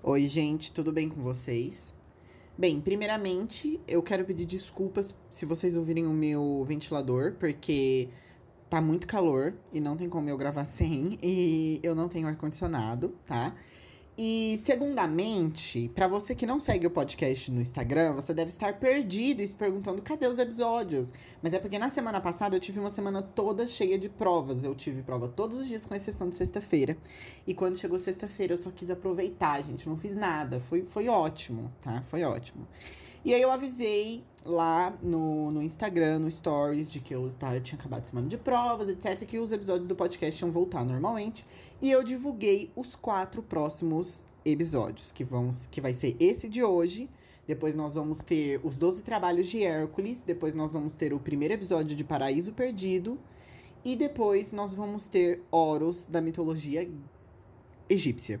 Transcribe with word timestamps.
Oi, 0.00 0.28
gente, 0.28 0.70
tudo 0.72 0.92
bem 0.92 1.08
com 1.08 1.20
vocês? 1.20 1.92
Bem, 2.56 2.80
primeiramente, 2.80 3.80
eu 3.86 4.00
quero 4.00 4.24
pedir 4.24 4.46
desculpas 4.46 5.12
se 5.28 5.44
vocês 5.44 5.74
ouvirem 5.74 6.06
o 6.06 6.12
meu 6.12 6.64
ventilador, 6.64 7.34
porque 7.34 8.08
tá 8.70 8.80
muito 8.80 9.08
calor 9.08 9.54
e 9.72 9.80
não 9.80 9.96
tem 9.96 10.08
como 10.08 10.30
eu 10.30 10.38
gravar 10.38 10.64
sem, 10.66 11.18
e 11.20 11.80
eu 11.82 11.96
não 11.96 12.08
tenho 12.08 12.28
ar-condicionado, 12.28 13.12
tá? 13.26 13.56
E, 14.20 14.58
segundamente, 14.64 15.88
para 15.94 16.08
você 16.08 16.34
que 16.34 16.44
não 16.44 16.58
segue 16.58 16.84
o 16.84 16.90
podcast 16.90 17.52
no 17.52 17.60
Instagram, 17.60 18.14
você 18.14 18.34
deve 18.34 18.48
estar 18.48 18.76
perdido 18.76 19.40
e 19.40 19.46
se 19.46 19.54
perguntando 19.54 20.02
cadê 20.02 20.26
os 20.26 20.40
episódios. 20.40 21.12
Mas 21.40 21.54
é 21.54 21.58
porque 21.60 21.78
na 21.78 21.88
semana 21.88 22.20
passada 22.20 22.56
eu 22.56 22.60
tive 22.60 22.80
uma 22.80 22.90
semana 22.90 23.22
toda 23.22 23.68
cheia 23.68 23.96
de 23.96 24.08
provas. 24.08 24.64
Eu 24.64 24.74
tive 24.74 25.02
prova 25.02 25.28
todos 25.28 25.58
os 25.58 25.68
dias, 25.68 25.84
com 25.84 25.94
exceção 25.94 26.28
de 26.28 26.34
sexta-feira. 26.34 26.96
E 27.46 27.54
quando 27.54 27.78
chegou 27.78 27.96
sexta-feira, 27.96 28.54
eu 28.54 28.58
só 28.58 28.72
quis 28.72 28.90
aproveitar, 28.90 29.62
gente. 29.62 29.88
Não 29.88 29.96
fiz 29.96 30.16
nada. 30.16 30.58
Foi, 30.58 30.82
foi 30.82 31.06
ótimo, 31.06 31.70
tá? 31.80 32.02
Foi 32.02 32.24
ótimo. 32.24 32.66
E 33.28 33.34
aí 33.34 33.42
eu 33.42 33.50
avisei 33.50 34.24
lá 34.42 34.96
no, 35.02 35.50
no 35.50 35.62
Instagram, 35.62 36.20
no 36.20 36.30
Stories, 36.30 36.90
de 36.90 36.98
que 36.98 37.14
eu, 37.14 37.30
tá, 37.38 37.54
eu 37.54 37.60
tinha 37.60 37.78
acabado 37.78 38.06
semana 38.06 38.26
de 38.26 38.38
provas, 38.38 38.88
etc., 38.88 39.18
que 39.26 39.38
os 39.38 39.52
episódios 39.52 39.86
do 39.86 39.94
podcast 39.94 40.42
iam 40.42 40.50
voltar 40.50 40.82
normalmente. 40.82 41.44
E 41.78 41.90
eu 41.90 42.02
divulguei 42.02 42.70
os 42.74 42.96
quatro 42.96 43.42
próximos 43.42 44.24
episódios, 44.46 45.12
que, 45.12 45.24
vão, 45.24 45.50
que 45.70 45.78
vai 45.78 45.92
ser 45.92 46.16
esse 46.18 46.48
de 46.48 46.64
hoje. 46.64 47.10
Depois 47.46 47.74
nós 47.74 47.96
vamos 47.96 48.20
ter 48.20 48.62
os 48.64 48.78
12 48.78 49.02
trabalhos 49.02 49.46
de 49.46 49.62
Hércules. 49.62 50.22
Depois 50.22 50.54
nós 50.54 50.72
vamos 50.72 50.94
ter 50.94 51.12
o 51.12 51.20
primeiro 51.20 51.52
episódio 51.52 51.94
de 51.94 52.04
Paraíso 52.04 52.54
Perdido. 52.54 53.18
E 53.84 53.94
depois 53.94 54.52
nós 54.52 54.74
vamos 54.74 55.06
ter 55.06 55.42
Horus 55.50 56.06
da 56.06 56.22
mitologia 56.22 56.88
egípcia. 57.90 58.40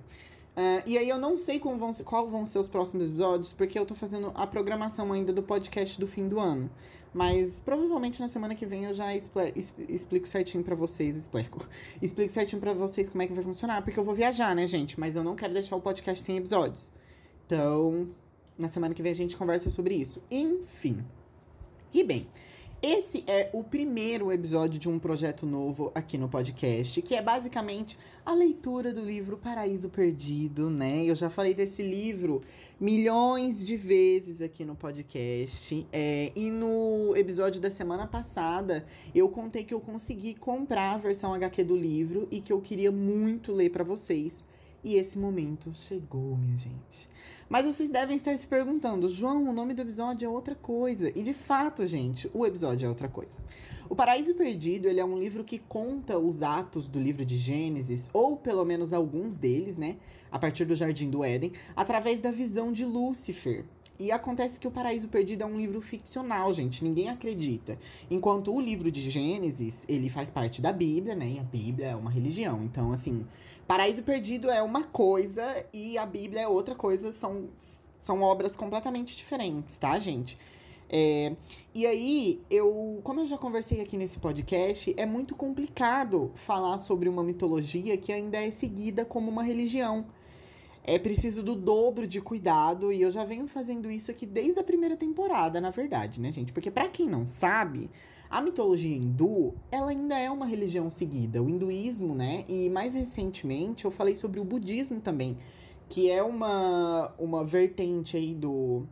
Uh, 0.58 0.82
e 0.84 0.98
aí 0.98 1.08
eu 1.08 1.20
não 1.20 1.38
sei 1.38 1.60
como 1.60 1.78
vão, 1.78 1.92
qual 2.04 2.26
vão 2.26 2.44
ser 2.44 2.58
os 2.58 2.66
próximos 2.66 3.06
episódios, 3.06 3.52
porque 3.52 3.78
eu 3.78 3.86
tô 3.86 3.94
fazendo 3.94 4.32
a 4.34 4.44
programação 4.44 5.12
ainda 5.12 5.32
do 5.32 5.40
podcast 5.40 6.00
do 6.00 6.06
fim 6.08 6.26
do 6.26 6.40
ano. 6.40 6.68
Mas 7.14 7.60
provavelmente 7.60 8.18
na 8.18 8.26
semana 8.26 8.56
que 8.56 8.66
vem 8.66 8.84
eu 8.84 8.92
já 8.92 9.14
explico 9.14 10.26
certinho 10.26 10.64
para 10.64 10.74
vocês, 10.74 11.14
explico. 11.14 11.64
Explico 12.02 12.32
certinho 12.32 12.60
para 12.60 12.74
vocês 12.74 13.08
como 13.08 13.22
é 13.22 13.28
que 13.28 13.32
vai 13.32 13.44
funcionar, 13.44 13.82
porque 13.82 14.00
eu 14.00 14.02
vou 14.02 14.14
viajar, 14.14 14.52
né, 14.56 14.66
gente? 14.66 14.98
Mas 14.98 15.14
eu 15.14 15.22
não 15.22 15.36
quero 15.36 15.54
deixar 15.54 15.76
o 15.76 15.80
podcast 15.80 16.24
sem 16.24 16.36
episódios. 16.36 16.90
Então, 17.46 18.08
na 18.58 18.66
semana 18.66 18.92
que 18.92 19.02
vem 19.02 19.12
a 19.12 19.14
gente 19.14 19.36
conversa 19.36 19.70
sobre 19.70 19.94
isso. 19.94 20.20
Enfim. 20.28 21.04
E 21.94 22.02
bem, 22.02 22.26
esse 22.80 23.24
é 23.26 23.50
o 23.52 23.64
primeiro 23.64 24.30
episódio 24.30 24.78
de 24.78 24.88
um 24.88 24.98
projeto 24.98 25.44
novo 25.44 25.90
aqui 25.94 26.16
no 26.16 26.28
podcast, 26.28 27.02
que 27.02 27.14
é 27.16 27.20
basicamente 27.20 27.98
a 28.24 28.32
leitura 28.32 28.92
do 28.92 29.00
livro 29.00 29.36
Paraíso 29.36 29.88
Perdido, 29.88 30.70
né? 30.70 31.04
Eu 31.04 31.16
já 31.16 31.28
falei 31.28 31.54
desse 31.54 31.82
livro 31.82 32.40
milhões 32.78 33.64
de 33.64 33.76
vezes 33.76 34.40
aqui 34.40 34.64
no 34.64 34.76
podcast. 34.76 35.86
É, 35.92 36.30
e 36.36 36.50
no 36.50 37.16
episódio 37.16 37.60
da 37.60 37.70
semana 37.70 38.06
passada, 38.06 38.86
eu 39.12 39.28
contei 39.28 39.64
que 39.64 39.74
eu 39.74 39.80
consegui 39.80 40.34
comprar 40.34 40.94
a 40.94 40.98
versão 40.98 41.34
HQ 41.34 41.64
do 41.64 41.76
livro 41.76 42.28
e 42.30 42.40
que 42.40 42.52
eu 42.52 42.60
queria 42.60 42.92
muito 42.92 43.52
ler 43.52 43.70
para 43.70 43.82
vocês. 43.82 44.44
E 44.84 44.94
esse 44.94 45.18
momento 45.18 45.74
chegou, 45.74 46.36
minha 46.36 46.56
gente. 46.56 47.08
Mas 47.48 47.64
vocês 47.64 47.88
devem 47.88 48.16
estar 48.16 48.36
se 48.36 48.46
perguntando, 48.46 49.08
João, 49.08 49.48
o 49.48 49.52
nome 49.52 49.72
do 49.72 49.80
episódio 49.80 50.26
é 50.26 50.28
outra 50.28 50.54
coisa. 50.54 51.10
E 51.18 51.22
de 51.22 51.32
fato, 51.32 51.86
gente, 51.86 52.30
o 52.34 52.44
episódio 52.44 52.84
é 52.84 52.88
outra 52.88 53.08
coisa. 53.08 53.38
O 53.88 53.96
Paraíso 53.96 54.34
Perdido, 54.34 54.86
ele 54.86 55.00
é 55.00 55.04
um 55.04 55.18
livro 55.18 55.42
que 55.42 55.58
conta 55.58 56.18
os 56.18 56.42
atos 56.42 56.90
do 56.90 57.00
livro 57.00 57.24
de 57.24 57.38
Gênesis, 57.38 58.10
ou 58.12 58.36
pelo 58.36 58.66
menos 58.66 58.92
alguns 58.92 59.38
deles, 59.38 59.78
né? 59.78 59.96
A 60.30 60.38
partir 60.38 60.66
do 60.66 60.76
Jardim 60.76 61.08
do 61.08 61.24
Éden, 61.24 61.52
através 61.74 62.20
da 62.20 62.30
visão 62.30 62.70
de 62.70 62.84
Lúcifer. 62.84 63.64
E 63.98 64.12
acontece 64.12 64.60
que 64.60 64.68
o 64.68 64.70
Paraíso 64.70 65.08
Perdido 65.08 65.42
é 65.42 65.46
um 65.46 65.56
livro 65.56 65.80
ficcional, 65.80 66.52
gente. 66.52 66.84
Ninguém 66.84 67.08
acredita. 67.08 67.78
Enquanto 68.10 68.54
o 68.54 68.60
livro 68.60 68.92
de 68.92 69.08
Gênesis, 69.08 69.84
ele 69.88 70.10
faz 70.10 70.28
parte 70.28 70.60
da 70.60 70.70
Bíblia, 70.70 71.16
né? 71.16 71.30
E 71.30 71.38
a 71.38 71.42
Bíblia 71.42 71.88
é 71.88 71.96
uma 71.96 72.10
religião. 72.10 72.62
Então, 72.62 72.92
assim, 72.92 73.26
Paraíso 73.68 74.02
Perdido 74.02 74.50
é 74.50 74.62
uma 74.62 74.82
coisa 74.82 75.44
e 75.74 75.98
a 75.98 76.06
Bíblia 76.06 76.40
é 76.40 76.48
outra 76.48 76.74
coisa, 76.74 77.12
são, 77.12 77.50
são 78.00 78.22
obras 78.22 78.56
completamente 78.56 79.14
diferentes, 79.14 79.76
tá, 79.76 79.98
gente? 79.98 80.38
É, 80.88 81.36
e 81.74 81.86
aí, 81.86 82.40
eu, 82.48 82.98
como 83.04 83.20
eu 83.20 83.26
já 83.26 83.36
conversei 83.36 83.82
aqui 83.82 83.98
nesse 83.98 84.18
podcast, 84.18 84.94
é 84.96 85.04
muito 85.04 85.34
complicado 85.34 86.32
falar 86.34 86.78
sobre 86.78 87.10
uma 87.10 87.22
mitologia 87.22 87.94
que 87.98 88.10
ainda 88.10 88.38
é 88.38 88.50
seguida 88.50 89.04
como 89.04 89.30
uma 89.30 89.42
religião. 89.42 90.06
É 90.82 90.98
preciso 90.98 91.42
do 91.42 91.54
dobro 91.54 92.06
de 92.06 92.22
cuidado 92.22 92.90
e 92.90 93.02
eu 93.02 93.10
já 93.10 93.22
venho 93.22 93.46
fazendo 93.46 93.90
isso 93.90 94.10
aqui 94.10 94.24
desde 94.24 94.58
a 94.58 94.64
primeira 94.64 94.96
temporada, 94.96 95.60
na 95.60 95.68
verdade, 95.68 96.22
né, 96.22 96.32
gente? 96.32 96.54
Porque 96.54 96.70
para 96.70 96.88
quem 96.88 97.06
não 97.06 97.28
sabe, 97.28 97.90
a 98.30 98.40
mitologia 98.40 98.94
hindu, 98.94 99.54
ela 99.70 99.90
ainda 99.90 100.18
é 100.18 100.30
uma 100.30 100.44
religião 100.44 100.90
seguida, 100.90 101.42
o 101.42 101.48
hinduísmo, 101.48 102.14
né? 102.14 102.44
E 102.48 102.68
mais 102.68 102.94
recentemente 102.94 103.84
eu 103.84 103.90
falei 103.90 104.16
sobre 104.16 104.38
o 104.38 104.44
budismo 104.44 105.00
também, 105.00 105.36
que 105.88 106.10
é 106.10 106.22
uma, 106.22 107.12
uma 107.18 107.44
vertente 107.44 108.16
aí 108.16 108.34
do, 108.34 108.84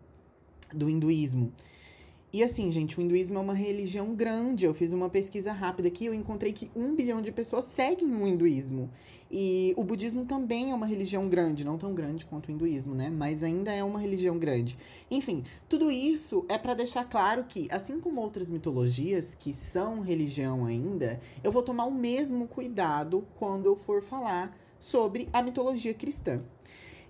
do 0.72 0.88
hinduísmo. 0.88 1.52
E 2.32 2.42
assim, 2.42 2.70
gente, 2.70 2.98
o 2.98 3.02
hinduísmo 3.02 3.38
é 3.38 3.40
uma 3.40 3.54
religião 3.54 4.14
grande. 4.14 4.66
Eu 4.66 4.74
fiz 4.74 4.92
uma 4.92 5.08
pesquisa 5.08 5.52
rápida 5.52 5.88
aqui, 5.88 6.06
eu 6.06 6.12
encontrei 6.12 6.52
que 6.52 6.70
um 6.74 6.94
bilhão 6.94 7.22
de 7.22 7.32
pessoas 7.32 7.64
seguem 7.64 8.14
o 8.14 8.26
hinduísmo. 8.26 8.90
E 9.30 9.72
o 9.76 9.82
budismo 9.82 10.24
também 10.24 10.70
é 10.70 10.74
uma 10.74 10.86
religião 10.86 11.28
grande, 11.28 11.64
não 11.64 11.78
tão 11.78 11.94
grande 11.94 12.26
quanto 12.26 12.48
o 12.48 12.50
hinduísmo, 12.50 12.94
né? 12.94 13.10
Mas 13.10 13.42
ainda 13.42 13.72
é 13.72 13.82
uma 13.82 13.98
religião 13.98 14.38
grande. 14.38 14.76
Enfim, 15.10 15.44
tudo 15.68 15.90
isso 15.90 16.44
é 16.48 16.58
para 16.58 16.74
deixar 16.74 17.04
claro 17.04 17.44
que, 17.44 17.68
assim 17.70 18.00
como 18.00 18.20
outras 18.20 18.48
mitologias 18.48 19.34
que 19.34 19.52
são 19.52 20.00
religião 20.00 20.66
ainda, 20.66 21.20
eu 21.42 21.50
vou 21.50 21.62
tomar 21.62 21.86
o 21.86 21.94
mesmo 21.94 22.46
cuidado 22.46 23.26
quando 23.36 23.66
eu 23.66 23.76
for 23.76 24.02
falar 24.02 24.56
sobre 24.78 25.28
a 25.32 25.42
mitologia 25.42 25.94
cristã. 25.94 26.42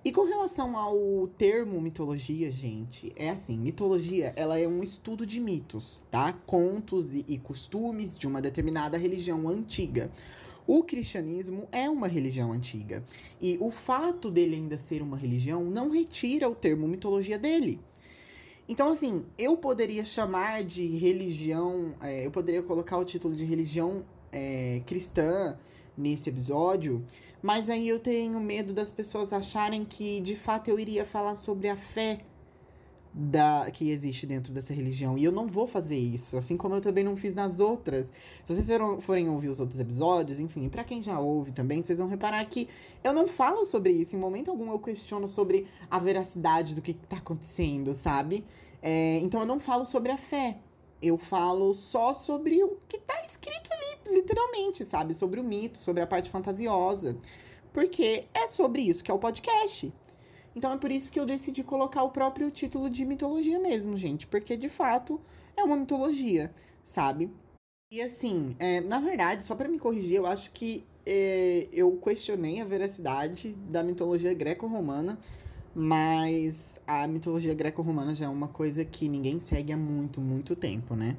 E 0.06 0.12
com 0.12 0.22
relação 0.22 0.76
ao 0.76 1.26
termo 1.36 1.80
mitologia, 1.80 2.48
gente, 2.48 3.12
é 3.16 3.30
assim, 3.30 3.58
mitologia, 3.58 4.32
ela 4.36 4.56
é 4.56 4.68
um 4.68 4.80
estudo 4.80 5.26
de 5.26 5.40
mitos, 5.40 6.00
tá? 6.12 6.32
Contos 6.32 7.12
e, 7.12 7.24
e 7.26 7.36
costumes 7.38 8.16
de 8.16 8.24
uma 8.24 8.40
determinada 8.40 8.96
religião 8.96 9.48
antiga. 9.48 10.08
O 10.64 10.84
cristianismo 10.84 11.66
é 11.72 11.90
uma 11.90 12.06
religião 12.06 12.52
antiga. 12.52 13.04
E 13.40 13.58
o 13.60 13.72
fato 13.72 14.30
dele 14.30 14.54
ainda 14.54 14.76
ser 14.76 15.02
uma 15.02 15.16
religião 15.16 15.64
não 15.64 15.90
retira 15.90 16.48
o 16.48 16.54
termo 16.54 16.86
mitologia 16.86 17.36
dele. 17.36 17.80
Então, 18.68 18.92
assim, 18.92 19.26
eu 19.36 19.56
poderia 19.56 20.04
chamar 20.04 20.62
de 20.62 20.86
religião, 20.86 21.96
é, 22.00 22.24
eu 22.24 22.30
poderia 22.30 22.62
colocar 22.62 22.96
o 22.96 23.04
título 23.04 23.34
de 23.34 23.44
religião 23.44 24.04
é, 24.30 24.82
cristã 24.86 25.58
nesse 25.96 26.28
episódio, 26.28 27.04
mas 27.42 27.68
aí 27.70 27.88
eu 27.88 27.98
tenho 27.98 28.40
medo 28.40 28.72
das 28.72 28.90
pessoas 28.90 29.32
acharem 29.32 29.84
que 29.84 30.20
de 30.20 30.36
fato 30.36 30.68
eu 30.68 30.78
iria 30.78 31.04
falar 31.04 31.36
sobre 31.36 31.68
a 31.68 31.76
fé 31.76 32.20
da 33.18 33.70
que 33.70 33.88
existe 33.88 34.26
dentro 34.26 34.52
dessa 34.52 34.74
religião. 34.74 35.16
E 35.16 35.24
eu 35.24 35.32
não 35.32 35.46
vou 35.46 35.66
fazer 35.66 35.96
isso, 35.96 36.36
assim 36.36 36.54
como 36.54 36.74
eu 36.74 36.82
também 36.82 37.02
não 37.02 37.16
fiz 37.16 37.32
nas 37.32 37.60
outras. 37.60 38.12
Se 38.44 38.54
vocês 38.54 38.68
forem 39.00 39.26
ouvir 39.30 39.48
os 39.48 39.58
outros 39.58 39.80
episódios, 39.80 40.38
enfim, 40.38 40.68
para 40.68 40.84
quem 40.84 41.02
já 41.02 41.18
ouve 41.18 41.50
também, 41.50 41.80
vocês 41.80 41.98
vão 41.98 42.08
reparar 42.08 42.44
que 42.44 42.68
eu 43.02 43.14
não 43.14 43.26
falo 43.26 43.64
sobre 43.64 43.90
isso. 43.90 44.14
Em 44.14 44.18
momento 44.18 44.50
algum 44.50 44.70
eu 44.70 44.78
questiono 44.78 45.26
sobre 45.26 45.66
a 45.90 45.98
veracidade 45.98 46.74
do 46.74 46.82
que 46.82 46.92
tá 46.92 47.16
acontecendo, 47.16 47.94
sabe? 47.94 48.44
É, 48.82 49.18
então 49.20 49.40
eu 49.40 49.46
não 49.46 49.58
falo 49.58 49.86
sobre 49.86 50.12
a 50.12 50.18
fé. 50.18 50.58
Eu 51.06 51.18
falo 51.18 51.72
só 51.74 52.12
sobre 52.14 52.62
o 52.62 52.78
que 52.88 52.98
tá 52.98 53.22
escrito 53.24 53.70
ali, 53.72 54.16
literalmente, 54.16 54.84
sabe? 54.84 55.14
Sobre 55.14 55.40
o 55.40 55.44
mito, 55.44 55.78
sobre 55.78 56.02
a 56.02 56.06
parte 56.06 56.30
fantasiosa. 56.30 57.16
Porque 57.72 58.24
é 58.32 58.48
sobre 58.48 58.82
isso 58.82 59.04
que 59.04 59.10
é 59.10 59.14
o 59.14 59.18
podcast. 59.18 59.92
Então 60.54 60.72
é 60.72 60.78
por 60.78 60.90
isso 60.90 61.12
que 61.12 61.20
eu 61.20 61.26
decidi 61.26 61.62
colocar 61.62 62.02
o 62.02 62.10
próprio 62.10 62.50
título 62.50 62.88
de 62.88 63.04
mitologia 63.04 63.58
mesmo, 63.58 63.96
gente. 63.96 64.26
Porque 64.26 64.56
de 64.56 64.68
fato 64.68 65.20
é 65.56 65.62
uma 65.62 65.76
mitologia, 65.76 66.50
sabe? 66.82 67.30
E 67.92 68.00
assim, 68.02 68.56
é, 68.58 68.80
na 68.80 68.98
verdade, 68.98 69.44
só 69.44 69.54
para 69.54 69.68
me 69.68 69.78
corrigir, 69.78 70.16
eu 70.16 70.26
acho 70.26 70.50
que 70.50 70.84
é, 71.04 71.68
eu 71.72 71.96
questionei 71.98 72.60
a 72.60 72.64
veracidade 72.64 73.54
da 73.70 73.82
mitologia 73.82 74.34
greco-romana, 74.34 75.18
mas 75.74 76.75
a 76.86 77.06
mitologia 77.06 77.54
greco-romana 77.54 78.14
já 78.14 78.26
é 78.26 78.28
uma 78.28 78.48
coisa 78.48 78.84
que 78.84 79.08
ninguém 79.08 79.38
segue 79.38 79.72
há 79.72 79.76
muito, 79.76 80.20
muito 80.20 80.54
tempo, 80.54 80.94
né? 80.94 81.16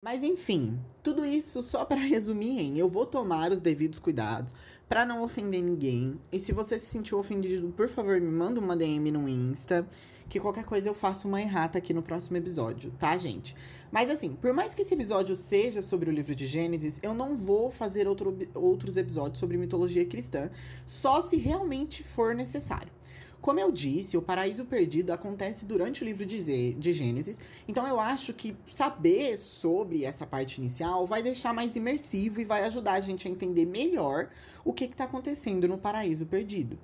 Mas 0.00 0.22
enfim, 0.22 0.78
tudo 1.02 1.24
isso 1.24 1.60
só 1.60 1.84
para 1.84 1.98
resumir 2.00 2.60
em 2.60 2.78
eu 2.78 2.88
vou 2.88 3.04
tomar 3.04 3.50
os 3.50 3.60
devidos 3.60 3.98
cuidados 3.98 4.54
para 4.88 5.04
não 5.04 5.24
ofender 5.24 5.60
ninguém. 5.60 6.20
E 6.30 6.38
se 6.38 6.52
você 6.52 6.78
se 6.78 6.86
sentiu 6.86 7.18
ofendido, 7.18 7.72
por 7.76 7.88
favor, 7.88 8.20
me 8.20 8.30
manda 8.30 8.60
uma 8.60 8.76
DM 8.76 9.10
no 9.10 9.28
Insta, 9.28 9.84
que 10.28 10.38
qualquer 10.38 10.64
coisa 10.64 10.88
eu 10.88 10.94
faço 10.94 11.26
uma 11.26 11.40
errata 11.40 11.78
aqui 11.78 11.92
no 11.92 12.02
próximo 12.02 12.36
episódio, 12.36 12.92
tá, 12.98 13.16
gente? 13.16 13.56
Mas 13.90 14.08
assim, 14.10 14.34
por 14.34 14.52
mais 14.52 14.74
que 14.74 14.82
esse 14.82 14.94
episódio 14.94 15.34
seja 15.34 15.82
sobre 15.82 16.08
o 16.08 16.12
livro 16.12 16.34
de 16.34 16.46
Gênesis, 16.46 17.00
eu 17.02 17.12
não 17.12 17.34
vou 17.34 17.70
fazer 17.70 18.06
outro, 18.06 18.36
outros 18.54 18.96
episódios 18.96 19.38
sobre 19.38 19.56
mitologia 19.56 20.04
cristã, 20.04 20.50
só 20.86 21.20
se 21.20 21.36
realmente 21.36 22.02
for 22.04 22.34
necessário. 22.34 22.92
Como 23.40 23.60
eu 23.60 23.70
disse, 23.70 24.16
o 24.16 24.22
paraíso 24.22 24.64
perdido 24.64 25.12
acontece 25.12 25.64
durante 25.64 26.02
o 26.02 26.04
livro 26.04 26.26
de, 26.26 26.92
Gênesis, 26.92 27.38
então 27.68 27.86
eu 27.86 28.00
acho 28.00 28.32
que 28.34 28.56
saber 28.66 29.38
sobre 29.38 30.04
essa 30.04 30.26
parte 30.26 30.58
inicial 30.58 31.06
vai 31.06 31.22
deixar 31.22 31.54
mais 31.54 31.76
imersivo 31.76 32.40
e 32.40 32.44
vai 32.44 32.64
ajudar 32.64 32.94
a 32.94 33.00
gente 33.00 33.28
a 33.28 33.30
entender 33.30 33.64
melhor 33.64 34.28
o 34.64 34.72
que 34.72 34.84
está 34.84 35.04
acontecendo 35.04 35.68
no 35.68 35.78
paraíso 35.78 36.26
perdido. 36.26 36.78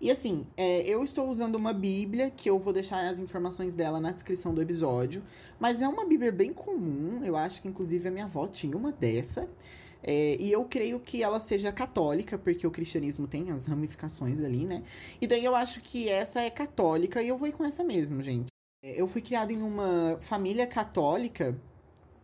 E 0.00 0.10
assim, 0.10 0.46
é, 0.56 0.80
eu 0.88 1.04
estou 1.04 1.28
usando 1.28 1.56
uma 1.56 1.74
Bíblia, 1.74 2.30
que 2.30 2.48
eu 2.48 2.58
vou 2.58 2.72
deixar 2.72 3.04
as 3.04 3.18
informações 3.18 3.74
dela 3.74 4.00
na 4.00 4.10
descrição 4.10 4.54
do 4.54 4.62
episódio, 4.62 5.22
mas 5.58 5.82
é 5.82 5.88
uma 5.88 6.06
Bíblia 6.06 6.32
bem 6.32 6.54
comum, 6.54 7.22
eu 7.22 7.36
acho 7.36 7.60
que 7.60 7.68
inclusive 7.68 8.08
a 8.08 8.10
minha 8.10 8.24
avó 8.24 8.46
tinha 8.46 8.76
uma 8.76 8.92
dessa. 8.92 9.46
É, 10.02 10.36
e 10.40 10.50
eu 10.50 10.64
creio 10.64 10.98
que 10.98 11.22
ela 11.22 11.38
seja 11.40 11.70
católica, 11.70 12.38
porque 12.38 12.66
o 12.66 12.70
cristianismo 12.70 13.26
tem 13.26 13.50
as 13.50 13.66
ramificações 13.66 14.40
ali, 14.42 14.64
né? 14.64 14.82
E 15.20 15.26
daí 15.26 15.44
eu 15.44 15.54
acho 15.54 15.80
que 15.80 16.08
essa 16.08 16.40
é 16.40 16.50
católica 16.50 17.22
e 17.22 17.28
eu 17.28 17.36
vou 17.36 17.50
com 17.52 17.64
essa 17.64 17.84
mesmo, 17.84 18.22
gente. 18.22 18.46
É, 18.82 19.00
eu 19.00 19.06
fui 19.06 19.20
criado 19.20 19.50
em 19.50 19.62
uma 19.62 20.18
família 20.20 20.66
católica, 20.66 21.56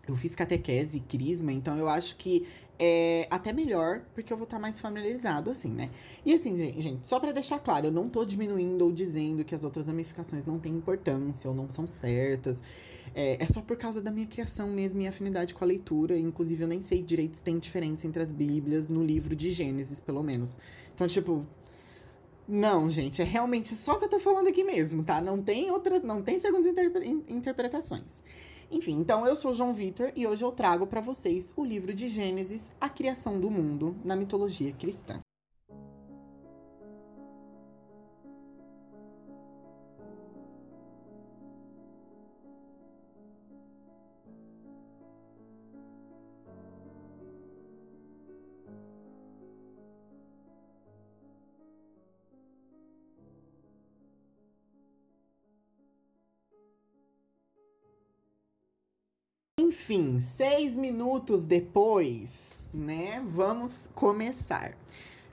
eu 0.08 0.16
fiz 0.16 0.34
catequese, 0.34 1.00
crisma, 1.00 1.52
então 1.52 1.76
eu 1.76 1.88
acho 1.88 2.16
que 2.16 2.46
é 2.78 3.26
até 3.30 3.52
melhor, 3.52 4.02
porque 4.14 4.32
eu 4.32 4.36
vou 4.36 4.44
estar 4.44 4.58
mais 4.58 4.78
familiarizado, 4.78 5.50
assim, 5.50 5.68
né? 5.68 5.90
E 6.24 6.34
assim, 6.34 6.54
gente, 6.80 7.06
só 7.06 7.18
para 7.18 7.32
deixar 7.32 7.58
claro, 7.58 7.86
eu 7.86 7.92
não 7.92 8.08
tô 8.08 8.24
diminuindo 8.24 8.84
ou 8.84 8.92
dizendo 8.92 9.44
que 9.44 9.54
as 9.54 9.64
outras 9.64 9.86
ramificações 9.86 10.44
não 10.44 10.58
têm 10.58 10.74
importância 10.74 11.48
ou 11.48 11.56
não 11.56 11.70
são 11.70 11.86
certas. 11.86 12.60
É, 13.18 13.42
é 13.42 13.46
só 13.46 13.62
por 13.62 13.78
causa 13.78 14.02
da 14.02 14.10
minha 14.10 14.26
criação 14.26 14.68
mesmo 14.68 15.00
e 15.00 15.08
afinidade 15.08 15.54
com 15.54 15.64
a 15.64 15.66
leitura. 15.66 16.18
Inclusive, 16.18 16.64
eu 16.64 16.68
nem 16.68 16.82
sei 16.82 17.02
direito 17.02 17.38
se 17.38 17.42
tem 17.42 17.58
diferença 17.58 18.06
entre 18.06 18.22
as 18.22 18.30
Bíblias 18.30 18.90
no 18.90 19.02
livro 19.02 19.34
de 19.34 19.52
Gênesis, 19.52 19.98
pelo 19.98 20.22
menos. 20.22 20.58
Então, 20.94 21.06
tipo. 21.06 21.46
Não, 22.46 22.88
gente, 22.88 23.20
é 23.20 23.24
realmente 23.24 23.74
só 23.74 23.94
o 23.94 23.98
que 23.98 24.04
eu 24.04 24.08
tô 24.08 24.20
falando 24.20 24.48
aqui 24.48 24.62
mesmo, 24.62 25.02
tá? 25.02 25.20
Não 25.20 25.42
tem 25.42 25.70
outra, 25.70 25.98
não 25.98 26.22
tem 26.22 26.38
segundas 26.38 26.66
interpre 26.66 27.08
interpretações. 27.26 28.22
Enfim, 28.70 29.00
então 29.00 29.26
eu 29.26 29.34
sou 29.34 29.54
João 29.54 29.74
Vitor 29.74 30.12
e 30.14 30.26
hoje 30.26 30.44
eu 30.44 30.52
trago 30.52 30.86
para 30.86 31.00
vocês 31.00 31.52
o 31.56 31.64
livro 31.64 31.92
de 31.94 32.06
Gênesis, 32.06 32.70
a 32.80 32.88
criação 32.88 33.40
do 33.40 33.50
mundo 33.50 33.96
na 34.04 34.14
mitologia 34.14 34.72
cristã. 34.72 35.25
Enfim, 59.66 60.20
seis 60.20 60.76
minutos 60.76 61.44
depois, 61.44 62.68
né? 62.72 63.20
Vamos 63.26 63.90
começar. 63.96 64.78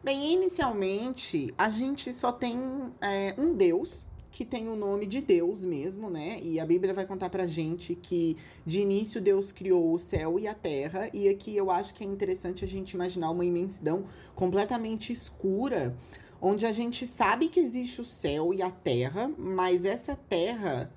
Bem, 0.04 0.34
inicialmente 0.34 1.54
a 1.56 1.70
gente 1.70 2.12
só 2.12 2.32
tem 2.32 2.58
é, 3.00 3.36
um 3.38 3.54
Deus 3.54 4.04
que 4.32 4.44
tem 4.44 4.68
o 4.68 4.76
nome 4.76 5.06
de 5.06 5.22
Deus 5.22 5.64
mesmo, 5.64 6.10
né? 6.10 6.40
E 6.42 6.60
a 6.60 6.66
Bíblia 6.66 6.96
vai 6.96 7.06
contar 7.06 7.30
pra 7.30 7.46
gente 7.46 7.94
que 7.94 8.36
de 8.66 8.82
início 8.82 9.22
Deus 9.22 9.52
criou 9.52 9.94
o 9.94 10.00
céu 10.00 10.40
e 10.40 10.48
a 10.48 10.56
terra, 10.56 11.08
e 11.14 11.30
aqui 11.30 11.56
eu 11.56 11.70
acho 11.70 11.94
que 11.94 12.04
é 12.04 12.08
interessante 12.08 12.66
a 12.66 12.68
gente 12.68 12.94
imaginar 12.94 13.30
uma 13.30 13.46
imensidão 13.46 14.06
completamente 14.34 15.14
escura, 15.14 15.96
onde 16.42 16.66
a 16.66 16.72
gente 16.72 17.06
sabe 17.06 17.50
que 17.50 17.60
existe 17.60 18.02
o 18.02 18.04
céu 18.04 18.52
e 18.52 18.64
a 18.64 18.72
terra, 18.72 19.32
mas 19.38 19.86
essa 19.86 20.16
terra 20.16 20.92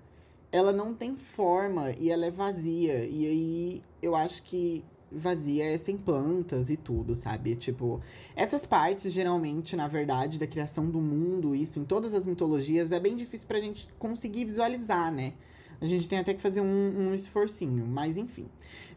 ela 0.56 0.72
não 0.72 0.94
tem 0.94 1.16
forma 1.16 1.92
e 1.92 2.10
ela 2.10 2.26
é 2.26 2.30
vazia. 2.30 3.04
E 3.04 3.26
aí 3.26 3.82
eu 4.00 4.16
acho 4.16 4.42
que 4.42 4.82
vazia 5.10 5.64
é 5.66 5.78
sem 5.78 5.96
plantas 5.96 6.70
e 6.70 6.76
tudo, 6.76 7.14
sabe? 7.14 7.54
Tipo, 7.54 8.00
essas 8.34 8.66
partes, 8.66 9.12
geralmente, 9.12 9.76
na 9.76 9.86
verdade, 9.86 10.38
da 10.38 10.46
criação 10.46 10.90
do 10.90 11.00
mundo, 11.00 11.54
isso 11.54 11.78
em 11.78 11.84
todas 11.84 12.14
as 12.14 12.26
mitologias, 12.26 12.90
é 12.90 12.98
bem 12.98 13.16
difícil 13.16 13.46
pra 13.46 13.60
gente 13.60 13.88
conseguir 13.98 14.44
visualizar, 14.44 15.12
né? 15.12 15.34
A 15.78 15.86
gente 15.86 16.08
tem 16.08 16.18
até 16.18 16.32
que 16.32 16.40
fazer 16.40 16.62
um, 16.62 17.08
um 17.08 17.14
esforcinho, 17.14 17.86
mas 17.86 18.16
enfim. 18.16 18.48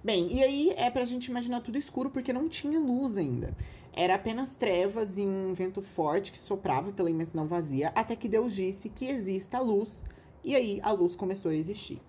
Bem, 0.02 0.34
e 0.34 0.42
aí 0.42 0.74
é 0.78 0.90
pra 0.90 1.04
gente 1.04 1.26
imaginar 1.26 1.60
tudo 1.60 1.78
escuro, 1.78 2.10
porque 2.10 2.32
não 2.32 2.48
tinha 2.48 2.80
luz 2.80 3.18
ainda. 3.18 3.54
Era 3.92 4.16
apenas 4.16 4.56
trevas 4.56 5.18
e 5.18 5.26
um 5.26 5.54
vento 5.54 5.82
forte 5.82 6.32
que 6.32 6.38
soprava 6.38 6.94
pela 6.94 7.10
imensidão 7.10 7.46
vazia, 7.46 7.92
até 7.94 8.16
que 8.16 8.30
Deus 8.30 8.56
disse 8.56 8.88
que 8.88 9.06
exista 9.06 9.60
luz 9.60 10.04
e 10.44 10.56
aí 10.56 10.80
a 10.84 10.92
luz 10.92 11.16
começou 11.16 11.52
a 11.52 11.56
existir. 11.56 12.02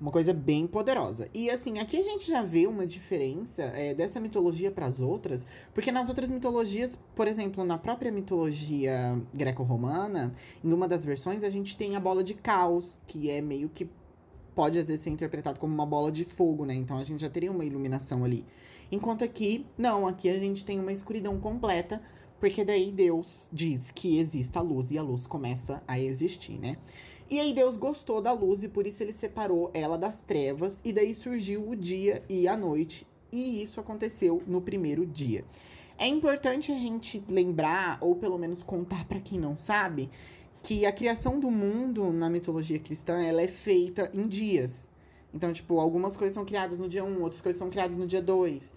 Uma 0.00 0.10
coisa 0.10 0.32
bem 0.32 0.66
poderosa. 0.66 1.28
E 1.34 1.50
assim, 1.50 1.78
aqui 1.78 1.98
a 1.98 2.02
gente 2.02 2.26
já 2.26 2.40
vê 2.40 2.66
uma 2.66 2.86
diferença 2.86 3.62
é, 3.62 3.92
dessa 3.92 4.18
mitologia 4.18 4.70
para 4.70 4.86
as 4.86 4.98
outras, 4.98 5.46
porque 5.74 5.92
nas 5.92 6.08
outras 6.08 6.30
mitologias, 6.30 6.98
por 7.14 7.28
exemplo, 7.28 7.64
na 7.66 7.76
própria 7.76 8.10
mitologia 8.10 9.20
greco-romana, 9.34 10.34
em 10.64 10.72
uma 10.72 10.88
das 10.88 11.04
versões 11.04 11.44
a 11.44 11.50
gente 11.50 11.76
tem 11.76 11.96
a 11.96 12.00
bola 12.00 12.24
de 12.24 12.32
caos, 12.32 12.98
que 13.06 13.30
é 13.30 13.42
meio 13.42 13.68
que 13.68 13.90
pode 14.54 14.78
às 14.78 14.86
vezes 14.86 15.02
ser 15.02 15.10
interpretado 15.10 15.60
como 15.60 15.72
uma 15.72 15.86
bola 15.86 16.10
de 16.10 16.24
fogo, 16.24 16.64
né? 16.64 16.74
Então 16.74 16.96
a 16.96 17.02
gente 17.02 17.20
já 17.20 17.28
teria 17.28 17.50
uma 17.50 17.64
iluminação 17.64 18.24
ali. 18.24 18.46
Enquanto 18.90 19.22
aqui, 19.22 19.66
não, 19.78 20.06
aqui 20.06 20.28
a 20.28 20.38
gente 20.38 20.64
tem 20.64 20.80
uma 20.80 20.92
escuridão 20.92 21.38
completa, 21.38 22.02
porque 22.40 22.64
daí 22.64 22.90
Deus 22.90 23.48
diz 23.52 23.90
que 23.90 24.18
existe 24.18 24.56
a 24.56 24.60
luz 24.60 24.90
e 24.90 24.98
a 24.98 25.02
luz 25.02 25.26
começa 25.26 25.82
a 25.86 26.00
existir, 26.00 26.58
né? 26.58 26.76
E 27.30 27.38
aí 27.38 27.52
Deus 27.52 27.76
gostou 27.76 28.20
da 28.20 28.32
luz 28.32 28.64
e 28.64 28.68
por 28.68 28.88
isso 28.88 29.04
ele 29.04 29.12
separou 29.12 29.70
ela 29.72 29.96
das 29.96 30.20
trevas 30.20 30.80
e 30.84 30.92
daí 30.92 31.14
surgiu 31.14 31.68
o 31.68 31.76
dia 31.76 32.20
e 32.28 32.48
a 32.48 32.56
noite. 32.56 33.06
E 33.30 33.62
isso 33.62 33.78
aconteceu 33.78 34.42
no 34.48 34.60
primeiro 34.60 35.06
dia. 35.06 35.44
É 35.96 36.08
importante 36.08 36.72
a 36.72 36.74
gente 36.74 37.22
lembrar 37.28 37.98
ou 38.00 38.16
pelo 38.16 38.36
menos 38.36 38.64
contar 38.64 39.04
para 39.04 39.20
quem 39.20 39.38
não 39.38 39.56
sabe 39.56 40.10
que 40.60 40.84
a 40.84 40.90
criação 40.90 41.38
do 41.38 41.52
mundo 41.52 42.12
na 42.12 42.28
mitologia 42.28 42.80
cristã, 42.80 43.22
ela 43.22 43.40
é 43.40 43.46
feita 43.46 44.10
em 44.12 44.26
dias. 44.26 44.88
Então, 45.32 45.52
tipo, 45.52 45.78
algumas 45.78 46.16
coisas 46.16 46.34
são 46.34 46.44
criadas 46.44 46.80
no 46.80 46.88
dia 46.88 47.04
1, 47.04 47.22
outras 47.22 47.40
coisas 47.40 47.58
são 47.60 47.70
criadas 47.70 47.96
no 47.96 48.08
dia 48.08 48.20
2. 48.20 48.72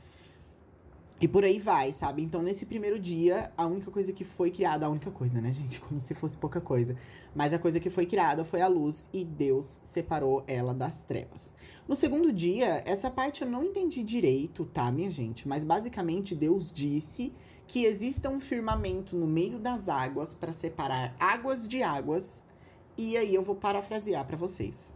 E 1.24 1.28
por 1.28 1.46
aí 1.46 1.58
vai, 1.58 1.94
sabe? 1.94 2.22
Então, 2.22 2.44
nesse 2.44 2.66
primeiro 2.66 3.00
dia, 3.00 3.50
a 3.56 3.66
única 3.66 3.90
coisa 3.90 4.12
que 4.12 4.26
foi 4.26 4.52
criada, 4.52 4.86
a 4.86 4.90
única 4.90 5.10
coisa, 5.10 5.40
né, 5.40 5.54
gente? 5.54 5.80
Como 5.88 6.02
se 6.02 6.14
fosse 6.14 6.38
pouca 6.38 6.60
coisa. 6.60 6.98
Mas 7.34 7.54
a 7.54 7.58
coisa 7.58 7.80
que 7.80 7.90
foi 7.90 8.06
criada 8.06 8.44
foi 8.44 8.60
a 8.60 8.68
luz 8.68 9.08
e 9.14 9.24
Deus 9.24 9.80
separou 9.86 10.44
ela 10.46 10.74
das 10.74 11.04
trevas. 11.04 11.56
No 11.88 11.96
segundo 11.96 12.34
dia, 12.34 12.84
essa 12.86 13.10
parte 13.10 13.42
eu 13.42 13.50
não 13.50 13.64
entendi 13.64 14.04
direito, 14.04 14.66
tá, 14.66 14.92
minha 14.92 15.10
gente? 15.10 15.48
Mas 15.48 15.64
basicamente, 15.64 16.36
Deus 16.36 16.70
disse 16.70 17.32
que 17.68 17.86
exista 17.86 18.28
um 18.28 18.42
firmamento 18.42 19.16
no 19.16 19.26
meio 19.26 19.58
das 19.58 19.88
águas 19.88 20.34
para 20.34 20.52
separar 20.52 21.16
águas 21.18 21.70
de 21.70 21.82
águas. 21.82 22.44
E 22.98 23.16
aí 23.16 23.34
eu 23.34 23.42
vou 23.42 23.56
parafrasear 23.56 24.28
para 24.28 24.36
vocês. 24.36 24.93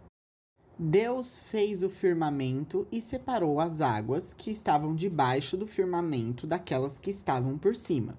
Deus 0.79 1.39
fez 1.39 1.81
o 1.81 1.89
firmamento 1.89 2.85
e 2.91 3.01
separou 3.01 3.59
as 3.59 3.81
águas 3.81 4.31
que 4.31 4.51
estavam 4.51 4.93
debaixo 4.93 5.57
do 5.57 5.65
firmamento 5.65 6.45
daquelas 6.45 6.99
que 6.99 7.09
estavam 7.09 7.57
por 7.57 7.75
cima. 7.75 8.15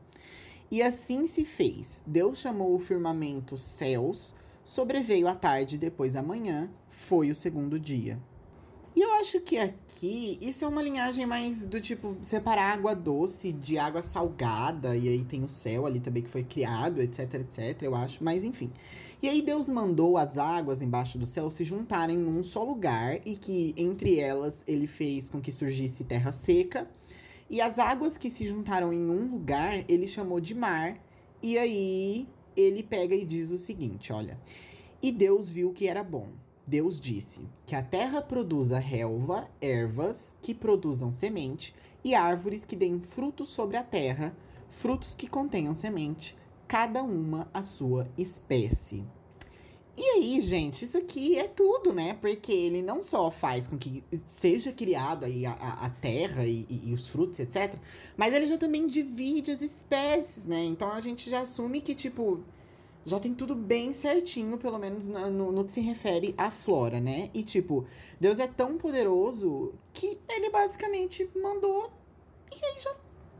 E 0.68 0.82
assim 0.82 1.28
se 1.28 1.44
fez. 1.44 2.02
Deus 2.04 2.38
chamou 2.38 2.74
o 2.74 2.80
firmamento 2.80 3.56
céus, 3.56 4.34
sobreveio 4.64 5.28
a 5.28 5.36
tarde 5.36 5.78
depois 5.78 6.16
a 6.16 6.22
manhã, 6.22 6.68
foi 6.90 7.30
o 7.30 7.34
segundo 7.34 7.78
dia. 7.78 8.18
E 8.96 9.00
eu 9.00 9.12
acho 9.12 9.40
que 9.40 9.56
aqui, 9.56 10.36
isso 10.40 10.64
é 10.64 10.68
uma 10.68 10.82
linhagem 10.82 11.24
mais 11.24 11.64
do 11.64 11.80
tipo 11.80 12.16
separar 12.20 12.72
água 12.72 12.96
doce 12.96 13.52
de 13.52 13.78
água 13.78 14.02
salgada, 14.02 14.96
e 14.96 15.08
aí 15.08 15.22
tem 15.22 15.44
o 15.44 15.48
céu 15.48 15.86
ali 15.86 16.00
também 16.00 16.24
que 16.24 16.28
foi 16.28 16.42
criado, 16.42 17.00
etc, 17.00 17.34
etc, 17.34 17.82
eu 17.82 17.94
acho, 17.94 18.24
mas 18.24 18.42
enfim. 18.42 18.72
E 19.20 19.28
aí 19.28 19.42
Deus 19.42 19.68
mandou 19.68 20.16
as 20.16 20.38
águas 20.38 20.80
embaixo 20.80 21.18
do 21.18 21.26
céu 21.26 21.50
se 21.50 21.64
juntarem 21.64 22.16
num 22.16 22.40
só 22.44 22.62
lugar 22.62 23.20
e 23.26 23.36
que 23.36 23.74
entre 23.76 24.20
elas 24.20 24.60
ele 24.64 24.86
fez 24.86 25.28
com 25.28 25.40
que 25.40 25.50
surgisse 25.50 26.04
terra 26.04 26.30
seca. 26.30 26.88
E 27.50 27.60
as 27.60 27.80
águas 27.80 28.16
que 28.16 28.30
se 28.30 28.46
juntaram 28.46 28.92
em 28.92 29.10
um 29.10 29.28
lugar, 29.28 29.84
ele 29.88 30.06
chamou 30.06 30.38
de 30.38 30.54
mar. 30.54 30.96
E 31.42 31.58
aí 31.58 32.28
ele 32.56 32.80
pega 32.82 33.14
e 33.14 33.24
diz 33.24 33.50
o 33.50 33.58
seguinte, 33.58 34.12
olha: 34.12 34.38
"E 35.02 35.10
Deus 35.10 35.50
viu 35.50 35.72
que 35.72 35.88
era 35.88 36.04
bom. 36.04 36.28
Deus 36.64 37.00
disse: 37.00 37.40
que 37.66 37.74
a 37.74 37.82
terra 37.82 38.22
produza 38.22 38.78
relva, 38.78 39.48
ervas 39.60 40.32
que 40.40 40.54
produzam 40.54 41.10
semente 41.10 41.74
e 42.04 42.14
árvores 42.14 42.64
que 42.64 42.76
deem 42.76 43.00
frutos 43.00 43.48
sobre 43.48 43.76
a 43.76 43.82
terra, 43.82 44.36
frutos 44.68 45.14
que 45.14 45.26
contenham 45.26 45.74
semente, 45.74 46.36
cada 46.68 47.02
uma 47.02 47.48
a 47.52 47.62
sua 47.62 48.06
espécie. 48.16 49.04
E 49.96 50.02
aí, 50.10 50.40
gente, 50.40 50.84
isso 50.84 50.96
aqui 50.96 51.36
é 51.36 51.48
tudo, 51.48 51.92
né? 51.92 52.16
Porque 52.20 52.52
ele 52.52 52.82
não 52.82 53.02
só 53.02 53.32
faz 53.32 53.66
com 53.66 53.76
que 53.76 54.04
seja 54.24 54.70
criado 54.70 55.24
aí 55.24 55.44
a, 55.44 55.52
a 55.52 55.90
terra 55.90 56.44
e, 56.44 56.66
e, 56.70 56.90
e, 56.90 56.92
os 56.92 57.08
frutos, 57.08 57.40
etc. 57.40 57.74
Mas 58.16 58.32
ele 58.32 58.46
já 58.46 58.56
também 58.56 58.86
divide 58.86 59.50
as 59.50 59.60
espécies, 59.60 60.44
né? 60.44 60.62
Então 60.66 60.92
a 60.92 61.00
gente 61.00 61.28
já 61.28 61.40
assume 61.40 61.80
que, 61.80 61.96
tipo, 61.96 62.44
já 63.04 63.18
tem 63.18 63.34
tudo 63.34 63.56
bem 63.56 63.92
certinho, 63.92 64.56
pelo 64.58 64.78
menos 64.78 65.08
no, 65.08 65.30
no, 65.30 65.50
no, 65.50 65.64
que 65.64 65.72
se 65.72 65.80
refere 65.80 66.32
à 66.38 66.48
flora, 66.48 67.00
né? 67.00 67.30
E 67.34 67.42
tipo, 67.42 67.84
Deus 68.20 68.38
é 68.38 68.46
tão 68.46 68.76
poderoso 68.76 69.72
que 69.92 70.18
ele 70.28 70.50
basicamente 70.50 71.28
mandou 71.34 71.90
e 72.52 72.64
aí 72.64 72.78
já 72.78 72.94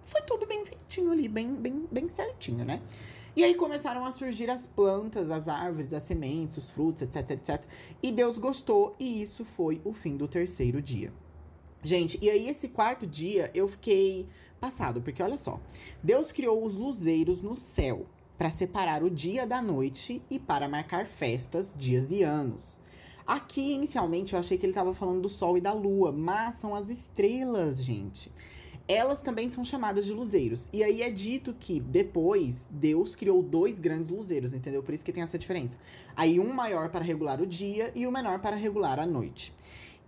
foi 0.04 0.23
tudo 0.23 0.47
bem 0.47 0.64
feitinho 0.64 1.12
ali, 1.12 1.28
bem, 1.28 1.54
bem, 1.54 1.87
bem 1.90 2.08
certinho, 2.08 2.64
né? 2.64 2.80
E 3.38 3.45
aí 3.45 3.54
começaram 3.54 4.04
a 4.04 4.11
surgir 4.11 4.50
as 4.50 4.66
plantas, 4.66 5.30
as 5.30 5.47
árvores, 5.47 5.92
as 5.92 6.02
sementes, 6.02 6.57
os 6.57 6.73
frutos, 6.73 7.02
etc, 7.02 7.30
etc. 7.30 7.64
E 8.02 8.11
Deus 8.11 8.37
gostou 8.37 8.97
e 8.99 9.23
isso 9.23 9.45
foi 9.45 9.80
o 9.85 9.92
fim 9.92 10.16
do 10.16 10.26
terceiro 10.26 10.83
dia. 10.83 11.12
Gente, 11.80 12.18
e 12.21 12.28
aí 12.28 12.49
esse 12.49 12.66
quarto 12.66 13.07
dia 13.07 13.49
eu 13.54 13.68
fiquei 13.68 14.26
passado, 14.59 15.00
porque 15.00 15.23
olha 15.23 15.38
só. 15.38 15.61
Deus 16.02 16.33
criou 16.33 16.64
os 16.64 16.75
luzeiros 16.75 17.40
no 17.40 17.54
céu 17.54 18.07
para 18.37 18.50
separar 18.50 19.04
o 19.04 19.11
dia 19.11 19.47
da 19.47 19.62
noite 19.62 20.21
e 20.28 20.40
para 20.40 20.68
marcar 20.68 21.07
festas, 21.07 21.73
dias 21.76 22.11
e 22.11 22.25
anos. 22.25 22.80
Aqui, 23.25 23.73
inicialmente, 23.73 24.33
eu 24.33 24.40
achei 24.40 24.59
que 24.59 24.66
ele 24.66 24.73
estava 24.73 24.92
falando 24.92 25.21
do 25.21 25.28
Sol 25.28 25.57
e 25.57 25.61
da 25.61 25.73
Lua, 25.73 26.11
mas 26.11 26.57
são 26.57 26.75
as 26.75 26.90
estrelas, 26.90 27.85
gente. 27.85 28.33
Elas 28.88 29.21
também 29.21 29.50
são 29.50 29.62
chamadas 29.62 30.07
de 30.07 30.14
luzeiros. 30.14 30.71
E 30.73 30.83
aí 30.83 31.02
é 31.02 31.11
dito 31.11 31.54
que 31.61 31.78
depois 31.78 32.66
Deus 32.71 33.14
criou 33.14 33.42
dois 33.42 33.78
grandes 33.78 34.09
luzeiros, 34.09 34.54
entendeu? 34.54 34.83
Por 34.83 34.95
isso 34.95 35.04
que 35.04 35.12
tem 35.12 35.23
essa 35.23 35.38
diferença. 35.38 35.76
Aí 36.16 36.40
um 36.40 36.52
maior 36.52 36.88
para 36.88 37.04
regular 37.04 37.40
o 37.40 37.47
dia 37.47 37.92
e 37.95 38.07
o 38.07 38.11
menor 38.11 38.38
para 38.38 38.57
regular 38.57 38.99
a 38.99 39.07
noite. 39.07 39.54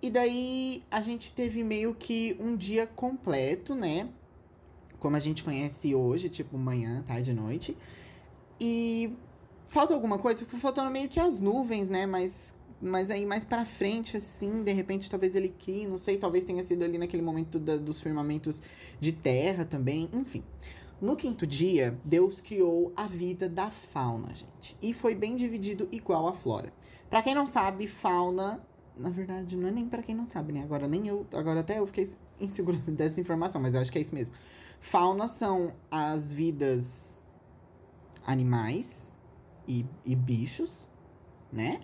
E 0.03 0.09
daí 0.09 0.83
a 0.91 1.03
gente 1.03 1.31
teve 1.33 1.63
meio 1.63 1.95
que 1.95 2.35
um 2.41 2.57
dia 2.57 2.87
completo, 2.87 3.75
né? 3.75 4.09
Como 4.99 5.15
a 5.15 5.19
gente 5.19 5.45
conhece 5.45 5.95
hoje, 5.95 6.31
tipo 6.31 6.57
manhã, 6.57 7.03
tarde 7.07 7.33
e 7.33 7.35
noite. 7.35 7.77
E 8.59 9.13
falta 9.69 9.93
alguma 9.93 10.19
coisa? 10.19 10.45
Faltando 10.47 10.91
meio 10.91 11.09
que 11.09 11.21
as 11.21 11.39
nuvens, 11.39 11.91
né? 11.91 12.07
Mas, 12.07 12.55
mas 12.81 13.11
aí 13.11 13.27
mais 13.27 13.45
pra 13.45 13.65
frente, 13.65 14.17
assim, 14.17 14.63
de 14.63 14.73
repente 14.73 15.11
talvez 15.11 15.35
ele 15.35 15.49
crie, 15.49 15.87
não 15.87 15.99
sei, 15.99 16.17
talvez 16.17 16.45
tenha 16.45 16.63
sido 16.63 16.83
ali 16.85 16.97
naquele 16.99 17.23
momento 17.23 17.59
da, 17.59 17.77
dos 17.77 18.01
firmamentos 18.01 18.63
de 18.99 19.13
terra 19.13 19.65
também, 19.65 20.09
enfim. 20.13 20.43
No 21.01 21.17
quinto 21.17 21.47
dia, 21.47 21.99
Deus 22.05 22.41
criou 22.41 22.93
a 22.95 23.07
vida 23.07 23.49
da 23.49 23.71
fauna, 23.71 24.35
gente. 24.35 24.77
E 24.83 24.93
foi 24.93 25.15
bem 25.15 25.35
dividido 25.35 25.89
igual 25.91 26.29
a 26.29 26.35
flora. 26.35 26.73
Para 27.09 27.23
quem 27.23 27.35
não 27.35 27.47
sabe, 27.47 27.87
fauna, 27.87 28.63
na 28.97 29.09
verdade, 29.09 29.57
não 29.57 29.69
é 29.69 29.71
nem 29.71 29.89
para 29.89 30.03
quem 30.03 30.15
não 30.15 30.27
sabe, 30.27 30.53
né? 30.53 30.63
Agora 30.63 30.87
nem 30.87 31.09
eu, 31.09 31.27
agora 31.33 31.61
até 31.61 31.79
eu 31.79 31.87
fiquei 31.87 32.07
insegura 32.39 32.77
dessa 32.87 33.21
informação, 33.21 33.61
mas 33.61 33.75
eu 33.75 33.81
acho 33.81 33.91
que 33.91 33.99
é 33.99 34.03
isso 34.03 34.15
mesmo. 34.15 34.35
Fauna 34.79 35.27
são 35.27 35.75
as 35.91 36.31
vidas 36.31 37.19
animais 38.27 39.13
e, 39.67 39.87
e 40.05 40.15
bichos, 40.15 40.87
né? 41.51 41.81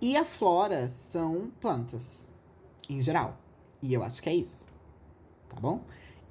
E 0.00 0.16
a 0.16 0.24
flora 0.24 0.88
são 0.88 1.50
plantas, 1.60 2.30
em 2.88 3.00
geral. 3.00 3.38
E 3.82 3.92
eu 3.92 4.02
acho 4.02 4.22
que 4.22 4.30
é 4.30 4.34
isso. 4.34 4.66
Tá 5.48 5.60
bom? 5.60 5.84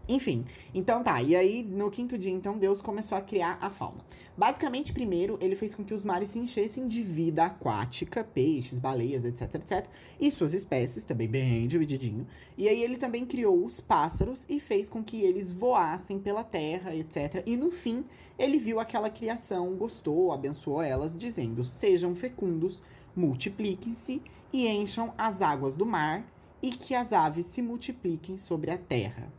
Enfim, 0.10 0.44
então 0.74 1.04
tá. 1.04 1.22
E 1.22 1.36
aí, 1.36 1.62
no 1.62 1.92
quinto 1.92 2.18
dia, 2.18 2.32
então, 2.32 2.58
Deus 2.58 2.82
começou 2.82 3.16
a 3.16 3.22
criar 3.22 3.60
a 3.62 3.70
fauna. 3.70 4.04
Basicamente, 4.36 4.92
primeiro, 4.92 5.38
ele 5.40 5.56
fez 5.56 5.76
com 5.76 5.84
que 5.84 5.94
os 5.94 6.04
mares 6.04 6.30
se 6.30 6.40
enchessem 6.40 6.88
de 6.88 7.04
vida 7.04 7.46
aquática, 7.46 8.24
peixes, 8.24 8.80
baleias, 8.80 9.24
etc, 9.24 9.54
etc. 9.54 9.86
E 10.20 10.32
suas 10.32 10.56
espécies, 10.56 11.04
também 11.04 11.28
bem 11.28 11.68
divididinho. 11.68 12.26
E 12.58 12.68
aí, 12.68 12.84
ele 12.84 12.98
também 12.98 13.24
criou 13.24 13.64
os 13.64 13.80
pássaros 13.80 14.48
e 14.50 14.60
fez 14.60 14.90
com 14.90 15.04
que 15.04 15.22
eles 15.22 15.52
voassem 15.52 16.18
pela 16.18 16.44
terra, 16.44 16.96
etc. 16.96 17.44
E 17.46 17.56
no 17.56 17.70
fim, 17.70 18.04
ele 18.40 18.58
viu 18.58 18.80
aquela 18.80 19.12
criação, 19.12 19.76
gostou, 19.76 20.32
abençoou 20.32 20.82
elas, 20.82 21.16
dizendo: 21.16 21.64
Sejam 21.64 22.16
fecundos, 22.16 22.82
multipliquem-se 23.16 24.22
e 24.52 24.68
encham 24.68 25.14
as 25.18 25.42
águas 25.42 25.76
do 25.76 25.86
mar, 25.86 26.26
e 26.62 26.72
que 26.72 26.94
as 26.94 27.14
aves 27.14 27.46
se 27.46 27.62
multipliquem 27.62 28.38
sobre 28.38 28.72
a 28.72 28.78
terra. 28.78 29.32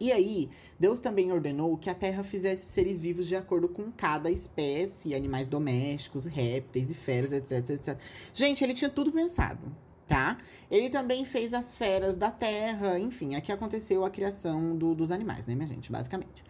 E 0.00 0.10
aí, 0.10 0.50
Deus 0.78 1.00
também 1.00 1.30
ordenou 1.30 1.76
que 1.76 1.88
a 1.88 1.94
terra 1.94 2.24
fizesse 2.24 2.66
seres 2.66 2.98
vivos 2.98 3.26
de 3.26 3.36
acordo 3.36 3.68
com 3.68 3.92
cada 3.92 4.30
espécie, 4.30 5.14
animais 5.14 5.48
domésticos, 5.48 6.24
répteis 6.24 6.90
e 6.90 6.94
feras, 6.94 7.32
etc, 7.32 7.70
etc. 7.70 7.98
Gente, 8.32 8.64
ele 8.64 8.74
tinha 8.74 8.90
tudo 8.90 9.12
pensado, 9.12 9.74
tá? 10.06 10.38
Ele 10.70 10.90
também 10.90 11.24
fez 11.24 11.54
as 11.54 11.76
feras 11.76 12.16
da 12.16 12.30
terra, 12.30 12.98
enfim, 12.98 13.36
aqui 13.36 13.52
aconteceu 13.52 14.04
a 14.04 14.10
criação 14.10 14.76
do, 14.76 14.94
dos 14.94 15.10
animais, 15.10 15.46
né, 15.46 15.54
minha 15.54 15.68
gente, 15.68 15.92
basicamente. 15.92 16.42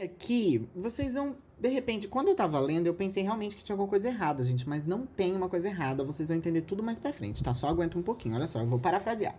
Aqui, 0.00 0.68
vocês 0.76 1.14
vão, 1.14 1.34
de 1.58 1.68
repente, 1.68 2.06
quando 2.06 2.28
eu 2.28 2.34
tava 2.34 2.60
lendo, 2.60 2.86
eu 2.86 2.94
pensei 2.94 3.24
realmente 3.24 3.56
que 3.56 3.64
tinha 3.64 3.74
alguma 3.74 3.88
coisa 3.88 4.06
errada, 4.06 4.44
gente, 4.44 4.68
mas 4.68 4.86
não 4.86 5.04
tem 5.04 5.34
uma 5.34 5.48
coisa 5.48 5.66
errada, 5.66 6.04
vocês 6.04 6.28
vão 6.28 6.36
entender 6.36 6.62
tudo 6.62 6.84
mais 6.84 7.00
pra 7.00 7.12
frente, 7.12 7.42
tá? 7.42 7.52
Só 7.52 7.66
aguenta 7.66 7.98
um 7.98 8.02
pouquinho, 8.02 8.36
olha 8.36 8.46
só, 8.46 8.60
eu 8.60 8.66
vou 8.66 8.78
parafrasear. 8.78 9.34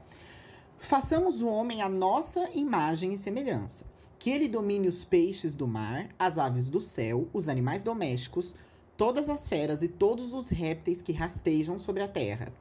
Façamos 0.77 1.41
o 1.41 1.47
homem 1.47 1.81
a 1.81 1.87
nossa 1.87 2.49
imagem 2.53 3.13
e 3.13 3.17
semelhança. 3.17 3.85
Que 4.17 4.29
ele 4.29 4.49
domine 4.49 4.89
os 4.89 5.05
peixes 5.05 5.55
do 5.55 5.65
mar, 5.65 6.09
as 6.19 6.37
aves 6.37 6.69
do 6.69 6.81
céu, 6.81 7.29
os 7.31 7.47
animais 7.47 7.81
domésticos, 7.81 8.53
todas 8.97 9.29
as 9.29 9.47
feras 9.47 9.81
e 9.81 9.87
todos 9.87 10.33
os 10.33 10.49
répteis 10.49 11.01
que 11.01 11.13
rastejam 11.13 11.79
sobre 11.79 12.03
a 12.03 12.07
terra. 12.07 12.51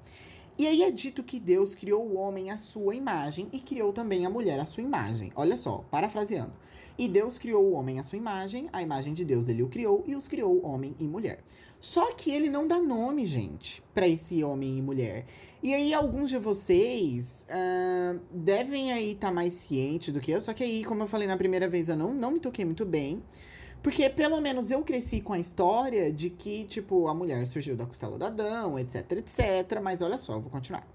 E 0.59 0.67
aí 0.67 0.83
é 0.83 0.91
dito 0.91 1.23
que 1.23 1.39
Deus 1.39 1.73
criou 1.73 2.05
o 2.05 2.17
homem 2.17 2.51
à 2.51 2.57
sua 2.57 2.95
imagem 2.97 3.49
e 3.53 3.61
criou 3.61 3.93
também 3.93 4.27
a 4.27 4.31
mulher 4.31 4.59
à 4.59 4.65
sua 4.65 4.83
imagem. 4.83 5.31
Olha 5.37 5.57
só, 5.57 5.85
parafraseando. 5.89 6.53
E 6.99 7.07
Deus 7.07 7.39
criou 7.39 7.65
o 7.65 7.73
homem 7.75 8.01
à 8.01 8.03
sua 8.03 8.19
imagem, 8.19 8.69
a 8.73 8.83
imagem 8.83 9.15
de 9.15 9.25
Deus 9.25 9.49
ele 9.49 9.63
o 9.63 9.69
criou 9.69 10.03
e 10.05 10.17
os 10.17 10.27
criou 10.27 10.67
homem 10.67 10.97
e 10.99 11.07
mulher. 11.07 11.45
Só 11.79 12.13
que 12.13 12.33
ele 12.33 12.49
não 12.49 12.67
dá 12.67 12.81
nome, 12.81 13.25
gente, 13.25 13.81
para 13.95 14.09
esse 14.09 14.43
homem 14.43 14.79
e 14.79 14.83
mulher. 14.83 15.27
E 15.63 15.73
aí, 15.73 15.95
alguns 15.95 16.29
de 16.29 16.39
vocês 16.39 17.47
uh, 17.49 18.19
devem 18.33 18.93
aí 18.93 19.13
estar 19.13 19.29
tá 19.29 19.33
mais 19.33 19.55
cientes 19.55 20.13
do 20.13 20.21
que 20.21 20.33
eu. 20.33 20.41
Só 20.41 20.53
que 20.53 20.65
aí, 20.65 20.85
como 20.85 21.05
eu 21.05 21.07
falei 21.07 21.29
na 21.29 21.37
primeira 21.37 21.69
vez, 21.69 21.89
eu 21.89 21.97
não, 21.97 22.13
não 22.13 22.33
me 22.33 22.41
toquei 22.41 22.65
muito 22.65 22.85
bem. 22.85 23.23
Porque 23.83 24.09
pelo 24.11 24.41
menos 24.41 24.71
eu 24.71 24.83
cresci 24.83 25.21
com 25.21 25.33
a 25.33 25.39
história 25.39 26.13
de 26.13 26.31
que, 26.31 26.65
tipo, 26.65 27.09
a 27.09 27.15
mulher 27.15 27.47
surgiu 27.47 27.77
da 27.77 27.87
costela 27.87 28.19
do 28.19 28.25
Adão, 28.25 28.79
etc, 28.79 29.13
etc. 29.13 29.81
Mas 29.83 30.03
olha 30.03 30.19
só, 30.19 30.35
eu 30.35 30.41
vou 30.41 30.51
continuar. 30.51 30.87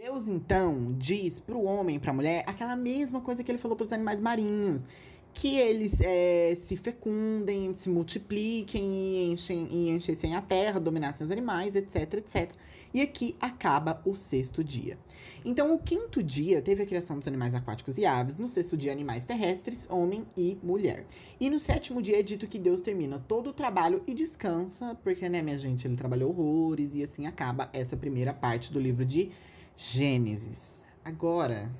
Deus, 0.00 0.26
então, 0.28 0.94
diz 0.96 1.38
pro 1.38 1.62
homem 1.62 1.96
e 1.96 1.98
pra 1.98 2.12
mulher 2.12 2.42
aquela 2.46 2.74
mesma 2.74 3.20
coisa 3.20 3.44
que 3.44 3.50
ele 3.50 3.58
falou 3.58 3.76
pros 3.76 3.92
animais 3.92 4.18
marinhos 4.18 4.86
que 5.32 5.56
eles 5.56 6.00
é, 6.00 6.56
se 6.66 6.76
fecundem, 6.76 7.72
se 7.74 7.88
multipliquem 7.88 8.82
e, 8.82 9.32
enchem, 9.32 9.68
e 9.70 9.90
enchessem 9.90 10.34
a 10.34 10.42
terra, 10.42 10.80
dominassem 10.80 11.24
os 11.24 11.30
animais, 11.30 11.76
etc, 11.76 12.14
etc. 12.14 12.52
E 12.92 13.00
aqui 13.00 13.36
acaba 13.40 14.02
o 14.04 14.16
sexto 14.16 14.64
dia. 14.64 14.98
Então, 15.44 15.72
o 15.72 15.78
quinto 15.78 16.22
dia 16.22 16.60
teve 16.60 16.82
a 16.82 16.86
criação 16.86 17.16
dos 17.16 17.28
animais 17.28 17.54
aquáticos 17.54 17.96
e 17.96 18.04
aves, 18.04 18.36
no 18.36 18.48
sexto 18.48 18.76
dia, 18.76 18.90
animais 18.90 19.24
terrestres, 19.24 19.86
homem 19.88 20.26
e 20.36 20.58
mulher. 20.62 21.06
E 21.38 21.48
no 21.48 21.60
sétimo 21.60 22.02
dia 22.02 22.18
é 22.18 22.22
dito 22.22 22.48
que 22.48 22.58
Deus 22.58 22.80
termina 22.80 23.24
todo 23.28 23.50
o 23.50 23.52
trabalho 23.52 24.02
e 24.06 24.14
descansa, 24.14 24.96
porque, 25.04 25.28
né, 25.28 25.40
minha 25.40 25.56
gente, 25.56 25.86
ele 25.86 25.96
trabalhou 25.96 26.30
horrores, 26.30 26.94
e 26.94 27.04
assim 27.04 27.26
acaba 27.26 27.70
essa 27.72 27.96
primeira 27.96 28.34
parte 28.34 28.72
do 28.72 28.80
livro 28.80 29.04
de 29.04 29.30
Gênesis. 29.76 30.82
Agora, 31.04 31.70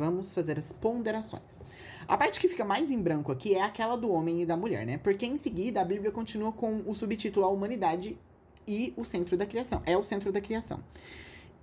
Vamos 0.00 0.32
fazer 0.32 0.58
as 0.58 0.72
ponderações. 0.72 1.60
A 2.08 2.16
parte 2.16 2.40
que 2.40 2.48
fica 2.48 2.64
mais 2.64 2.90
em 2.90 3.02
branco 3.02 3.30
aqui 3.30 3.54
é 3.54 3.62
aquela 3.62 3.96
do 3.96 4.10
homem 4.10 4.40
e 4.40 4.46
da 4.46 4.56
mulher, 4.56 4.86
né? 4.86 4.96
Porque 4.96 5.26
em 5.26 5.36
seguida 5.36 5.82
a 5.82 5.84
Bíblia 5.84 6.10
continua 6.10 6.50
com 6.52 6.82
o 6.86 6.94
subtítulo 6.94 7.44
A 7.44 7.50
Humanidade 7.50 8.18
e 8.66 8.94
o 8.96 9.04
Centro 9.04 9.36
da 9.36 9.44
Criação. 9.44 9.82
É 9.84 9.98
o 9.98 10.02
centro 10.02 10.32
da 10.32 10.40
criação. 10.40 10.80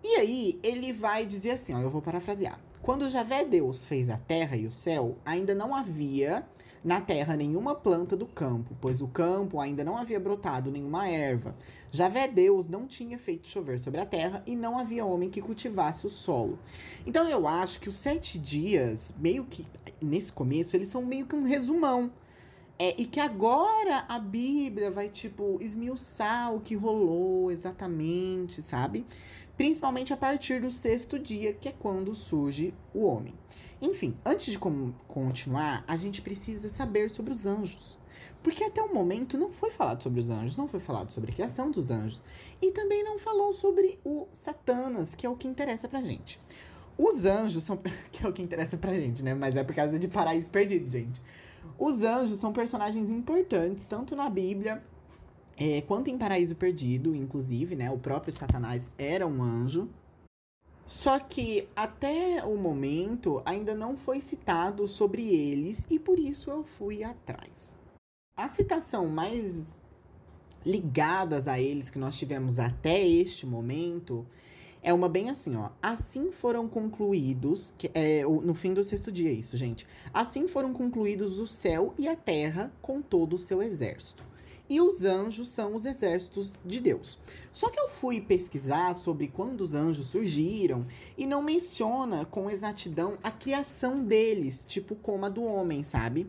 E 0.04 0.18
aí 0.18 0.60
ele 0.62 0.94
vai 0.94 1.26
dizer 1.26 1.52
assim, 1.52 1.74
ó, 1.74 1.80
eu 1.80 1.90
vou 1.90 2.00
parafrasear. 2.00 2.60
Quando 2.80 3.10
Javé 3.10 3.44
Deus 3.44 3.88
fez 3.88 4.08
a 4.08 4.18
terra 4.18 4.56
e 4.56 4.68
o 4.68 4.72
céu, 4.72 5.18
ainda 5.26 5.56
não 5.56 5.74
havia 5.74 6.46
na 6.88 7.02
terra 7.02 7.36
nenhuma 7.36 7.76
planta 7.76 8.16
do 8.16 8.26
campo, 8.26 8.74
pois 8.80 9.02
o 9.02 9.10
campo 9.10 9.60
ainda 9.60 9.84
não 9.84 9.98
havia 9.98 10.18
brotado 10.18 10.72
nenhuma 10.72 11.10
erva. 11.10 11.54
Javé 11.92 12.30
Deus 12.30 12.70
não 12.70 12.88
tinha 12.88 13.20
feito 13.20 13.46
chover 13.46 13.78
sobre 13.78 14.00
a 14.00 14.06
terra 14.06 14.42
e 14.48 14.56
não 14.56 14.80
havia 14.80 15.06
homem 15.06 15.30
que 15.30 15.42
cultivasse 15.42 16.08
o 16.08 16.10
solo. 16.10 16.58
Então 17.06 17.28
eu 17.28 17.46
acho 17.46 17.82
que 17.82 17.90
os 17.90 17.98
sete 17.98 18.40
dias, 18.40 19.14
meio 19.20 19.44
que 19.44 19.68
nesse 20.02 20.32
começo, 20.32 20.78
eles 20.78 20.88
são 20.88 21.04
meio 21.04 21.26
que 21.26 21.36
um 21.36 21.44
resumão. 21.44 22.10
É, 22.80 22.96
e 22.98 23.06
que 23.06 23.20
agora 23.20 24.06
a 24.08 24.18
Bíblia 24.18 24.90
vai, 24.90 25.10
tipo, 25.10 25.58
esmiuçar 25.60 26.54
o 26.54 26.62
que 26.62 26.76
rolou 26.76 27.52
exatamente, 27.52 28.62
sabe? 28.62 29.04
Principalmente 29.58 30.14
a 30.14 30.18
partir 30.18 30.62
do 30.62 30.72
sexto 30.72 31.20
dia, 31.20 31.52
que 31.52 31.68
é 31.68 31.72
quando 31.72 32.16
surge 32.16 32.74
o 32.94 33.04
homem. 33.04 33.34
Enfim, 33.82 34.18
antes 34.26 34.52
de 34.52 34.60
continuar, 34.60 35.84
a 35.88 35.96
gente 35.96 36.22
precisa 36.22 36.70
saber 36.70 37.10
sobre 37.10 37.32
os 37.32 37.46
anjos. 37.46 37.98
Porque 38.42 38.64
até 38.64 38.82
o 38.82 38.94
momento 38.94 39.38
não 39.38 39.52
foi 39.52 39.70
falado 39.70 40.02
sobre 40.02 40.20
os 40.20 40.30
anjos, 40.30 40.58
não 40.58 40.68
foi 40.68 40.80
falado 40.80 41.12
sobre 41.12 41.32
a 41.32 41.34
criação 41.34 41.70
dos 41.70 41.92
anjos. 41.92 42.24
E 42.62 42.72
também 42.72 43.04
não 43.04 43.20
falou 43.20 43.52
sobre 43.54 44.00
o 44.04 44.28
Satanas, 44.32 45.14
que 45.14 45.26
é 45.26 45.30
o 45.30 45.36
que 45.36 45.48
interessa 45.48 45.88
pra 45.88 46.02
gente. 46.02 46.40
Os 46.98 47.26
anjos 47.26 47.64
são. 47.64 47.78
que 48.12 48.26
é 48.26 48.30
o 48.30 48.34
que 48.34 48.42
interessa 48.42 48.78
pra 48.78 48.94
gente, 48.94 49.24
né? 49.24 49.34
Mas 49.36 49.56
é 49.56 49.64
por 49.64 49.76
causa 49.76 50.00
de 50.00 50.08
Paraíso 50.08 50.50
Perdido, 50.50 50.90
gente. 50.90 51.22
Os 51.78 52.02
anjos 52.02 52.40
são 52.40 52.52
personagens 52.52 53.10
importantes, 53.10 53.86
tanto 53.86 54.16
na 54.16 54.30
Bíblia 54.30 54.82
É, 55.60 55.82
quanto 55.82 56.10
em 56.10 56.18
Paraíso 56.18 56.56
Perdido, 56.56 57.16
inclusive, 57.16 57.76
né, 57.76 57.90
o 57.92 57.98
próprio 57.98 58.32
Satanás 58.32 58.92
era 58.98 59.26
um 59.26 59.42
anjo. 59.42 59.90
Só 60.88 61.20
que 61.20 61.68
até 61.76 62.42
o 62.46 62.56
momento 62.56 63.42
ainda 63.44 63.76
não 63.76 63.98
foi 63.98 64.22
citado 64.22 64.88
sobre 64.88 65.28
eles 65.28 65.86
e 65.90 66.00
por 66.00 66.18
isso 66.18 66.50
eu 66.50 66.64
fui 66.64 67.04
atrás. 67.04 67.76
A 68.38 68.48
citação 68.48 69.06
mais 69.08 69.78
ligadas 70.66 71.46
a 71.46 71.60
eles 71.60 71.90
que 71.90 72.00
nós 72.00 72.18
tivemos 72.18 72.58
até 72.58 73.06
este 73.06 73.46
momento 73.46 74.26
é 74.82 74.94
uma 74.94 75.10
bem 75.10 75.30
assim, 75.30 75.58
ó. 75.58 75.72
Assim 75.82 76.32
foram 76.32 76.70
concluídos, 76.70 77.74
que 77.78 77.92
é 77.94 78.24
no 78.24 78.56
fim 78.56 78.74
do 78.74 78.82
sexto 78.82 79.12
dia 79.12 79.32
isso, 79.32 79.58
gente. 79.58 79.86
Assim 80.14 80.48
foram 80.48 80.72
concluídos 80.72 81.38
o 81.38 81.46
céu 81.46 81.94
e 81.98 82.08
a 82.08 82.16
terra 82.16 82.72
com 82.82 83.02
todo 83.02 83.34
o 83.34 83.38
seu 83.38 83.62
exército 83.62 84.24
e 84.70 84.82
os 84.82 85.04
anjos 85.04 85.50
são 85.50 85.76
os 85.76 85.86
exércitos 85.86 86.54
de 86.66 86.80
Deus. 86.80 87.18
Só 87.52 87.70
que 87.70 87.80
eu 87.80 87.88
fui 87.88 88.22
pesquisar 88.22 88.94
sobre 88.96 89.28
quando 89.28 89.62
os 89.62 89.74
anjos 89.74 90.08
surgiram 90.08 90.86
e 91.18 91.26
não 91.26 91.42
menciona 91.42 92.26
com 92.26 92.50
exatidão 92.50 93.18
a 93.24 93.32
criação 93.32 94.04
deles, 94.04 94.66
tipo 94.68 94.96
como 94.96 95.26
a 95.26 95.30
do 95.30 95.44
homem, 95.44 95.84
sabe? 95.84 96.28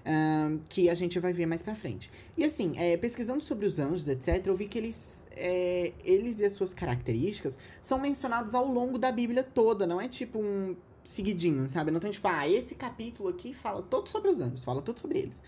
Uh, 0.00 0.60
que 0.68 0.88
a 0.88 0.94
gente 0.94 1.18
vai 1.18 1.32
ver 1.32 1.46
mais 1.46 1.62
pra 1.62 1.74
frente. 1.74 2.10
E 2.36 2.44
assim, 2.44 2.72
é, 2.76 2.96
pesquisando 2.96 3.42
sobre 3.44 3.66
os 3.66 3.78
anjos, 3.78 4.08
etc., 4.08 4.46
eu 4.46 4.54
vi 4.54 4.66
que 4.66 4.78
eles 4.78 5.20
é, 5.32 5.92
eles 6.04 6.40
e 6.40 6.44
as 6.44 6.52
suas 6.54 6.74
características 6.74 7.56
são 7.80 7.98
mencionados 7.98 8.54
ao 8.54 8.66
longo 8.66 8.98
da 8.98 9.12
Bíblia 9.12 9.42
toda, 9.42 9.86
não 9.86 10.00
é 10.00 10.08
tipo 10.08 10.38
um 10.38 10.74
seguidinho, 11.04 11.68
sabe? 11.68 11.90
Não 11.90 12.00
tem 12.00 12.10
tipo, 12.10 12.28
ah, 12.28 12.48
esse 12.48 12.74
capítulo 12.74 13.28
aqui 13.28 13.54
fala 13.54 13.82
todo 13.82 14.08
sobre 14.08 14.30
os 14.30 14.40
anjos, 14.40 14.64
fala 14.64 14.82
tudo 14.82 15.00
sobre 15.00 15.18
eles. 15.18 15.42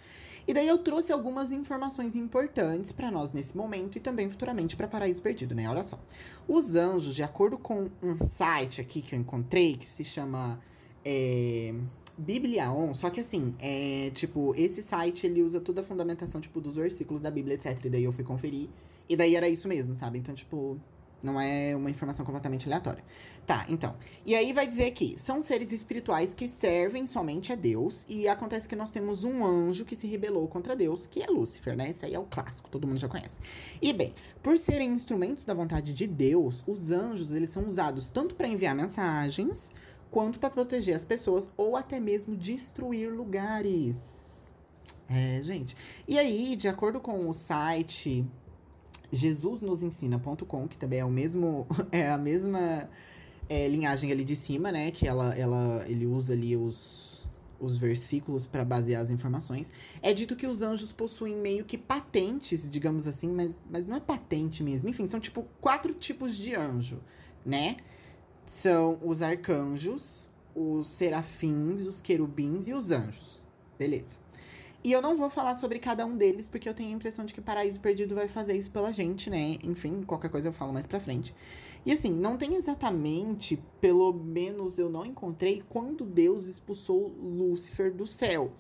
E 0.47 0.53
daí 0.53 0.67
eu 0.67 0.79
trouxe 0.79 1.13
algumas 1.13 1.53
informações 1.53 2.17
importantes 2.17 2.93
para 2.93 3.11
nós 3.11 3.33
nesse 3.33 3.57
momento 3.57 3.97
e 3.97 4.01
também 4.01 4.29
futuramente 4.29 4.77
para 4.77 4.89
Paraíso 4.89 5.23
Perdido, 5.23 5.55
né? 5.55 5.69
Olha 5.69 5.83
só. 5.83 5.99
Os 6.49 6.75
anjos, 6.75 7.15
de 7.15 7.23
acordo 7.23 7.57
com 7.57 7.89
um 8.03 8.25
site 8.25 8.81
aqui 8.81 9.01
que 9.01 9.15
eu 9.15 9.19
encontrei, 9.19 9.77
que 9.77 9.87
se 9.87 10.05
chama 10.05 10.59
é, 11.05 11.75
Bibliaon, 12.17 12.93
só 12.95 13.11
que 13.11 13.21
assim, 13.21 13.55
é 13.59 14.11
tipo, 14.11 14.55
esse 14.57 14.83
site 14.83 15.27
ele 15.27 15.43
usa 15.43 15.61
toda 15.61 15.81
a 15.81 15.85
fundamentação, 15.85 16.41
tipo, 16.41 16.61
dos 16.61 16.77
versículos 16.77 17.23
da 17.23 17.31
Bíblia, 17.31 17.55
etc. 17.55 17.85
E 17.85 17.89
daí 17.89 18.05
eu 18.05 18.13
fui 18.13 18.25
conferir. 18.25 18.69
E 19.09 19.17
daí 19.17 19.37
era 19.37 19.49
isso 19.49 19.69
mesmo, 19.69 19.95
sabe? 19.95 20.19
Então, 20.19 20.35
tipo, 20.35 20.79
não 21.23 21.41
é 21.41 21.75
uma 21.77 21.91
informação 21.91 22.25
completamente 22.25 22.67
aleatória. 22.67 23.05
Tá, 23.47 23.67
então. 23.69 23.97
E 24.25 24.35
aí 24.35 24.53
vai 24.53 24.67
dizer 24.67 24.93
que 24.93 25.19
são 25.19 25.43
seres 25.43 25.73
espirituais 25.73 26.33
que 26.33 26.47
servem 26.47 27.07
somente 27.07 27.53
a 27.53 27.57
Deus. 27.57 28.05
E 28.09 28.29
acontece 28.29 28.69
que 28.69 28.77
nós 28.77 28.91
temos 28.91 29.25
um 29.25 29.45
anjo 29.45 29.85
que 29.85 29.97
se 29.97 30.07
rebelou 30.07 30.47
contra 30.49 30.77
Deus, 30.77 31.07
que 31.07 31.23
é 31.23 31.27
Lúcifer, 31.27 31.77
né? 31.77 31.91
Esse 31.91 32.07
aí 32.07 32.15
é 32.15 32.19
o 32.19 32.25
clássico, 32.25 32.71
todo 32.71 32.87
mundo 32.87 32.99
já 32.99 33.09
conhece. 33.09 33.41
E 33.81 33.93
bem, 33.93 34.15
por 34.43 34.59
serem 34.59 34.91
instrumentos 34.91 35.45
da 35.45 35.55
vontade 35.55 35.93
de 35.93 36.07
Deus, 36.07 36.63
os 36.67 36.91
anjos 36.91 37.33
eles 37.33 37.51
são 37.51 37.67
usados 37.67 38.09
tanto 38.09 38.35
para 38.35 38.49
enviar 38.49 38.75
mensagens, 38.75 39.73
quanto 40.11 40.39
para 40.39 40.51
proteger 40.51 40.95
as 40.95 41.05
pessoas, 41.05 41.51
ou 41.57 41.77
até 41.77 41.99
mesmo 41.99 42.37
destruir 42.37 43.11
lugares. 43.11 43.97
É, 45.09 45.41
gente. 45.43 45.77
E 46.07 46.19
aí, 46.19 46.57
de 46.57 46.69
acordo 46.69 47.01
com 47.01 47.29
o 47.29 47.33
site 47.33 48.25
jesusnosensina.com, 49.13 50.67
que 50.67 50.79
também 50.79 51.01
é 51.01 51.05
o 51.05 51.11
mesmo 51.11 51.67
é 51.93 52.11
a 52.11 52.19
mesma 52.19 52.89
é, 53.49 53.69
linhagem 53.69 54.11
ali 54.11 54.25
de 54.25 54.35
cima, 54.35 54.73
né, 54.73 54.91
que 54.91 55.07
ela, 55.07 55.35
ela 55.37 55.85
ele 55.87 56.07
usa 56.07 56.33
ali 56.33 56.57
os 56.57 57.13
os 57.63 57.79
versículos 57.79 58.45
para 58.45 58.65
basear 58.65 59.01
as 59.01 59.11
informações. 59.11 59.71
É 60.03 60.13
dito 60.13 60.35
que 60.35 60.47
os 60.47 60.63
anjos 60.63 60.93
possuem 60.93 61.37
meio 61.37 61.65
que 61.65 61.79
patentes, 61.79 62.69
digamos 62.69 63.07
assim, 63.07 63.29
mas, 63.29 63.57
mas 63.71 63.87
não 63.87 63.97
é 63.97 64.01
patente 64.01 64.65
mesmo. 64.65 64.89
Enfim, 64.89 65.07
são 65.07 65.21
tipo 65.21 65.47
quatro 65.61 65.95
tipos 65.95 66.37
de 66.37 66.57
anjo, 66.57 67.01
né? 67.47 67.77
São 68.45 68.99
os 69.05 69.23
arcanjos, 69.23 70.29
os 70.55 70.89
serafins, 70.89 71.83
os 71.83 72.01
querubins 72.01 72.67
e 72.67 72.73
os 72.73 72.91
anjos. 72.91 73.41
Beleza. 73.79 74.22
E 74.85 74.91
eu 74.91 75.01
não 75.01 75.17
vou 75.17 75.31
falar 75.31 75.55
sobre 75.55 75.79
cada 75.79 76.05
um 76.05 76.17
deles, 76.17 76.49
porque 76.49 76.69
eu 76.69 76.75
tenho 76.75 76.91
a 76.91 76.93
impressão 76.93 77.25
de 77.25 77.33
que 77.33 77.41
Paraíso 77.41 77.79
Perdido 77.79 78.17
vai 78.17 78.27
fazer 78.27 78.57
isso 78.57 78.71
pela 78.71 78.93
gente, 78.93 79.31
né? 79.31 79.57
Enfim, 79.63 80.03
qualquer 80.03 80.29
coisa 80.29 80.49
eu 80.49 80.53
falo 80.53 80.73
mais 80.73 80.87
pra 80.87 80.99
frente. 80.99 81.33
E 81.87 81.93
assim, 81.93 82.11
não 82.11 82.37
tem 82.37 82.57
exatamente, 82.57 83.63
pelo 83.81 84.13
menos 84.13 84.79
eu 84.79 84.91
não 84.91 85.07
encontrei, 85.07 85.63
quando 85.69 86.05
Deus 86.05 86.47
expulsou 86.47 87.15
Lúcifer 87.21 87.95
do 87.95 88.07
céu. 88.07 88.51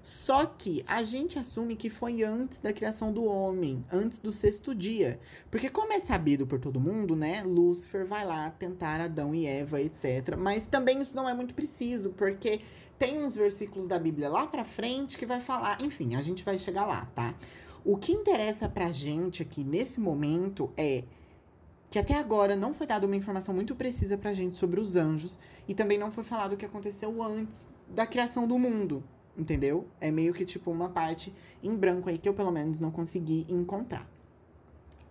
Só 0.00 0.44
que 0.44 0.84
a 0.86 1.02
gente 1.02 1.38
assume 1.38 1.76
que 1.76 1.88
foi 1.88 2.22
antes 2.22 2.58
da 2.58 2.74
criação 2.74 3.10
do 3.10 3.24
homem, 3.24 3.82
antes 3.90 4.18
do 4.18 4.30
sexto 4.30 4.74
dia. 4.74 5.18
Porque, 5.50 5.70
como 5.70 5.94
é 5.94 5.98
sabido 5.98 6.46
por 6.46 6.60
todo 6.60 6.78
mundo, 6.78 7.16
né? 7.16 7.42
Lúcifer 7.42 8.04
vai 8.04 8.22
lá 8.22 8.50
tentar 8.50 9.00
Adão 9.00 9.34
e 9.34 9.46
Eva, 9.46 9.80
etc. 9.80 10.36
Mas 10.38 10.66
também 10.66 11.00
isso 11.00 11.16
não 11.16 11.26
é 11.26 11.32
muito 11.32 11.54
preciso, 11.54 12.10
porque 12.10 12.60
tem 12.98 13.22
uns 13.22 13.34
versículos 13.34 13.86
da 13.86 13.98
Bíblia 13.98 14.28
lá 14.28 14.46
pra 14.46 14.64
frente 14.64 15.18
que 15.18 15.26
vai 15.26 15.40
falar. 15.40 15.80
Enfim, 15.82 16.14
a 16.14 16.22
gente 16.22 16.44
vai 16.44 16.58
chegar 16.58 16.84
lá, 16.84 17.06
tá? 17.14 17.34
O 17.84 17.96
que 17.96 18.12
interessa 18.12 18.68
pra 18.68 18.90
gente 18.92 19.42
aqui 19.42 19.62
nesse 19.62 20.00
momento 20.00 20.72
é 20.76 21.04
que 21.90 21.98
até 21.98 22.14
agora 22.14 22.56
não 22.56 22.74
foi 22.74 22.86
dada 22.86 23.06
uma 23.06 23.14
informação 23.14 23.54
muito 23.54 23.74
precisa 23.74 24.16
pra 24.16 24.34
gente 24.34 24.58
sobre 24.58 24.80
os 24.80 24.96
anjos 24.96 25.38
e 25.68 25.74
também 25.74 25.98
não 25.98 26.10
foi 26.10 26.24
falado 26.24 26.54
o 26.54 26.56
que 26.56 26.64
aconteceu 26.64 27.22
antes 27.22 27.68
da 27.88 28.06
criação 28.06 28.48
do 28.48 28.58
mundo, 28.58 29.04
entendeu? 29.36 29.86
É 30.00 30.10
meio 30.10 30.32
que 30.32 30.44
tipo 30.44 30.70
uma 30.70 30.88
parte 30.88 31.32
em 31.62 31.76
branco 31.76 32.08
aí 32.08 32.18
que 32.18 32.28
eu 32.28 32.34
pelo 32.34 32.50
menos 32.50 32.80
não 32.80 32.90
consegui 32.90 33.46
encontrar. 33.48 34.10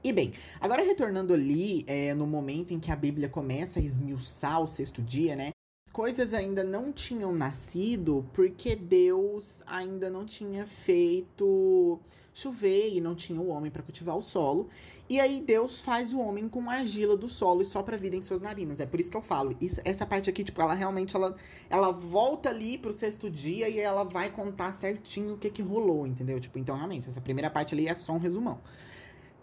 E 0.03 0.11
bem, 0.11 0.33
agora 0.59 0.83
retornando 0.83 1.33
ali 1.33 1.85
é, 1.87 2.13
no 2.13 2.27
momento 2.27 2.73
em 2.73 2.79
que 2.79 2.91
a 2.91 2.95
Bíblia 2.95 3.29
começa 3.29 3.79
a 3.79 3.81
esmiuçar 3.81 4.59
o 4.61 4.67
sexto 4.67 5.01
dia, 5.01 5.35
né? 5.35 5.51
Coisas 5.93 6.33
ainda 6.33 6.63
não 6.63 6.91
tinham 6.91 7.31
nascido 7.31 8.25
porque 8.33 8.75
Deus 8.75 9.61
ainda 9.67 10.09
não 10.09 10.25
tinha 10.25 10.65
feito 10.65 11.99
chover 12.33 12.95
e 12.95 12.99
não 12.99 13.13
tinha 13.13 13.39
o 13.39 13.47
homem 13.47 13.69
para 13.69 13.83
cultivar 13.83 14.17
o 14.17 14.21
solo. 14.21 14.67
E 15.07 15.19
aí 15.19 15.39
Deus 15.39 15.81
faz 15.81 16.11
o 16.11 16.19
homem 16.19 16.49
com 16.49 16.67
argila 16.67 17.15
do 17.15 17.27
solo 17.27 17.61
e 17.61 17.65
sopra 17.65 17.95
vida 17.95 18.15
em 18.15 18.21
suas 18.23 18.41
narinas. 18.41 18.79
É 18.79 18.87
por 18.87 18.99
isso 18.99 19.11
que 19.11 19.17
eu 19.17 19.21
falo. 19.21 19.55
Isso, 19.61 19.79
essa 19.85 20.03
parte 20.03 20.29
aqui, 20.29 20.43
tipo, 20.43 20.59
ela 20.59 20.73
realmente 20.73 21.15
ela, 21.15 21.35
ela 21.69 21.91
volta 21.91 22.49
ali 22.49 22.79
pro 22.79 22.91
sexto 22.91 23.29
dia 23.29 23.69
e 23.69 23.79
ela 23.79 24.03
vai 24.03 24.31
contar 24.31 24.71
certinho 24.71 25.35
o 25.35 25.37
que 25.37 25.51
que 25.51 25.61
rolou, 25.61 26.07
entendeu? 26.07 26.39
Tipo, 26.39 26.57
então 26.57 26.75
realmente, 26.75 27.07
essa 27.07 27.21
primeira 27.21 27.51
parte 27.51 27.75
ali 27.75 27.87
é 27.87 27.93
só 27.93 28.13
um 28.13 28.17
resumão. 28.17 28.59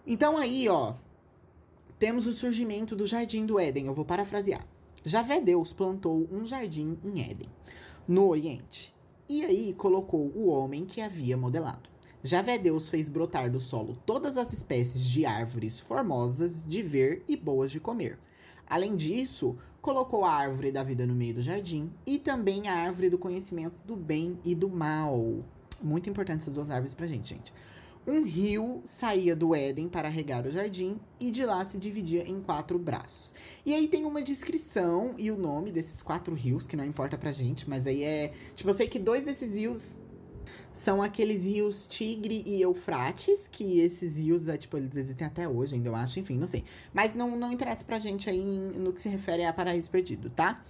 Então 0.05 0.37
aí, 0.37 0.67
ó, 0.67 0.95
temos 1.97 2.27
o 2.27 2.33
surgimento 2.33 2.93
do 2.93 3.07
jardim 3.07 3.45
do 3.45 3.57
Éden. 3.57 3.85
Eu 3.85 3.93
vou 3.93 4.03
parafrasear. 4.03 4.65
Javé 5.03 5.41
Deus 5.41 5.73
plantou 5.73 6.27
um 6.31 6.45
jardim 6.45 6.95
em 7.03 7.21
Éden, 7.21 7.49
no 8.07 8.27
Oriente, 8.27 8.93
e 9.27 9.43
aí 9.43 9.73
colocou 9.73 10.31
o 10.35 10.47
homem 10.47 10.85
que 10.85 11.01
havia 11.01 11.35
modelado. 11.35 11.89
Javé 12.23 12.59
Deus 12.59 12.87
fez 12.87 13.09
brotar 13.09 13.49
do 13.49 13.59
solo 13.59 13.97
todas 14.05 14.37
as 14.37 14.53
espécies 14.53 15.03
de 15.03 15.25
árvores 15.25 15.79
formosas 15.79 16.67
de 16.67 16.83
ver 16.83 17.23
e 17.27 17.35
boas 17.35 17.71
de 17.71 17.79
comer. 17.79 18.19
Além 18.67 18.95
disso, 18.95 19.57
colocou 19.81 20.23
a 20.23 20.31
árvore 20.31 20.71
da 20.71 20.83
vida 20.83 21.07
no 21.07 21.15
meio 21.15 21.33
do 21.33 21.41
jardim 21.41 21.91
e 22.05 22.19
também 22.19 22.67
a 22.67 22.75
árvore 22.75 23.09
do 23.09 23.17
conhecimento 23.17 23.75
do 23.83 23.95
bem 23.95 24.37
e 24.45 24.53
do 24.53 24.69
mal. 24.69 25.43
Muito 25.81 26.11
importante 26.11 26.41
essas 26.41 26.53
duas 26.53 26.69
árvores 26.69 26.93
pra 26.93 27.07
gente, 27.07 27.27
gente. 27.27 27.51
Um 28.05 28.23
rio 28.23 28.81
saía 28.83 29.35
do 29.35 29.53
Éden 29.53 29.87
para 29.87 30.09
regar 30.09 30.45
o 30.47 30.51
jardim 30.51 30.99
e 31.19 31.29
de 31.29 31.45
lá 31.45 31.63
se 31.63 31.77
dividia 31.77 32.27
em 32.27 32.41
quatro 32.41 32.79
braços. 32.79 33.31
E 33.63 33.75
aí 33.75 33.87
tem 33.87 34.05
uma 34.05 34.23
descrição 34.23 35.13
e 35.19 35.29
o 35.29 35.37
nome 35.37 35.71
desses 35.71 36.01
quatro 36.01 36.33
rios, 36.33 36.65
que 36.65 36.75
não 36.75 36.83
importa 36.83 37.15
pra 37.15 37.31
gente, 37.31 37.69
mas 37.69 37.85
aí 37.85 38.03
é. 38.03 38.33
Tipo, 38.55 38.71
eu 38.71 38.73
sei 38.73 38.87
que 38.87 38.97
dois 38.97 39.23
desses 39.23 39.53
rios 39.53 39.97
são 40.73 41.03
aqueles 41.03 41.43
rios 41.43 41.85
Tigre 41.85 42.43
e 42.45 42.61
Eufrates, 42.61 43.47
que 43.51 43.79
esses 43.79 44.17
rios, 44.17 44.47
é, 44.47 44.57
tipo, 44.57 44.77
eles 44.77 44.95
existem 44.95 45.27
até 45.27 45.47
hoje, 45.47 45.75
ainda 45.75 45.89
eu 45.89 45.95
acho, 45.95 46.19
enfim, 46.19 46.37
não 46.37 46.47
sei. 46.47 46.63
Mas 46.91 47.13
não, 47.13 47.37
não 47.37 47.51
interessa 47.51 47.83
pra 47.83 47.99
gente 47.99 48.29
aí 48.29 48.43
no 48.43 48.91
que 48.93 49.01
se 49.01 49.09
refere 49.09 49.45
a 49.45 49.53
Paraíso 49.53 49.89
Perdido, 49.89 50.29
tá? 50.29 50.63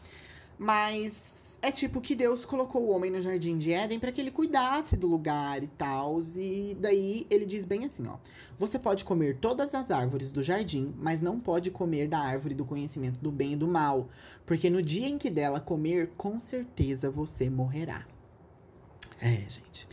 Mas 0.57 1.33
é 1.61 1.71
tipo 1.71 2.01
que 2.01 2.15
Deus 2.15 2.43
colocou 2.43 2.83
o 2.83 2.89
homem 2.89 3.11
no 3.11 3.21
jardim 3.21 3.57
de 3.57 3.71
Éden 3.71 3.99
para 3.99 4.11
que 4.11 4.19
ele 4.19 4.31
cuidasse 4.31 4.97
do 4.97 5.05
lugar 5.05 5.63
e 5.63 5.67
tal. 5.67 6.19
E 6.35 6.75
daí 6.79 7.27
ele 7.29 7.45
diz 7.45 7.65
bem 7.65 7.85
assim, 7.85 8.07
ó: 8.07 8.17
Você 8.57 8.79
pode 8.79 9.05
comer 9.05 9.37
todas 9.37 9.75
as 9.75 9.91
árvores 9.91 10.31
do 10.31 10.41
jardim, 10.41 10.93
mas 10.97 11.21
não 11.21 11.39
pode 11.39 11.69
comer 11.69 12.07
da 12.07 12.19
árvore 12.19 12.55
do 12.55 12.65
conhecimento 12.65 13.19
do 13.19 13.31
bem 13.31 13.53
e 13.53 13.55
do 13.55 13.67
mal, 13.67 14.09
porque 14.45 14.69
no 14.69 14.81
dia 14.81 15.07
em 15.07 15.17
que 15.17 15.29
dela 15.29 15.59
comer, 15.59 16.09
com 16.17 16.39
certeza 16.39 17.11
você 17.11 17.49
morrerá. 17.49 18.07
É, 19.19 19.35
gente. 19.47 19.87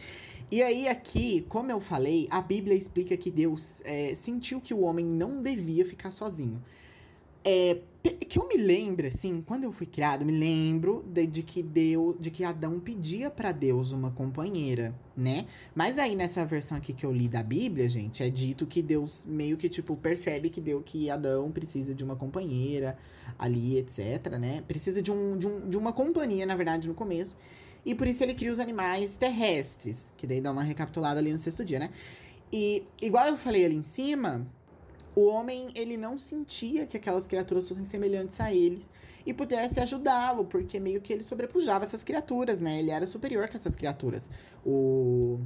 E 0.51 0.63
aí, 0.63 0.89
aqui, 0.89 1.45
como 1.51 1.71
eu 1.71 1.79
falei, 1.79 2.27
a 2.31 2.41
Bíblia 2.41 2.75
explica 2.75 3.15
que 3.19 3.31
Deus 3.31 3.83
é, 3.85 4.15
sentiu 4.15 4.63
que 4.63 4.73
o 4.73 4.81
homem 4.81 5.05
não 5.05 5.43
devia 5.43 5.85
ficar 5.85 6.11
sozinho. 6.11 6.65
É, 7.45 7.83
que 8.11 8.39
eu 8.39 8.47
me 8.47 8.57
lembro, 8.57 9.07
assim, 9.07 9.43
quando 9.45 9.65
eu 9.65 9.73
fui 9.73 9.87
criado, 9.87 10.25
me 10.25 10.33
lembro 10.33 11.05
de, 11.09 11.27
de 11.27 11.43
que 11.43 11.63
Deus, 11.63 12.17
de 12.19 12.31
que 12.31 12.45
Adão 12.45 12.79
pedia 12.79 13.31
para 13.31 13.53
Deus 13.53 13.93
uma 13.93 14.11
companheira, 14.11 14.95
né? 15.17 15.47
Mas 15.75 15.99
aí 15.99 16.15
nessa 16.15 16.45
versão 16.45 16.79
aqui 16.79 16.93
que 16.93 17.05
eu 17.05 17.13
li 17.13 17.29
da 17.29 17.43
Bíblia, 17.43 17.89
gente, 17.89 18.23
é 18.23 18.31
dito 18.31 18.67
que 18.67 18.83
Deus 18.83 19.25
meio 19.27 19.57
que 19.57 19.69
tipo 19.69 19.97
percebe 19.97 20.51
que 20.51 20.61
deu 20.61 20.83
que 20.83 21.11
Adão 21.11 21.51
precisa 21.51 21.95
de 21.95 22.05
uma 22.05 22.17
companheira 22.17 22.97
ali, 23.39 23.79
etc, 23.79 24.39
né? 24.39 24.63
Precisa 24.67 25.01
de 25.01 25.11
um, 25.11 25.37
de 25.37 25.47
um 25.47 25.69
de 25.69 25.77
uma 25.77 25.93
companhia, 25.93 26.47
na 26.47 26.57
verdade, 26.57 26.89
no 26.89 26.95
começo. 26.95 27.37
E 27.85 27.95
por 27.95 28.07
isso 28.07 28.23
ele 28.23 28.35
cria 28.35 28.53
os 28.53 28.61
animais 28.61 29.17
terrestres, 29.17 30.13
que 30.17 30.27
daí 30.27 30.41
dá 30.41 30.51
uma 30.51 30.63
recapitulada 30.63 31.21
ali 31.21 31.33
no 31.33 31.39
sexto 31.39 31.65
dia, 31.65 31.79
né? 31.79 31.91
E 32.53 32.83
igual 33.01 33.27
eu 33.27 33.37
falei 33.37 33.65
ali 33.65 33.77
em 33.77 33.83
cima, 33.83 34.47
o 35.19 35.27
homem 35.27 35.73
ele 35.75 35.97
não 35.97 36.17
sentia 36.17 36.87
que 36.87 36.97
aquelas 36.97 37.27
criaturas 37.27 37.67
fossem 37.67 37.85
semelhantes 37.85 38.41
a 38.41 38.55
ele 38.55 38.87
e 39.27 39.35
pudesse 39.35 39.81
ajudá-lo, 39.81 40.45
porque 40.45 40.79
meio 40.79 41.01
que 41.01 41.13
ele 41.13 41.25
sobrepujava 41.25 41.85
essas 41.85 42.05
criaturas, 42.05 42.61
né? 42.61 42.79
Ele 42.79 42.93
era 42.93 43.05
superior 43.05 43.49
que 43.49 43.57
essas 43.57 43.75
criaturas, 43.75 44.31
o, 44.65 45.41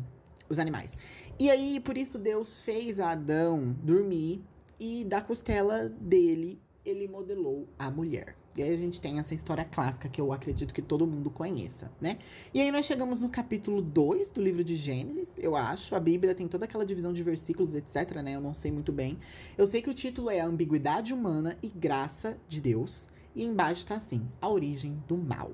os 0.46 0.58
animais. 0.58 0.94
E 1.38 1.50
aí, 1.50 1.80
por 1.80 1.96
isso, 1.96 2.18
Deus 2.18 2.58
fez 2.58 3.00
Adão 3.00 3.74
dormir 3.82 4.44
e 4.78 5.06
da 5.06 5.22
costela 5.22 5.88
dele 5.88 6.60
ele 6.84 7.06
modelou 7.06 7.68
a 7.78 7.90
mulher. 7.90 8.36
E 8.56 8.62
aí 8.62 8.74
a 8.74 8.76
gente 8.76 9.00
tem 9.00 9.18
essa 9.18 9.34
história 9.34 9.64
clássica 9.64 10.08
que 10.08 10.20
eu 10.20 10.32
acredito 10.32 10.74
que 10.74 10.82
todo 10.82 11.06
mundo 11.06 11.30
conheça, 11.30 11.90
né? 12.00 12.18
E 12.52 12.60
aí 12.60 12.70
nós 12.70 12.84
chegamos 12.84 13.20
no 13.20 13.30
capítulo 13.30 13.80
2 13.80 14.30
do 14.30 14.42
livro 14.42 14.62
de 14.62 14.76
Gênesis, 14.76 15.28
eu 15.38 15.56
acho. 15.56 15.94
A 15.94 16.00
Bíblia 16.00 16.34
tem 16.34 16.46
toda 16.46 16.66
aquela 16.66 16.84
divisão 16.84 17.12
de 17.12 17.22
versículos, 17.22 17.74
etc, 17.74 18.16
né? 18.22 18.34
Eu 18.34 18.40
não 18.40 18.52
sei 18.52 18.70
muito 18.70 18.92
bem. 18.92 19.18
Eu 19.56 19.66
sei 19.66 19.80
que 19.80 19.88
o 19.88 19.94
título 19.94 20.28
é 20.28 20.40
Ambiguidade 20.40 21.14
Humana 21.14 21.56
e 21.62 21.68
Graça 21.68 22.36
de 22.46 22.60
Deus. 22.60 23.08
E 23.34 23.42
embaixo 23.42 23.86
tá 23.86 23.94
assim, 23.94 24.28
A 24.40 24.48
Origem 24.48 25.02
do 25.08 25.16
Mal. 25.16 25.52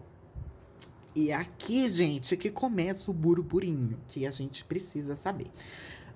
E 1.15 1.33
aqui, 1.33 1.89
gente, 1.89 2.37
que 2.37 2.51
começa 2.51 3.11
o 3.11 3.15
burburinho, 3.15 3.99
que 4.09 4.27
a 4.27 4.31
gente 4.31 4.65
precisa 4.65 5.17
saber. 5.17 5.47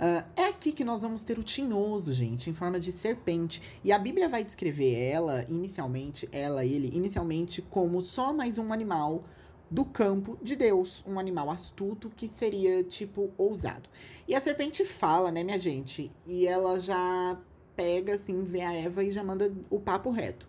Uh, 0.02 0.24
é 0.34 0.46
aqui 0.46 0.72
que 0.72 0.82
nós 0.82 1.02
vamos 1.02 1.22
ter 1.22 1.38
o 1.38 1.44
tinhoso, 1.44 2.12
gente, 2.12 2.50
em 2.50 2.52
forma 2.52 2.80
de 2.80 2.90
serpente. 2.90 3.62
E 3.84 3.92
a 3.92 3.98
Bíblia 4.00 4.28
vai 4.28 4.42
descrever 4.42 4.92
ela, 4.94 5.46
inicialmente, 5.48 6.28
ela, 6.32 6.64
ele, 6.64 6.90
inicialmente, 6.92 7.62
como 7.62 8.00
só 8.00 8.32
mais 8.32 8.58
um 8.58 8.72
animal 8.72 9.22
do 9.70 9.84
campo 9.84 10.36
de 10.42 10.56
Deus, 10.56 11.04
um 11.06 11.20
animal 11.20 11.48
astuto 11.50 12.10
que 12.16 12.26
seria, 12.26 12.82
tipo, 12.82 13.30
ousado. 13.38 13.88
E 14.26 14.34
a 14.34 14.40
serpente 14.40 14.84
fala, 14.84 15.30
né, 15.30 15.44
minha 15.44 15.58
gente? 15.58 16.10
E 16.26 16.48
ela 16.48 16.80
já 16.80 17.38
pega, 17.76 18.14
assim, 18.16 18.42
vê 18.42 18.62
a 18.62 18.72
Eva 18.72 19.04
e 19.04 19.12
já 19.12 19.22
manda 19.22 19.52
o 19.70 19.78
papo 19.78 20.10
reto. 20.10 20.48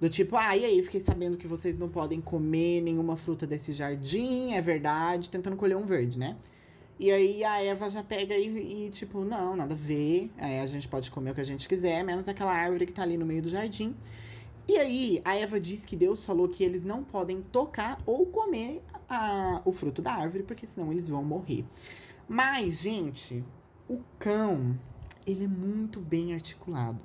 Do 0.00 0.08
tipo, 0.08 0.36
ah, 0.36 0.56
e 0.56 0.64
aí, 0.64 0.82
fiquei 0.82 1.00
sabendo 1.00 1.36
que 1.36 1.46
vocês 1.46 1.76
não 1.76 1.90
podem 1.90 2.18
comer 2.18 2.80
nenhuma 2.80 3.14
fruta 3.18 3.46
desse 3.46 3.74
jardim, 3.74 4.54
é 4.54 4.60
verdade, 4.62 5.28
tentando 5.28 5.54
colher 5.54 5.76
um 5.76 5.84
verde, 5.84 6.18
né? 6.18 6.34
E 6.98 7.10
aí 7.10 7.44
a 7.44 7.62
Eva 7.62 7.90
já 7.90 8.02
pega 8.02 8.34
e, 8.36 8.86
e, 8.86 8.90
tipo, 8.90 9.24
não, 9.24 9.54
nada 9.54 9.74
a 9.74 9.76
ver. 9.76 10.30
Aí 10.38 10.60
a 10.60 10.66
gente 10.66 10.88
pode 10.88 11.10
comer 11.10 11.32
o 11.32 11.34
que 11.34 11.40
a 11.40 11.44
gente 11.44 11.68
quiser, 11.68 12.02
menos 12.02 12.28
aquela 12.28 12.52
árvore 12.52 12.86
que 12.86 12.92
tá 12.92 13.02
ali 13.02 13.16
no 13.16 13.26
meio 13.26 13.42
do 13.42 13.48
jardim. 13.48 13.94
E 14.68 14.76
aí 14.78 15.22
a 15.24 15.36
Eva 15.36 15.60
diz 15.60 15.84
que 15.84 15.94
Deus 15.94 16.24
falou 16.24 16.48
que 16.48 16.64
eles 16.64 16.82
não 16.82 17.04
podem 17.04 17.40
tocar 17.40 18.00
ou 18.06 18.26
comer 18.26 18.82
a, 19.08 19.60
o 19.64 19.72
fruto 19.72 20.02
da 20.02 20.12
árvore, 20.12 20.42
porque 20.42 20.66
senão 20.66 20.90
eles 20.90 21.08
vão 21.08 21.22
morrer. 21.22 21.64
Mas, 22.28 22.80
gente, 22.80 23.44
o 23.88 24.00
cão, 24.18 24.76
ele 25.26 25.44
é 25.44 25.48
muito 25.48 26.00
bem 26.00 26.34
articulado. 26.34 26.98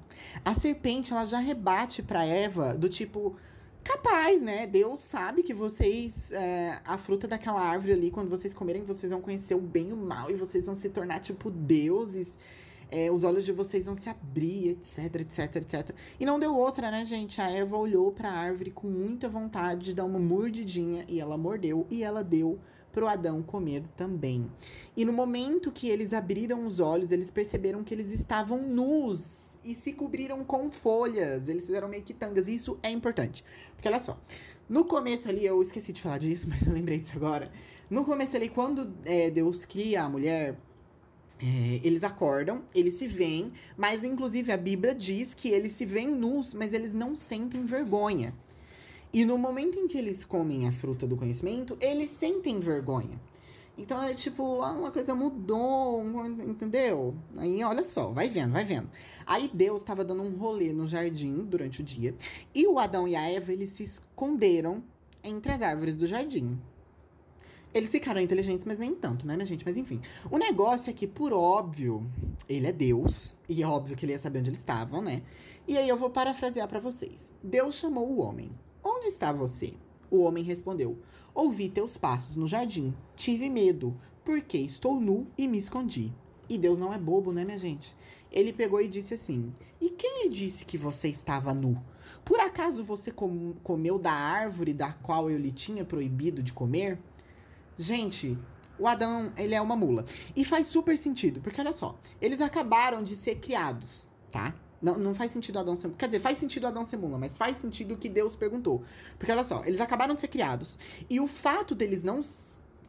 A 0.43 0.53
serpente, 0.53 1.11
ela 1.11 1.25
já 1.25 1.39
rebate 1.39 2.01
pra 2.01 2.25
Eva 2.25 2.73
do 2.73 2.89
tipo 2.89 3.35
capaz, 3.83 4.41
né? 4.41 4.67
Deus 4.67 4.99
sabe 4.99 5.43
que 5.43 5.53
vocês, 5.53 6.31
é, 6.31 6.79
a 6.85 6.97
fruta 6.97 7.27
daquela 7.27 7.61
árvore 7.61 7.93
ali, 7.93 8.11
quando 8.11 8.29
vocês 8.29 8.53
comerem, 8.53 8.83
vocês 8.83 9.11
vão 9.11 9.21
conhecer 9.21 9.55
o 9.55 9.61
bem 9.61 9.89
e 9.89 9.93
o 9.93 9.97
mal 9.97 10.29
e 10.29 10.35
vocês 10.35 10.65
vão 10.65 10.75
se 10.75 10.89
tornar 10.89 11.19
tipo 11.19 11.49
deuses. 11.49 12.37
É, 12.93 13.09
os 13.09 13.23
olhos 13.23 13.45
de 13.45 13.53
vocês 13.53 13.85
vão 13.85 13.95
se 13.95 14.09
abrir, 14.09 14.71
etc, 14.71 15.21
etc, 15.21 15.55
etc. 15.55 15.95
E 16.19 16.25
não 16.25 16.37
deu 16.37 16.53
outra, 16.53 16.91
né, 16.91 17.05
gente? 17.05 17.39
A 17.39 17.49
Eva 17.49 17.77
olhou 17.77 18.11
para 18.11 18.29
a 18.29 18.33
árvore 18.33 18.69
com 18.69 18.87
muita 18.87 19.29
vontade 19.29 19.85
de 19.85 19.93
dar 19.93 20.03
uma 20.03 20.19
mordidinha 20.19 21.05
e 21.07 21.19
ela 21.19 21.37
mordeu 21.37 21.87
e 21.89 22.03
ela 22.03 22.21
deu 22.21 22.59
pro 22.91 23.07
Adão 23.07 23.41
comer 23.41 23.83
também. 23.95 24.51
E 24.95 25.05
no 25.05 25.13
momento 25.13 25.71
que 25.71 25.87
eles 25.87 26.11
abriram 26.11 26.65
os 26.65 26.81
olhos, 26.81 27.13
eles 27.13 27.31
perceberam 27.31 27.81
que 27.81 27.93
eles 27.93 28.11
estavam 28.11 28.61
nus 28.61 29.50
e 29.63 29.75
se 29.75 29.93
cobriram 29.93 30.43
com 30.43 30.71
folhas. 30.71 31.47
Eles 31.47 31.65
fizeram 31.65 31.87
meio 31.87 32.03
que 32.03 32.13
tangas. 32.13 32.47
Isso 32.47 32.77
é 32.81 32.89
importante. 32.89 33.43
Porque 33.75 33.87
olha 33.87 33.99
só. 33.99 34.19
No 34.69 34.85
começo 34.85 35.27
ali, 35.29 35.45
eu 35.45 35.61
esqueci 35.61 35.91
de 35.91 36.01
falar 36.01 36.17
disso, 36.17 36.47
mas 36.49 36.65
eu 36.65 36.73
lembrei 36.73 36.99
disso 36.99 37.17
agora. 37.17 37.51
No 37.89 38.05
começo 38.05 38.35
ali, 38.35 38.49
quando 38.49 38.93
é, 39.05 39.29
Deus 39.29 39.65
cria 39.65 40.03
a 40.03 40.09
mulher, 40.09 40.57
é, 41.41 41.81
eles 41.83 42.03
acordam, 42.03 42.63
eles 42.73 42.93
se 42.93 43.07
veem, 43.07 43.51
mas 43.75 44.03
inclusive 44.03 44.51
a 44.51 44.57
Bíblia 44.57 44.95
diz 44.95 45.33
que 45.33 45.49
eles 45.49 45.73
se 45.73 45.85
veem 45.85 46.07
nus, 46.07 46.53
mas 46.53 46.71
eles 46.71 46.93
não 46.93 47.15
sentem 47.15 47.65
vergonha. 47.65 48.33
E 49.13 49.25
no 49.25 49.37
momento 49.37 49.77
em 49.77 49.87
que 49.87 49.97
eles 49.97 50.23
comem 50.23 50.67
a 50.67 50.71
fruta 50.71 51.05
do 51.05 51.17
conhecimento, 51.17 51.77
eles 51.81 52.11
sentem 52.11 52.59
vergonha. 52.61 53.19
Então 53.77 54.01
é 54.01 54.13
tipo, 54.13 54.61
ah, 54.61 54.71
uma 54.71 54.91
coisa 54.91 55.15
mudou, 55.15 56.03
entendeu? 56.45 57.15
Aí 57.35 57.63
olha 57.63 57.83
só, 57.83 58.11
vai 58.11 58.29
vendo, 58.29 58.53
vai 58.53 58.63
vendo. 58.63 58.89
Aí 59.31 59.49
Deus 59.53 59.81
estava 59.81 60.03
dando 60.03 60.23
um 60.23 60.35
rolê 60.35 60.73
no 60.73 60.85
jardim 60.85 61.45
durante 61.45 61.79
o 61.79 61.83
dia. 61.85 62.13
E 62.53 62.67
o 62.67 62.77
Adão 62.77 63.07
e 63.07 63.15
a 63.15 63.29
Eva, 63.29 63.53
eles 63.53 63.69
se 63.69 63.81
esconderam 63.81 64.83
entre 65.23 65.53
as 65.53 65.61
árvores 65.61 65.95
do 65.95 66.05
jardim. 66.05 66.59
Eles 67.73 67.87
ficaram 67.87 68.19
inteligentes, 68.19 68.65
mas 68.65 68.77
nem 68.77 68.93
tanto, 68.93 69.25
né, 69.25 69.37
minha 69.37 69.45
gente? 69.45 69.65
Mas 69.65 69.77
enfim. 69.77 70.01
O 70.29 70.37
negócio 70.37 70.89
é 70.89 70.93
que, 70.93 71.07
por 71.07 71.31
óbvio, 71.31 72.05
ele 72.49 72.67
é 72.67 72.73
Deus. 72.73 73.37
E 73.47 73.63
é 73.63 73.65
óbvio 73.65 73.95
que 73.95 74.05
ele 74.05 74.11
ia 74.11 74.19
saber 74.19 74.39
onde 74.39 74.49
eles 74.49 74.59
estavam, 74.59 75.01
né? 75.01 75.21
E 75.65 75.77
aí 75.77 75.87
eu 75.87 75.95
vou 75.95 76.09
parafrasear 76.09 76.67
para 76.67 76.81
vocês. 76.81 77.33
Deus 77.41 77.75
chamou 77.75 78.09
o 78.09 78.19
homem. 78.19 78.51
Onde 78.83 79.07
está 79.07 79.31
você? 79.31 79.75
O 80.09 80.23
homem 80.23 80.43
respondeu: 80.43 80.99
Ouvi 81.33 81.69
teus 81.69 81.97
passos 81.97 82.35
no 82.35 82.49
jardim. 82.49 82.93
Tive 83.15 83.49
medo, 83.49 83.97
porque 84.25 84.57
estou 84.57 84.99
nu 84.99 85.25
e 85.37 85.47
me 85.47 85.57
escondi. 85.57 86.11
E 86.49 86.57
Deus 86.57 86.77
não 86.77 86.93
é 86.93 86.97
bobo, 86.97 87.31
né, 87.31 87.45
minha 87.45 87.57
gente? 87.57 87.95
Ele 88.31 88.53
pegou 88.53 88.81
e 88.81 88.87
disse 88.87 89.13
assim: 89.13 89.53
E 89.79 89.89
quem 89.89 90.23
lhe 90.23 90.29
disse 90.29 90.65
que 90.65 90.77
você 90.77 91.07
estava 91.07 91.53
nu? 91.53 91.81
Por 92.23 92.39
acaso 92.39 92.83
você 92.83 93.11
com 93.11 93.53
comeu 93.63 93.97
da 93.97 94.11
árvore 94.11 94.73
da 94.73 94.93
qual 94.93 95.29
eu 95.29 95.37
lhe 95.37 95.51
tinha 95.51 95.83
proibido 95.83 96.41
de 96.41 96.53
comer? 96.53 96.99
Gente, 97.77 98.37
o 98.77 98.87
Adão, 98.87 99.31
ele 99.37 99.55
é 99.55 99.61
uma 99.61 99.75
mula. 99.75 100.05
E 100.35 100.45
faz 100.45 100.67
super 100.67 100.97
sentido, 100.97 101.41
porque 101.41 101.59
olha 101.59 101.73
só, 101.73 101.97
eles 102.21 102.41
acabaram 102.41 103.03
de 103.03 103.15
ser 103.15 103.35
criados, 103.35 104.07
tá? 104.31 104.55
Não, 104.81 104.97
não 104.97 105.13
faz 105.13 105.31
sentido 105.31 105.59
Adão 105.59 105.75
ser. 105.75 105.91
Quer 105.91 106.07
dizer, 106.07 106.19
faz 106.19 106.39
sentido 106.39 106.65
Adão 106.65 106.83
ser 106.83 106.97
mula, 106.97 107.17
mas 107.17 107.37
faz 107.37 107.57
sentido 107.57 107.93
o 107.93 107.97
que 107.97 108.09
Deus 108.09 108.35
perguntou. 108.35 108.83
Porque 109.17 109.31
olha 109.31 109.43
só, 109.43 109.63
eles 109.63 109.79
acabaram 109.79 110.15
de 110.15 110.21
ser 110.21 110.27
criados. 110.27 110.77
E 111.09 111.19
o 111.19 111.27
fato 111.27 111.75
deles 111.75 112.01
não. 112.01 112.21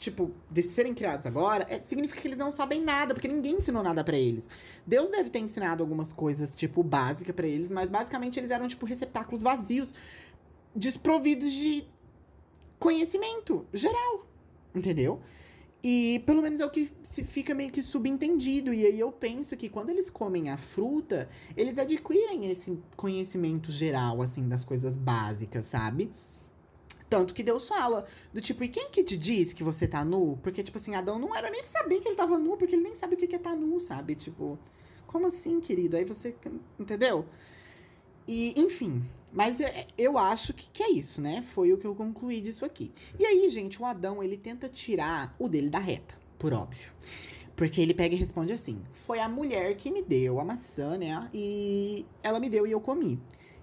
Tipo, 0.03 0.33
de 0.51 0.65
serem 0.65 0.95
criados 0.95 1.27
agora, 1.27 1.65
é, 1.69 1.81
significa 1.81 2.21
que 2.21 2.27
eles 2.27 2.37
não 2.37 2.51
sabem 2.51 2.83
nada, 2.83 3.15
porque 3.15 3.29
ninguém 3.29 3.59
ensinou 3.59 3.85
nada 3.85 4.03
para 4.03 4.19
eles. 4.19 4.49
Deus 4.85 5.09
deve 5.11 5.31
ter 5.31 5.39
ensinado 5.39 5.81
algumas 5.81 6.13
coisas, 6.13 6.57
tipo, 6.57 6.83
básica 6.83 7.33
para 7.33 7.47
eles, 7.47 7.71
mas 7.71 7.89
basicamente 7.89 8.37
eles 8.37 8.51
eram, 8.51 8.67
tipo, 8.67 8.85
receptáculos 8.85 9.45
vazios, 9.45 9.95
desprovidos 10.75 11.53
de 11.53 11.85
conhecimento 12.81 13.65
geral. 13.73 14.27
Entendeu? 14.75 15.21
E 15.85 16.21
pelo 16.27 16.43
menos 16.43 16.61
é 16.61 16.67
o 16.67 16.71
que 16.71 16.91
se 17.05 17.23
fica 17.23 17.55
meio 17.55 17.71
que 17.71 17.81
subentendido. 17.81 18.75
E 18.75 18.85
aí 18.85 18.99
eu 18.99 19.13
penso 19.13 19.57
que 19.57 19.69
quando 19.69 19.91
eles 19.91 20.11
comem 20.11 20.51
a 20.51 20.57
fruta, 20.57 21.29
eles 21.57 21.79
adquirem 21.79 22.51
esse 22.51 22.77
conhecimento 22.97 23.71
geral, 23.71 24.21
assim, 24.21 24.49
das 24.49 24.65
coisas 24.65 24.97
básicas, 24.97 25.65
sabe? 25.65 26.11
Tanto 27.13 27.35
que 27.35 27.43
Deus 27.43 27.69
fala, 27.69 28.07
do 28.33 28.41
tipo, 28.41 28.65
e 28.65 28.69
quem 28.69 28.89
que 28.89 29.05
te 29.05 29.19
diz 29.19 29.53
que 29.53 29.63
você 29.63 29.87
tá 29.87 30.03
nu? 30.03 30.39
Porque, 30.43 30.63
tipo 30.63 30.79
assim, 30.79 30.95
Adão 30.95 31.19
não 31.19 31.37
era 31.37 31.51
nem 31.51 31.63
saber 31.67 32.01
que 32.01 32.09
ele 32.09 32.17
tava 32.17 32.39
nu, 32.39 32.57
porque 32.57 32.75
ele 32.75 32.85
nem 32.85 32.95
sabe 32.95 33.17
o 33.17 33.19
que 33.19 33.37
é 33.37 33.39
tá 33.39 33.55
nu, 33.55 33.79
sabe? 33.81 34.15
Tipo, 34.15 34.59
como 35.07 35.27
assim, 35.27 35.61
querido? 35.61 35.95
Aí 35.95 36.07
você. 36.07 36.35
Entendeu? 36.81 37.27
E, 38.27 38.59
enfim, 38.59 39.05
mas 39.31 39.59
eu 39.99 40.17
acho 40.17 40.55
que, 40.55 40.71
que 40.71 40.83
é 40.83 40.91
isso, 40.91 41.21
né? 41.21 41.43
Foi 41.43 41.71
o 41.71 41.77
que 41.77 41.87
eu 41.87 41.95
concluí 41.95 42.41
disso 42.41 42.65
aqui. 42.65 42.91
E 43.19 43.27
aí, 43.27 43.47
gente, 43.51 43.83
o 43.83 43.85
Adão, 43.85 44.23
ele 44.23 44.39
tenta 44.39 44.67
tirar 44.67 45.37
o 45.39 45.51
dele 45.51 45.69
da 45.69 45.81
reta, 45.81 46.15
por 46.39 46.55
óbvio. 46.55 46.93
Porque 47.55 47.79
ele 47.79 47.93
pega 47.93 48.15
e 48.15 48.19
responde 48.19 48.55
assim: 48.55 48.81
Foi 48.91 49.19
a 49.19 49.29
mulher 49.29 49.77
que 49.77 49.91
me 49.91 50.01
deu 50.01 50.41
a 50.41 50.45
maçã, 50.47 50.97
né? 50.97 51.29
E 51.35 52.07
ela 52.23 52.41
me 52.41 52.49
deu 52.49 52.67
e 52.67 52.73
eu 52.73 52.81
comi. 52.81 53.21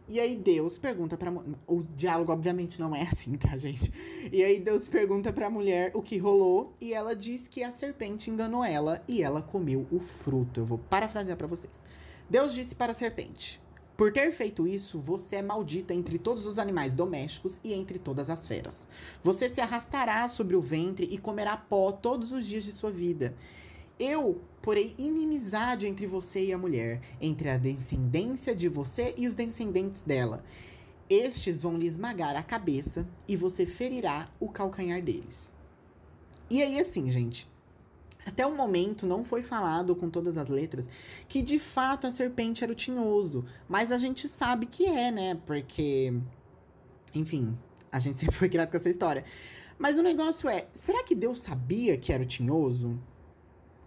E 0.10 0.20
aí 0.20 0.36
Deus 0.36 0.80
pergunta 0.80 1.16
pra 1.16 1.32
O 1.68 1.84
diálogo, 1.96 2.32
obviamente, 2.32 2.80
não 2.80 2.96
é 2.96 3.04
assim, 3.04 3.38
tá, 3.38 3.56
gente? 3.56 3.94
E 4.32 4.44
aí 4.44 4.60
Deus 4.60 4.90
pergunta 4.90 5.32
pra 5.32 5.52
mulher 5.52 5.92
o 5.94 6.02
que 6.02 6.18
rolou. 6.18 6.74
E 6.82 6.96
ela 6.96 7.16
diz 7.16 7.48
que 7.48 7.64
a 7.64 7.72
serpente 7.72 8.32
enganou 8.32 8.64
ela 8.64 9.04
e 9.08 9.22
ela 9.22 9.40
comeu 9.40 9.86
o 9.92 10.00
fruto. 10.00 10.62
Eu 10.62 10.66
vou 10.66 10.80
parafrasear 10.80 11.38
para 11.38 11.46
vocês. 11.46 11.84
Deus 12.28 12.56
disse 12.56 12.74
para 12.74 12.92
a 12.92 12.96
serpente: 12.96 13.62
Por 13.96 14.12
ter 14.12 14.32
feito 14.32 14.68
isso, 14.68 14.98
você 14.98 15.36
é 15.36 15.42
maldita 15.44 15.94
entre 15.94 16.18
todos 16.18 16.48
os 16.48 16.58
animais 16.58 16.96
domésticos 16.96 17.60
e 17.64 17.72
entre 17.72 18.00
todas 18.00 18.32
as 18.32 18.48
feras. 18.48 18.88
Você 19.24 19.48
se 19.48 19.62
arrastará 19.62 20.28
sobre 20.28 20.56
o 20.56 20.62
ventre 20.62 21.08
e 21.12 21.20
comerá 21.20 21.56
pó 21.56 21.92
todos 21.92 22.32
os 22.32 22.48
dias 22.48 22.64
de 22.64 22.72
sua 22.72 22.90
vida. 22.90 23.36
Eu 24.00 24.42
porei 24.62 24.96
inimizade 24.98 25.86
entre 25.86 26.08
você 26.08 26.46
e 26.46 26.54
a 26.54 26.58
mulher, 26.58 27.02
entre 27.20 27.50
a 27.50 27.58
descendência 27.58 28.56
de 28.56 28.70
você 28.70 29.14
e 29.18 29.28
os 29.28 29.36
descendentes 29.36 30.02
dela. 30.02 30.44
Estes 31.10 31.64
vão 31.64 31.78
lhe 31.78 31.86
esmagar 31.86 32.36
a 32.36 32.44
cabeça 32.44 33.06
e 33.28 33.36
você 33.36 33.66
ferirá 33.66 34.32
o 34.40 34.48
calcanhar 34.48 35.02
deles. 35.02 35.52
E 36.50 36.64
aí, 36.64 36.80
assim, 36.80 37.12
gente, 37.12 37.50
até 38.26 38.46
o 38.46 38.56
momento 38.56 39.08
não 39.08 39.24
foi 39.24 39.42
falado 39.42 39.96
com 39.96 40.10
todas 40.10 40.38
as 40.38 40.50
letras 40.50 40.90
que 41.28 41.42
de 41.42 41.58
fato 41.58 42.06
a 42.06 42.12
serpente 42.12 42.64
era 42.64 42.72
o 42.72 42.76
tinhoso. 42.76 43.44
Mas 43.68 43.92
a 43.92 43.98
gente 43.98 44.28
sabe 44.28 44.66
que 44.66 44.86
é, 44.86 45.12
né? 45.12 45.36
Porque. 45.46 46.14
Enfim, 47.14 47.58
a 47.92 48.00
gente 48.00 48.20
sempre 48.22 48.36
foi 48.36 48.50
criado 48.50 48.70
com 48.70 48.78
essa 48.78 48.90
história. 48.90 49.26
Mas 49.78 49.98
o 49.98 50.04
negócio 50.04 50.48
é: 50.50 50.68
será 50.74 51.04
que 51.04 51.16
Deus 51.16 51.40
sabia 51.40 51.98
que 51.98 52.14
era 52.14 52.22
o 52.22 52.26
tinhoso? 52.26 53.00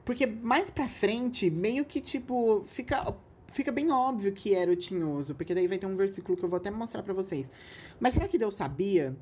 Porque 0.04 0.26
mais 0.26 0.70
pra 0.70 0.88
frente, 0.88 1.50
meio 1.50 1.84
que 1.84 2.00
tipo, 2.00 2.64
fica 2.66 3.14
fica 3.52 3.70
bem 3.70 3.90
óbvio 3.90 4.32
que 4.32 4.54
era 4.54 4.70
o 4.70 4.76
tinhoso, 4.76 5.34
porque 5.34 5.54
daí 5.54 5.68
vai 5.68 5.78
ter 5.78 5.86
um 5.86 5.94
versículo 5.94 6.36
que 6.36 6.44
eu 6.44 6.48
vou 6.48 6.56
até 6.56 6.70
mostrar 6.70 7.02
para 7.02 7.12
vocês. 7.12 7.50
Mas 8.00 8.14
será 8.14 8.26
que 8.26 8.38
Deus 8.38 8.54
sabia? 8.54 9.14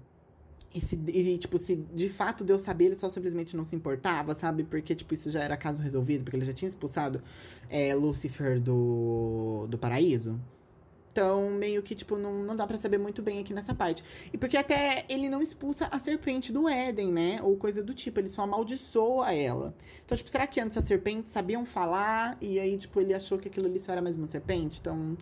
E, 0.73 0.81
se, 0.81 0.95
e, 1.09 1.37
tipo, 1.37 1.59
se 1.59 1.75
de 1.75 2.09
fato 2.09 2.45
Deus 2.45 2.63
sabia, 2.63 2.87
ele 2.87 2.95
só 2.95 3.11
simplesmente 3.11 3.57
não 3.57 3.65
se 3.65 3.75
importava, 3.75 4.35
sabe? 4.35 4.63
Porque, 4.63 4.95
tipo, 4.95 5.13
isso 5.13 5.29
já 5.29 5.43
era 5.43 5.57
caso 5.57 5.83
resolvido, 5.83 6.23
porque 6.23 6.37
ele 6.37 6.45
já 6.45 6.53
tinha 6.53 6.69
expulsado 6.69 7.21
é, 7.69 7.93
Lúcifer 7.93 8.61
do, 8.61 9.67
do 9.69 9.77
paraíso. 9.77 10.39
Então, 11.13 11.51
meio 11.51 11.83
que, 11.83 11.95
tipo, 11.95 12.17
não, 12.17 12.45
não 12.45 12.55
dá 12.55 12.67
para 12.67 12.77
saber 12.77 12.99
muito 12.99 13.21
bem 13.21 13.41
aqui 13.41 13.53
nessa 13.53 13.75
parte. 13.75 14.05
E 14.33 14.39
porque 14.39 14.57
até 14.57 15.05
ele 15.09 15.29
não 15.29 15.43
expulsa 15.43 15.89
a 15.91 15.99
serpente 15.99 16.53
do 16.53 16.69
Éden, 16.69 17.13
né? 17.13 17.41
Ou 17.43 17.57
coisa 17.57 17.83
do 17.83 17.93
tipo, 17.93 18.21
ele 18.21 18.29
só 18.29 18.43
amaldiçoa 18.43 19.33
ela. 19.33 19.75
Então, 20.05 20.17
tipo, 20.17 20.31
será 20.31 20.47
que 20.47 20.61
antes 20.61 20.77
as 20.77 20.85
serpentes 20.85 21.33
sabiam 21.33 21.65
falar 21.65 22.37
e 22.41 22.61
aí, 22.61 22.79
tipo, 22.79 23.01
ele 23.01 23.13
achou 23.13 23.39
que 23.39 23.49
aquilo 23.49 23.67
ali 23.67 23.79
só 23.79 23.93
era 23.93 24.01
mais 24.01 24.17
uma 24.17 24.29
serpente? 24.29 24.79
Então, 24.81 25.17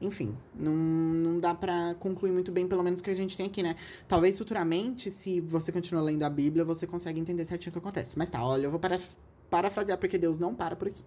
enfim, 0.00 0.36
não, 0.54 0.72
não 0.74 1.40
dá 1.40 1.54
para 1.54 1.94
concluir 2.00 2.32
muito 2.32 2.50
bem, 2.50 2.66
pelo 2.66 2.82
menos 2.82 3.00
o 3.00 3.02
que 3.02 3.10
a 3.10 3.14
gente 3.14 3.36
tem 3.36 3.46
aqui, 3.46 3.62
né? 3.62 3.76
Talvez 4.06 4.36
futuramente, 4.38 5.10
se 5.10 5.40
você 5.40 5.70
continuar 5.70 6.02
lendo 6.02 6.24
a 6.24 6.30
Bíblia, 6.30 6.64
você 6.64 6.86
consegue 6.86 7.20
entender 7.20 7.44
certinho 7.44 7.70
o 7.70 7.72
que 7.72 7.78
acontece. 7.78 8.18
Mas 8.18 8.28
tá, 8.28 8.44
olha, 8.44 8.66
eu 8.66 8.70
vou 8.70 8.80
para, 8.80 9.00
parafrasear 9.50 9.98
porque 9.98 10.18
Deus 10.18 10.38
não 10.38 10.54
para 10.54 10.76
por 10.76 10.88
aqui. 10.88 11.02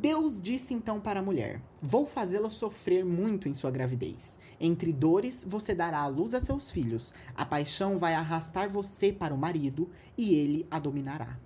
Deus 0.00 0.40
disse 0.40 0.72
então 0.72 0.98
para 0.98 1.20
a 1.20 1.22
mulher: 1.22 1.60
Vou 1.82 2.06
fazê-la 2.06 2.48
sofrer 2.48 3.04
muito 3.04 3.50
em 3.50 3.52
sua 3.52 3.70
gravidez. 3.70 4.38
Entre 4.58 4.94
dores, 4.94 5.44
você 5.46 5.74
dará 5.74 6.00
à 6.00 6.06
luz 6.06 6.32
a 6.32 6.40
seus 6.40 6.70
filhos. 6.70 7.12
A 7.34 7.44
paixão 7.44 7.98
vai 7.98 8.14
arrastar 8.14 8.66
você 8.66 9.12
para 9.12 9.34
o 9.34 9.36
marido 9.36 9.90
e 10.16 10.34
ele 10.34 10.66
a 10.70 10.78
dominará. 10.78 11.38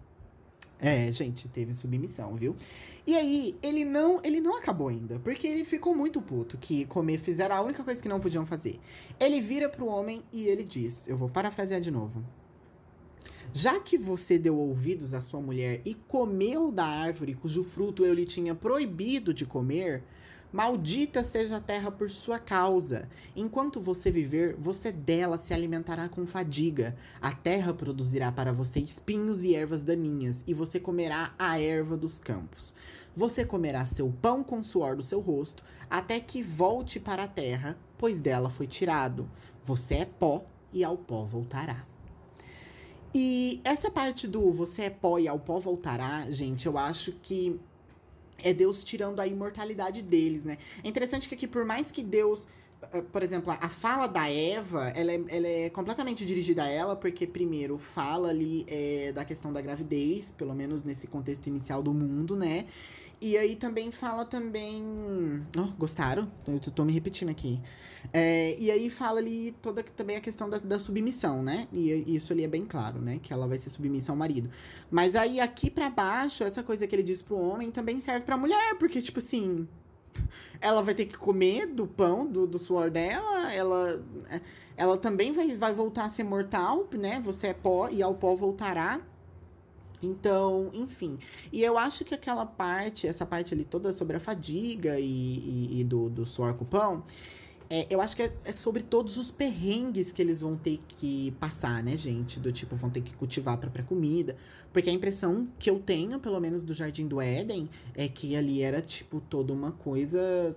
É, 0.78 1.10
gente, 1.10 1.48
teve 1.48 1.72
submissão, 1.72 2.36
viu? 2.36 2.54
E 3.04 3.16
aí, 3.16 3.56
ele 3.60 3.84
não, 3.84 4.20
ele 4.22 4.40
não 4.40 4.56
acabou 4.56 4.86
ainda, 4.86 5.18
porque 5.18 5.48
ele 5.48 5.64
ficou 5.64 5.92
muito 5.92 6.22
puto 6.22 6.56
que 6.56 6.84
comer 6.84 7.18
fizeram 7.18 7.56
a 7.56 7.60
única 7.60 7.82
coisa 7.82 8.00
que 8.00 8.08
não 8.08 8.20
podiam 8.20 8.46
fazer. 8.46 8.78
Ele 9.18 9.40
vira 9.40 9.68
pro 9.68 9.86
homem 9.86 10.22
e 10.32 10.46
ele 10.46 10.62
diz, 10.62 11.08
eu 11.08 11.16
vou 11.16 11.28
parafrasear 11.28 11.80
de 11.80 11.90
novo. 11.90 12.22
Já 13.56 13.78
que 13.78 13.96
você 13.96 14.36
deu 14.36 14.58
ouvidos 14.58 15.14
à 15.14 15.20
sua 15.20 15.40
mulher 15.40 15.80
e 15.84 15.94
comeu 15.94 16.72
da 16.72 16.84
árvore 16.84 17.36
cujo 17.36 17.62
fruto 17.62 18.04
eu 18.04 18.12
lhe 18.12 18.26
tinha 18.26 18.52
proibido 18.52 19.32
de 19.32 19.46
comer, 19.46 20.02
maldita 20.52 21.22
seja 21.22 21.58
a 21.58 21.60
terra 21.60 21.88
por 21.88 22.10
sua 22.10 22.36
causa. 22.36 23.08
Enquanto 23.36 23.78
você 23.78 24.10
viver, 24.10 24.56
você 24.58 24.90
dela 24.90 25.38
se 25.38 25.54
alimentará 25.54 26.08
com 26.08 26.26
fadiga. 26.26 26.96
A 27.22 27.30
terra 27.30 27.72
produzirá 27.72 28.32
para 28.32 28.52
você 28.52 28.80
espinhos 28.80 29.44
e 29.44 29.54
ervas 29.54 29.82
daninhas, 29.82 30.42
e 30.48 30.52
você 30.52 30.80
comerá 30.80 31.32
a 31.38 31.56
erva 31.56 31.96
dos 31.96 32.18
campos. 32.18 32.74
Você 33.14 33.44
comerá 33.44 33.86
seu 33.86 34.12
pão 34.20 34.42
com 34.42 34.64
suor 34.64 34.96
do 34.96 35.02
seu 35.04 35.20
rosto, 35.20 35.62
até 35.88 36.18
que 36.18 36.42
volte 36.42 36.98
para 36.98 37.22
a 37.22 37.28
terra, 37.28 37.78
pois 37.96 38.18
dela 38.18 38.50
foi 38.50 38.66
tirado. 38.66 39.30
Você 39.64 39.94
é 39.94 40.04
pó 40.04 40.44
e 40.72 40.82
ao 40.82 40.98
pó 40.98 41.22
voltará. 41.22 41.93
E 43.14 43.60
essa 43.62 43.90
parte 43.90 44.26
do 44.26 44.50
você 44.50 44.82
é 44.82 44.90
pó 44.90 45.20
e 45.20 45.28
ao 45.28 45.38
pó 45.38 45.60
voltará, 45.60 46.28
gente, 46.30 46.66
eu 46.66 46.76
acho 46.76 47.12
que 47.22 47.60
é 48.42 48.52
Deus 48.52 48.82
tirando 48.82 49.20
a 49.20 49.26
imortalidade 49.26 50.02
deles, 50.02 50.42
né? 50.42 50.58
É 50.82 50.88
interessante 50.88 51.28
que 51.28 51.34
aqui, 51.34 51.46
por 51.46 51.64
mais 51.64 51.92
que 51.92 52.02
Deus. 52.02 52.48
Eh, 52.92 53.02
por 53.02 53.22
exemplo, 53.22 53.52
a 53.52 53.68
fala 53.68 54.08
da 54.08 54.28
Eva, 54.28 54.88
ela 54.96 55.12
é, 55.12 55.24
ela 55.28 55.46
é 55.46 55.70
completamente 55.70 56.26
dirigida 56.26 56.64
a 56.64 56.68
ela, 56.68 56.96
porque 56.96 57.24
primeiro 57.24 57.78
fala 57.78 58.30
ali 58.30 58.64
é, 58.66 59.12
da 59.12 59.24
questão 59.24 59.52
da 59.52 59.60
gravidez, 59.60 60.32
pelo 60.36 60.52
menos 60.52 60.82
nesse 60.82 61.06
contexto 61.06 61.46
inicial 61.46 61.82
do 61.84 61.94
mundo, 61.94 62.34
né? 62.34 62.66
E 63.24 63.38
aí 63.38 63.56
também 63.56 63.90
fala 63.90 64.22
também. 64.22 64.84
Oh, 65.56 65.72
gostaram? 65.78 66.30
Eu 66.46 66.60
tô 66.60 66.84
me 66.84 66.92
repetindo 66.92 67.30
aqui. 67.30 67.58
É, 68.12 68.54
e 68.58 68.70
aí 68.70 68.90
fala 68.90 69.18
ali 69.18 69.56
toda 69.62 69.82
também 69.82 70.16
a 70.16 70.20
questão 70.20 70.46
da, 70.46 70.58
da, 70.58 70.78
submissão, 70.78 71.42
né? 71.42 71.66
E 71.72 72.14
isso 72.14 72.34
ali 72.34 72.44
é 72.44 72.46
bem 72.46 72.66
claro, 72.66 73.00
né? 73.00 73.18
Que 73.22 73.32
ela 73.32 73.48
vai 73.48 73.56
ser 73.56 73.70
submissa 73.70 74.12
ao 74.12 74.16
marido. 74.16 74.50
Mas 74.90 75.16
aí 75.16 75.40
aqui 75.40 75.70
para 75.70 75.88
baixo, 75.88 76.44
essa 76.44 76.62
coisa 76.62 76.86
que 76.86 76.94
ele 76.94 77.02
diz 77.02 77.22
pro 77.22 77.38
homem 77.38 77.70
também 77.70 77.98
serve 77.98 78.26
pra 78.26 78.36
mulher, 78.36 78.76
porque, 78.78 79.00
tipo 79.00 79.20
assim. 79.20 79.66
Ela 80.60 80.82
vai 80.82 80.94
ter 80.94 81.06
que 81.06 81.16
comer 81.16 81.66
do 81.66 81.86
pão, 81.86 82.26
do, 82.26 82.46
do 82.46 82.58
suor 82.58 82.88
dela, 82.90 83.52
ela, 83.52 84.00
ela 84.76 84.96
também 84.96 85.32
vai, 85.32 85.56
vai 85.56 85.74
voltar 85.74 86.04
a 86.04 86.08
ser 86.08 86.22
mortal, 86.24 86.88
né? 86.92 87.20
Você 87.24 87.48
é 87.48 87.54
pó 87.54 87.88
e 87.88 88.02
ao 88.02 88.14
pó 88.14 88.36
voltará. 88.36 89.00
Então, 90.04 90.70
enfim. 90.72 91.18
E 91.52 91.62
eu 91.62 91.78
acho 91.78 92.04
que 92.04 92.14
aquela 92.14 92.46
parte, 92.46 93.06
essa 93.06 93.24
parte 93.24 93.54
ali 93.54 93.64
toda 93.64 93.92
sobre 93.92 94.16
a 94.16 94.20
fadiga 94.20 94.98
e, 94.98 95.04
e, 95.04 95.80
e 95.80 95.84
do, 95.84 96.08
do 96.08 96.26
suor 96.26 96.54
com 96.54 96.64
pão, 96.64 97.02
é, 97.70 97.86
eu 97.88 98.00
acho 98.00 98.14
que 98.14 98.22
é, 98.22 98.32
é, 98.44 98.52
sobre 98.52 98.82
todos 98.82 99.16
os 99.16 99.30
perrengues 99.30 100.12
que 100.12 100.20
eles 100.20 100.40
vão 100.40 100.56
ter 100.56 100.80
que 100.86 101.32
passar, 101.40 101.82
né, 101.82 101.96
gente? 101.96 102.38
Do 102.38 102.52
tipo, 102.52 102.76
vão 102.76 102.90
ter 102.90 103.00
que 103.00 103.14
cultivar 103.14 103.54
a 103.54 103.56
própria 103.56 103.84
comida. 103.84 104.36
Porque 104.72 104.90
a 104.90 104.92
impressão 104.92 105.48
que 105.58 105.70
eu 105.70 105.78
tenho, 105.78 106.20
pelo 106.20 106.38
menos 106.40 106.62
do 106.62 106.74
Jardim 106.74 107.06
do 107.06 107.20
Éden, 107.20 107.68
é 107.94 108.06
que 108.08 108.36
ali 108.36 108.62
era, 108.62 108.80
tipo, 108.80 109.20
toda 109.28 109.52
uma 109.52 109.72
coisa 109.72 110.54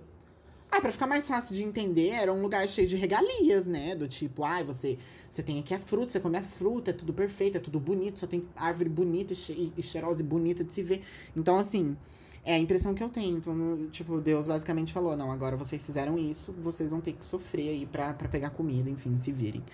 ah, 0.70 0.80
pra 0.80 0.92
ficar 0.92 1.06
mais 1.06 1.26
fácil 1.26 1.54
de 1.54 1.64
entender, 1.64 2.10
era 2.10 2.32
um 2.32 2.42
lugar 2.42 2.68
cheio 2.68 2.86
de 2.86 2.96
regalias, 2.96 3.66
né? 3.66 3.94
Do 3.94 4.06
tipo, 4.06 4.44
ai, 4.44 4.62
ah, 4.62 4.64
você, 4.64 4.98
você 5.28 5.42
tem 5.42 5.58
aqui 5.58 5.74
a 5.74 5.78
fruta, 5.78 6.12
você 6.12 6.20
come 6.20 6.36
a 6.36 6.42
fruta, 6.42 6.90
é 6.90 6.94
tudo 6.94 7.12
perfeito, 7.12 7.56
é 7.56 7.60
tudo 7.60 7.80
bonito, 7.80 8.18
só 8.18 8.26
tem 8.26 8.46
árvore 8.54 8.88
bonita 8.90 9.32
e, 9.32 9.82
cheirosa 9.82 10.20
e 10.20 10.24
bonita 10.24 10.62
de 10.62 10.72
se 10.72 10.82
ver. 10.82 11.02
Então, 11.34 11.56
assim, 11.56 11.96
é 12.44 12.54
a 12.54 12.58
impressão 12.58 12.94
que 12.94 13.02
eu 13.02 13.08
tenho. 13.08 13.38
Então, 13.38 13.88
tipo, 13.90 14.20
Deus 14.20 14.46
basicamente 14.46 14.92
falou: 14.92 15.16
não, 15.16 15.32
agora 15.32 15.56
vocês 15.56 15.84
fizeram 15.84 16.18
isso, 16.18 16.52
vocês 16.52 16.90
vão 16.90 17.00
ter 17.00 17.12
que 17.12 17.24
sofrer 17.24 17.70
aí 17.70 17.86
pra, 17.86 18.12
pra 18.12 18.28
pegar 18.28 18.50
comida, 18.50 18.90
enfim, 18.90 19.18
se 19.18 19.32
virem. 19.32 19.64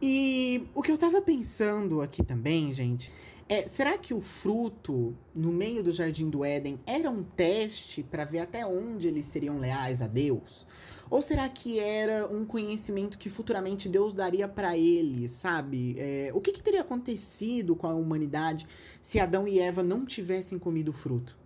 E 0.00 0.66
o 0.74 0.82
que 0.82 0.90
eu 0.90 0.98
tava 0.98 1.20
pensando 1.20 2.00
aqui 2.00 2.24
também, 2.24 2.72
gente, 2.72 3.12
é, 3.48 3.66
será 3.66 3.98
que 3.98 4.14
o 4.14 4.20
fruto 4.20 5.14
no 5.34 5.52
meio 5.52 5.82
do 5.82 5.92
jardim 5.92 6.28
do 6.30 6.44
Éden 6.44 6.80
era 6.86 7.10
um 7.10 7.22
teste 7.22 8.02
para 8.02 8.24
ver 8.24 8.40
até 8.40 8.64
onde 8.66 9.08
eles 9.08 9.26
seriam 9.26 9.58
leais 9.58 10.00
a 10.00 10.06
Deus? 10.06 10.66
Ou 11.10 11.20
será 11.20 11.46
que 11.48 11.78
era 11.78 12.26
um 12.26 12.44
conhecimento 12.44 13.18
que 13.18 13.28
futuramente 13.28 13.88
Deus 13.88 14.14
daria 14.14 14.48
para 14.48 14.78
eles, 14.78 15.32
sabe? 15.32 15.94
É, 15.98 16.30
o 16.32 16.40
que, 16.40 16.52
que 16.52 16.62
teria 16.62 16.80
acontecido 16.80 17.76
com 17.76 17.86
a 17.86 17.94
humanidade 17.94 18.66
se 19.02 19.20
Adão 19.20 19.46
e 19.46 19.58
Eva 19.58 19.82
não 19.82 20.06
tivessem 20.06 20.58
comido 20.58 20.88
o 20.88 20.94
fruto, 20.94 21.36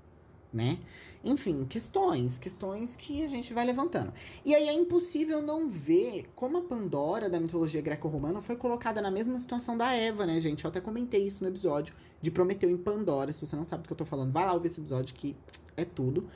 né? 0.53 0.79
Enfim, 1.27 1.67
questões, 1.69 2.39
questões 2.39 2.95
que 2.95 3.25
a 3.25 3.27
gente 3.27 3.53
vai 3.53 3.67
levantando. 3.67 4.13
E 4.45 4.55
aí 4.55 4.69
é 4.69 4.73
impossível 4.73 5.43
não 5.43 5.69
ver 5.69 6.31
como 6.37 6.59
a 6.59 6.63
Pandora 6.63 7.29
da 7.29 7.41
mitologia 7.41 7.83
greco-romana 7.83 8.41
foi 8.41 8.55
colocada 8.55 9.03
na 9.03 9.11
mesma 9.11 9.37
situação 9.41 9.77
da 9.77 9.93
Eva, 9.93 10.25
né, 10.25 10.39
gente? 10.41 10.65
Eu 10.65 10.71
até 10.71 10.81
comentei 10.81 11.27
isso 11.27 11.43
no 11.43 11.51
episódio 11.51 11.95
de 12.23 12.31
Prometeu 12.31 12.71
em 12.71 12.77
Pandora. 12.77 13.33
Se 13.33 13.45
você 13.45 13.57
não 13.57 13.65
sabe 13.65 13.83
do 13.83 13.87
que 13.89 13.93
eu 13.93 13.97
tô 13.97 14.05
falando, 14.05 14.33
vai 14.33 14.47
lá 14.47 14.53
ouvir 14.53 14.69
esse 14.69 14.81
episódio 14.81 15.17
que 15.17 15.37
é 15.77 15.85
tudo. 15.85 16.29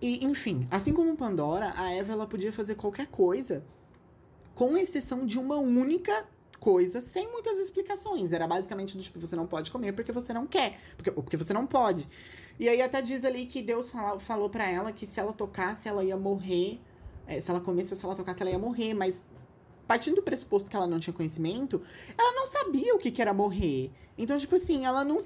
E, 0.00 0.24
enfim, 0.24 0.66
assim 0.70 0.92
como 0.92 1.16
Pandora, 1.16 1.74
a 1.76 1.92
Eva 1.92 2.12
ela 2.12 2.26
podia 2.26 2.52
fazer 2.52 2.76
qualquer 2.76 3.08
coisa, 3.08 3.64
com 4.54 4.76
exceção 4.76 5.26
de 5.26 5.38
uma 5.40 5.56
única 5.56 6.24
coisa 6.60 7.00
sem 7.00 7.26
muitas 7.32 7.58
explicações. 7.58 8.32
Era 8.32 8.46
basicamente 8.46 8.96
do 8.96 9.02
tipo, 9.02 9.18
você 9.18 9.34
não 9.34 9.46
pode 9.46 9.70
comer 9.72 9.92
porque 9.92 10.12
você 10.12 10.32
não 10.32 10.46
quer. 10.46 10.78
Porque, 10.96 11.10
porque 11.10 11.36
você 11.36 11.52
não 11.52 11.66
pode. 11.66 12.06
E 12.58 12.68
aí 12.68 12.80
até 12.82 13.00
diz 13.02 13.24
ali 13.24 13.46
que 13.46 13.62
Deus 13.62 13.90
fala, 13.90 14.20
falou 14.20 14.50
para 14.50 14.70
ela 14.70 14.92
que 14.92 15.06
se 15.06 15.18
ela 15.18 15.32
tocasse, 15.32 15.88
ela 15.88 16.04
ia 16.04 16.16
morrer. 16.16 16.78
É, 17.26 17.40
se 17.40 17.50
ela 17.50 17.60
comesse 17.60 17.92
ou 17.92 17.98
se 17.98 18.04
ela 18.04 18.14
tocasse, 18.14 18.42
ela 18.42 18.50
ia 18.50 18.58
morrer. 18.58 18.94
Mas 18.94 19.24
partindo 19.88 20.16
do 20.16 20.22
pressuposto 20.22 20.70
que 20.70 20.76
ela 20.76 20.86
não 20.86 21.00
tinha 21.00 21.12
conhecimento, 21.12 21.82
ela 22.16 22.32
não 22.32 22.46
sabia 22.46 22.94
o 22.94 22.98
que, 22.98 23.10
que 23.10 23.20
era 23.20 23.34
morrer. 23.34 23.90
Então, 24.16 24.38
tipo 24.38 24.54
assim, 24.54 24.84
ela 24.84 25.02
não 25.02 25.18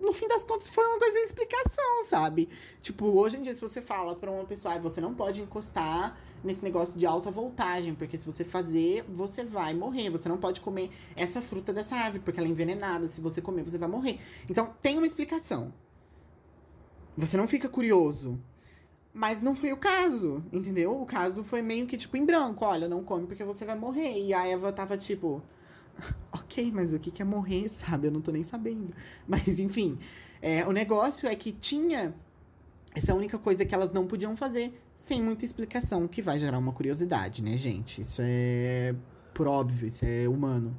no 0.00 0.12
fim 0.12 0.28
das 0.28 0.44
contas, 0.44 0.68
foi 0.68 0.84
uma 0.84 0.98
coisa 0.98 1.14
sem 1.14 1.24
explicação, 1.24 2.04
sabe? 2.04 2.48
Tipo, 2.80 3.06
hoje 3.06 3.36
em 3.36 3.42
dia, 3.42 3.54
se 3.54 3.60
você 3.60 3.80
fala 3.80 4.14
pra 4.14 4.30
uma 4.30 4.44
pessoa, 4.44 4.74
ah, 4.74 4.78
você 4.78 5.00
não 5.00 5.14
pode 5.14 5.42
encostar 5.42 6.16
nesse 6.42 6.62
negócio 6.62 6.98
de 6.98 7.04
alta 7.04 7.30
voltagem, 7.30 7.94
porque 7.94 8.16
se 8.16 8.24
você 8.24 8.44
fazer, 8.44 9.04
você 9.08 9.42
vai 9.42 9.74
morrer. 9.74 10.08
Você 10.10 10.28
não 10.28 10.38
pode 10.38 10.60
comer 10.60 10.90
essa 11.16 11.42
fruta 11.42 11.72
dessa 11.72 11.96
árvore, 11.96 12.22
porque 12.22 12.38
ela 12.38 12.48
é 12.48 12.50
envenenada. 12.50 13.08
Se 13.08 13.20
você 13.20 13.40
comer, 13.40 13.64
você 13.64 13.78
vai 13.78 13.88
morrer. 13.88 14.20
Então, 14.48 14.72
tem 14.80 14.96
uma 14.96 15.06
explicação. 15.06 15.72
Você 17.16 17.36
não 17.36 17.48
fica 17.48 17.68
curioso. 17.68 18.40
Mas 19.12 19.42
não 19.42 19.56
foi 19.56 19.72
o 19.72 19.76
caso, 19.76 20.44
entendeu? 20.52 21.00
O 21.00 21.04
caso 21.04 21.42
foi 21.42 21.60
meio 21.60 21.86
que, 21.86 21.96
tipo, 21.96 22.16
em 22.16 22.24
branco. 22.24 22.64
Olha, 22.64 22.86
não 22.86 23.02
come 23.02 23.26
porque 23.26 23.42
você 23.42 23.64
vai 23.64 23.76
morrer. 23.76 24.16
E 24.16 24.32
a 24.32 24.46
Eva 24.46 24.72
tava, 24.72 24.96
tipo... 24.96 25.42
ok, 26.32 26.70
mas 26.72 26.92
o 26.92 26.98
que 26.98 27.20
é 27.20 27.24
morrer, 27.24 27.68
sabe? 27.70 28.08
Eu 28.08 28.12
não 28.12 28.20
tô 28.20 28.30
nem 28.30 28.44
sabendo. 28.44 28.92
Mas, 29.26 29.58
enfim. 29.58 29.98
É, 30.40 30.66
o 30.66 30.72
negócio 30.72 31.28
é 31.28 31.34
que 31.34 31.50
tinha 31.50 32.14
essa 32.94 33.14
única 33.14 33.38
coisa 33.38 33.64
que 33.64 33.74
elas 33.74 33.92
não 33.92 34.06
podiam 34.06 34.36
fazer 34.36 34.80
sem 34.94 35.22
muita 35.22 35.44
explicação, 35.44 36.06
que 36.08 36.22
vai 36.22 36.38
gerar 36.38 36.58
uma 36.58 36.72
curiosidade, 36.72 37.42
né, 37.42 37.56
gente? 37.56 38.00
Isso 38.00 38.20
é 38.24 38.94
por 39.38 39.46
óbvio, 39.46 39.86
isso 39.86 40.04
é 40.04 40.28
humano. 40.28 40.76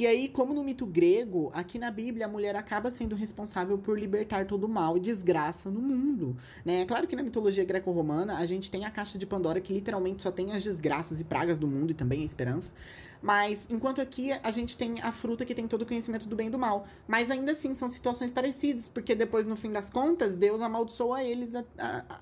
E 0.00 0.06
aí, 0.06 0.28
como 0.28 0.54
no 0.54 0.64
mito 0.64 0.86
grego, 0.86 1.50
aqui 1.52 1.78
na 1.78 1.90
Bíblia 1.90 2.24
a 2.24 2.28
mulher 2.28 2.56
acaba 2.56 2.90
sendo 2.90 3.14
responsável 3.14 3.76
por 3.76 4.00
libertar 4.00 4.46
todo 4.46 4.64
o 4.64 4.68
mal 4.68 4.96
e 4.96 5.00
desgraça 5.00 5.68
no 5.68 5.78
mundo, 5.78 6.34
né? 6.64 6.80
É 6.80 6.86
claro 6.86 7.06
que 7.06 7.14
na 7.14 7.22
mitologia 7.22 7.66
greco-romana 7.66 8.38
a 8.38 8.46
gente 8.46 8.70
tem 8.70 8.86
a 8.86 8.90
caixa 8.90 9.18
de 9.18 9.26
Pandora 9.26 9.60
que 9.60 9.74
literalmente 9.74 10.22
só 10.22 10.32
tem 10.32 10.54
as 10.54 10.64
desgraças 10.64 11.20
e 11.20 11.24
pragas 11.24 11.58
do 11.58 11.66
mundo 11.66 11.90
e 11.90 11.94
também 11.94 12.22
a 12.22 12.24
esperança. 12.24 12.72
Mas 13.20 13.68
enquanto 13.70 14.00
aqui 14.00 14.32
a 14.42 14.50
gente 14.50 14.74
tem 14.74 15.02
a 15.02 15.12
fruta 15.12 15.44
que 15.44 15.54
tem 15.54 15.68
todo 15.68 15.82
o 15.82 15.86
conhecimento 15.86 16.26
do 16.26 16.34
bem 16.34 16.46
e 16.46 16.50
do 16.50 16.58
mal. 16.58 16.86
Mas 17.06 17.30
ainda 17.30 17.52
assim 17.52 17.74
são 17.74 17.86
situações 17.86 18.30
parecidas, 18.30 18.88
porque 18.88 19.14
depois, 19.14 19.46
no 19.46 19.54
fim 19.54 19.70
das 19.70 19.90
contas, 19.90 20.34
Deus 20.34 20.62
amaldiçoa 20.62 21.22
eles 21.22 21.54
a, 21.54 21.62
a, 21.78 22.20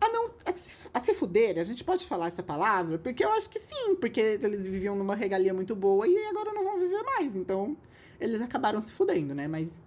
a 0.00 0.08
não 0.08 0.24
a 0.44 0.52
se, 0.52 0.88
a 0.92 1.00
se 1.00 1.14
fuder, 1.14 1.58
a 1.58 1.64
gente 1.64 1.82
pode 1.82 2.06
falar 2.06 2.28
essa 2.28 2.42
palavra? 2.42 2.98
Porque 2.98 3.24
eu 3.24 3.32
acho 3.32 3.48
que 3.48 3.58
sim, 3.58 3.96
porque 3.96 4.20
eles 4.20 4.66
viviam 4.66 4.94
numa 4.94 5.14
regalia 5.14 5.54
muito 5.54 5.74
boa 5.74 6.06
e 6.06 6.26
agora 6.26 6.52
não 6.52 6.64
vão 6.64 6.78
viver 6.78 7.02
mais. 7.02 7.34
Então, 7.34 7.76
eles 8.20 8.40
acabaram 8.40 8.80
se 8.80 8.92
fudendo, 8.92 9.34
né? 9.34 9.48
Mas, 9.48 9.82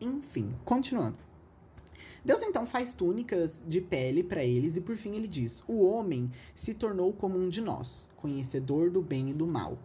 enfim, 0.00 0.54
continuando. 0.64 1.18
Deus 2.24 2.40
então 2.42 2.64
faz 2.64 2.94
túnicas 2.94 3.60
de 3.66 3.80
pele 3.80 4.22
para 4.22 4.44
eles 4.44 4.76
e 4.76 4.80
por 4.80 4.96
fim 4.96 5.16
ele 5.16 5.26
diz: 5.26 5.62
O 5.66 5.82
homem 5.82 6.30
se 6.54 6.72
tornou 6.72 7.12
como 7.12 7.36
um 7.36 7.48
de 7.48 7.60
nós, 7.60 8.08
conhecedor 8.16 8.90
do 8.90 9.02
bem 9.02 9.30
e 9.30 9.34
do 9.34 9.46
mal. 9.46 9.76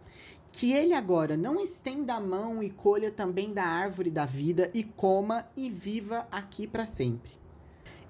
Que 0.52 0.72
ele 0.72 0.94
agora 0.94 1.36
não 1.36 1.60
estenda 1.60 2.14
a 2.14 2.20
mão 2.20 2.62
e 2.62 2.70
colha 2.70 3.10
também 3.10 3.52
da 3.52 3.64
árvore 3.64 4.10
da 4.10 4.24
vida 4.24 4.70
e 4.72 4.82
coma 4.82 5.46
e 5.56 5.68
viva 5.68 6.26
aqui 6.30 6.66
para 6.66 6.86
sempre. 6.86 7.37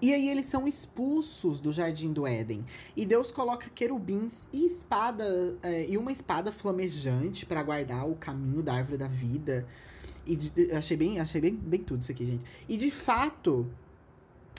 E 0.00 0.14
aí 0.14 0.28
eles 0.28 0.46
são 0.46 0.68
expulsos 0.68 1.60
do 1.60 1.72
jardim 1.72 2.12
do 2.12 2.26
Éden. 2.26 2.64
E 2.96 3.04
Deus 3.04 3.30
coloca 3.30 3.68
querubins 3.74 4.46
e 4.52 4.66
espada 4.66 5.56
é, 5.62 5.86
e 5.88 5.98
uma 5.98 6.12
espada 6.12 6.52
flamejante 6.52 7.44
para 7.44 7.62
guardar 7.62 8.08
o 8.08 8.14
caminho 8.14 8.62
da 8.62 8.74
árvore 8.74 8.96
da 8.96 9.08
vida. 9.08 9.66
E 10.24 10.36
de, 10.36 10.72
achei 10.72 10.96
bem, 10.96 11.18
achei 11.18 11.40
bem, 11.40 11.54
bem 11.54 11.80
tudo 11.80 12.02
isso 12.02 12.12
aqui, 12.12 12.26
gente. 12.26 12.44
E 12.68 12.76
de 12.76 12.90
fato, 12.90 13.66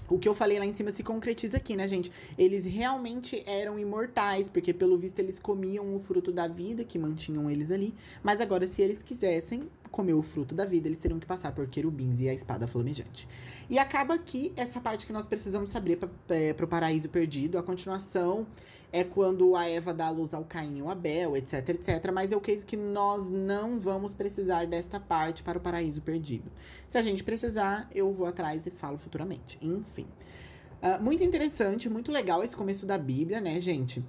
o 0.10 0.18
que 0.18 0.28
eu 0.28 0.34
falei 0.34 0.60
lá 0.60 0.66
em 0.66 0.72
cima 0.72 0.92
se 0.92 1.04
concretiza 1.04 1.58
aqui, 1.58 1.76
né, 1.76 1.88
gente? 1.88 2.12
Eles 2.38 2.66
realmente 2.66 3.44
eram 3.46 3.78
imortais, 3.78 4.50
porque 4.50 4.74
pelo 4.74 4.98
visto 4.98 5.20
eles 5.20 5.40
comiam 5.40 5.96
o 5.96 6.00
fruto 6.00 6.32
da 6.32 6.48
vida 6.48 6.84
que 6.84 6.98
mantinham 6.98 7.50
eles 7.50 7.72
ali. 7.72 7.94
Mas 8.24 8.42
agora, 8.42 8.66
se 8.66 8.82
eles 8.82 9.04
quisessem 9.04 9.70
comer 9.92 10.14
o 10.14 10.22
fruto 10.22 10.56
da 10.56 10.66
vida, 10.66 10.88
eles 10.88 10.98
teriam 10.98 11.20
que 11.20 11.26
passar 11.26 11.52
por 11.52 11.68
querubins 11.68 12.20
e 12.20 12.30
a 12.30 12.34
espada 12.34 12.68
flamejante. 12.68 13.28
E 13.70 13.78
acaba 13.78 14.14
aqui 14.14 14.52
essa 14.56 14.80
parte 14.80 15.06
que 15.06 15.14
nós 15.14 15.26
precisamos 15.26 15.70
saber 15.70 15.98
para 15.98 16.10
é, 16.30 16.56
o 16.60 16.68
paraíso 16.68 17.10
perdido. 17.10 17.58
A 17.58 17.64
continuação 17.64 18.48
é 18.92 19.04
quando 19.04 19.56
a 19.56 19.68
Eva 19.68 19.94
dá 19.94 20.08
a 20.08 20.10
luz 20.10 20.34
ao 20.34 20.44
Caim 20.44 20.78
e 20.78 20.82
ao 20.82 20.90
Abel, 20.90 21.38
etc, 21.38 21.70
etc. 21.70 22.12
Mas 22.14 22.32
eu 22.32 22.42
creio 22.42 22.62
que 22.62 22.76
nós 22.76 23.30
não 23.30 23.80
vamos 23.80 24.14
precisar 24.14 24.66
desta 24.66 25.00
parte 25.00 25.44
para 25.44 25.58
o 25.58 25.62
paraíso 25.62 26.02
perdido. 26.02 26.52
Se 26.88 26.98
a 26.98 27.02
gente 27.02 27.24
precisar, 27.24 27.88
eu 27.94 28.12
vou 28.12 28.26
atrás 28.26 28.66
e 28.66 28.72
falo 28.72 28.98
futuramente. 28.98 29.58
Enfim. 29.62 29.99
Uh, 30.02 31.04
muito 31.04 31.24
interessante, 31.24 31.90
muito 31.90 32.12
legal 32.12 32.44
esse 32.44 32.56
começo 32.56 32.86
da 32.86 32.98
Bíblia, 32.98 33.42
né, 33.42 33.60
gente? 33.60 34.04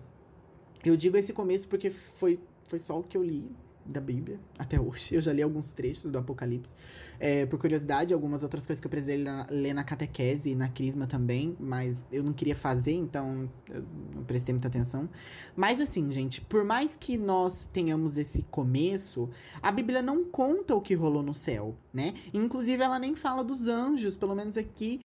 Eu 0.84 0.96
digo 0.96 1.16
esse 1.16 1.32
começo 1.32 1.68
porque 1.68 1.90
foi, 1.90 2.40
foi 2.66 2.78
só 2.78 2.98
o 2.98 3.02
que 3.02 3.16
eu 3.16 3.22
li 3.22 3.50
da 3.84 4.00
Bíblia 4.00 4.38
até 4.58 4.80
hoje. 4.80 5.14
Eu 5.14 5.20
já 5.20 5.32
li 5.32 5.42
alguns 5.42 5.72
trechos 5.72 6.10
do 6.10 6.18
Apocalipse. 6.18 6.72
É, 7.18 7.44
por 7.46 7.58
curiosidade, 7.58 8.14
algumas 8.14 8.42
outras 8.42 8.66
coisas 8.66 8.80
que 8.80 8.86
eu 8.86 8.90
precisei 8.90 9.22
ler 9.50 9.74
na 9.74 9.84
catequese 9.84 10.50
e 10.50 10.54
na 10.54 10.68
crisma 10.68 11.06
também, 11.06 11.56
mas 11.58 12.04
eu 12.10 12.22
não 12.22 12.32
queria 12.32 12.54
fazer, 12.54 12.92
então 12.92 13.50
eu 13.68 13.84
não 14.14 14.24
prestei 14.24 14.54
muita 14.54 14.68
atenção. 14.68 15.08
Mas 15.56 15.80
assim, 15.80 16.10
gente, 16.12 16.40
por 16.40 16.64
mais 16.64 16.96
que 16.96 17.18
nós 17.18 17.68
tenhamos 17.72 18.16
esse 18.16 18.42
começo, 18.50 19.28
a 19.60 19.70
Bíblia 19.70 20.00
não 20.00 20.24
conta 20.24 20.74
o 20.74 20.80
que 20.80 20.94
rolou 20.94 21.22
no 21.22 21.34
céu, 21.34 21.76
né? 21.92 22.14
Inclusive, 22.32 22.82
ela 22.82 22.98
nem 22.98 23.14
fala 23.14 23.44
dos 23.44 23.66
anjos, 23.66 24.16
pelo 24.16 24.34
menos 24.34 24.56
aqui. 24.56 25.00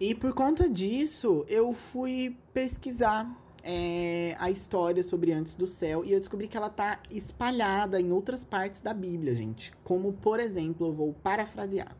E 0.00 0.14
por 0.14 0.32
conta 0.32 0.68
disso, 0.68 1.44
eu 1.48 1.72
fui 1.72 2.36
pesquisar 2.54 3.28
é, 3.64 4.36
a 4.38 4.48
história 4.48 5.02
sobre 5.02 5.32
antes 5.32 5.56
do 5.56 5.66
céu 5.66 6.04
e 6.04 6.12
eu 6.12 6.20
descobri 6.20 6.46
que 6.46 6.56
ela 6.56 6.70
tá 6.70 7.00
espalhada 7.10 8.00
em 8.00 8.12
outras 8.12 8.44
partes 8.44 8.80
da 8.80 8.94
Bíblia, 8.94 9.34
gente. 9.34 9.72
Como, 9.82 10.12
por 10.12 10.38
exemplo, 10.38 10.86
eu 10.86 10.92
vou 10.92 11.12
parafrasear. 11.12 11.96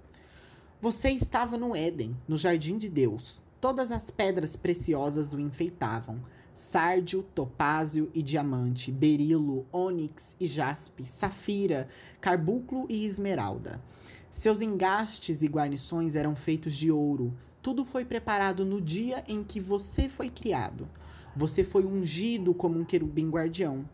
Você 0.81 1.11
estava 1.11 1.59
no 1.59 1.75
Éden, 1.75 2.17
no 2.29 2.37
jardim 2.37 2.79
de 2.79 2.89
Deus. 2.89 3.43
Todas 3.61 3.91
as 3.91 4.13
pedras 4.13 4.55
preciosas 4.55 5.35
o 5.35 5.41
enfeitavam: 5.41 6.23
sárdio, 6.55 7.25
topázio 7.35 8.09
e 8.15 8.23
diamante, 8.23 8.93
berilo, 8.93 9.67
ônix 9.73 10.37
e 10.39 10.47
jaspe, 10.47 11.05
safira, 11.05 11.89
carbunclo 12.21 12.87
e 12.89 13.05
esmeralda. 13.05 13.83
Seus 14.31 14.61
engastes 14.61 15.43
e 15.43 15.49
guarnições 15.49 16.15
eram 16.15 16.37
feitos 16.37 16.77
de 16.77 16.93
ouro. 16.93 17.37
Tudo 17.69 17.85
foi 17.85 18.03
preparado 18.03 18.65
no 18.65 18.81
dia 18.81 19.23
em 19.29 19.45
que 19.45 19.61
você 19.61 20.09
foi 20.09 20.31
criado. 20.31 20.89
Você 21.37 21.63
foi 21.63 21.85
ungido 21.85 22.55
como 22.55 22.79
um 22.79 22.85
querubim 22.85 23.29
guardião, 23.29 23.87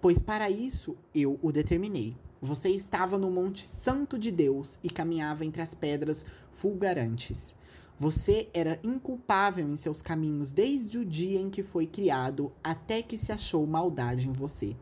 pois 0.00 0.18
para 0.18 0.50
isso 0.50 0.96
eu 1.14 1.38
o 1.40 1.52
determinei. 1.52 2.16
Você 2.42 2.68
estava 2.68 3.16
no 3.16 3.30
Monte 3.30 3.64
Santo 3.64 4.18
de 4.18 4.32
Deus 4.32 4.80
e 4.82 4.90
caminhava 4.90 5.44
entre 5.44 5.62
as 5.62 5.72
pedras 5.72 6.24
fulgurantes. 6.50 7.54
Você 7.96 8.48
era 8.52 8.80
inculpável 8.82 9.68
em 9.68 9.76
seus 9.76 10.02
caminhos 10.02 10.52
desde 10.52 10.98
o 10.98 11.04
dia 11.04 11.38
em 11.38 11.48
que 11.48 11.62
foi 11.62 11.86
criado 11.86 12.50
até 12.60 13.02
que 13.02 13.16
se 13.16 13.30
achou 13.30 13.64
maldade 13.68 14.26
em 14.26 14.32
você. 14.32 14.74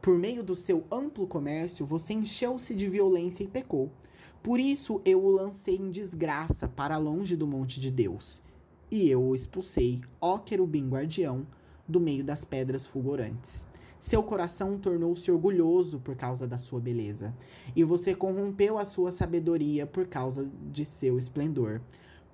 Por 0.00 0.16
meio 0.16 0.42
do 0.42 0.54
seu 0.54 0.86
amplo 0.90 1.26
comércio, 1.26 1.84
você 1.84 2.14
encheu-se 2.14 2.74
de 2.74 2.88
violência 2.88 3.44
e 3.44 3.46
pecou. 3.46 3.92
Por 4.42 4.60
isso 4.60 5.00
eu 5.04 5.22
o 5.24 5.30
lancei 5.30 5.76
em 5.76 5.90
desgraça 5.90 6.68
para 6.68 6.96
longe 6.96 7.36
do 7.36 7.46
monte 7.46 7.80
de 7.80 7.90
Deus 7.90 8.42
e 8.90 9.08
eu 9.08 9.22
o 9.22 9.34
expulsei, 9.34 10.00
ó 10.20 10.38
querubim 10.38 10.88
guardião, 10.88 11.46
do 11.86 12.00
meio 12.00 12.24
das 12.24 12.44
pedras 12.44 12.86
fulgurantes. 12.86 13.66
Seu 14.00 14.22
coração 14.22 14.78
tornou-se 14.78 15.30
orgulhoso 15.30 15.98
por 15.98 16.14
causa 16.14 16.46
da 16.46 16.56
sua 16.56 16.78
beleza, 16.78 17.34
e 17.74 17.82
você 17.82 18.14
corrompeu 18.14 18.78
a 18.78 18.84
sua 18.84 19.10
sabedoria 19.10 19.86
por 19.86 20.06
causa 20.06 20.48
de 20.70 20.84
seu 20.84 21.18
esplendor. 21.18 21.80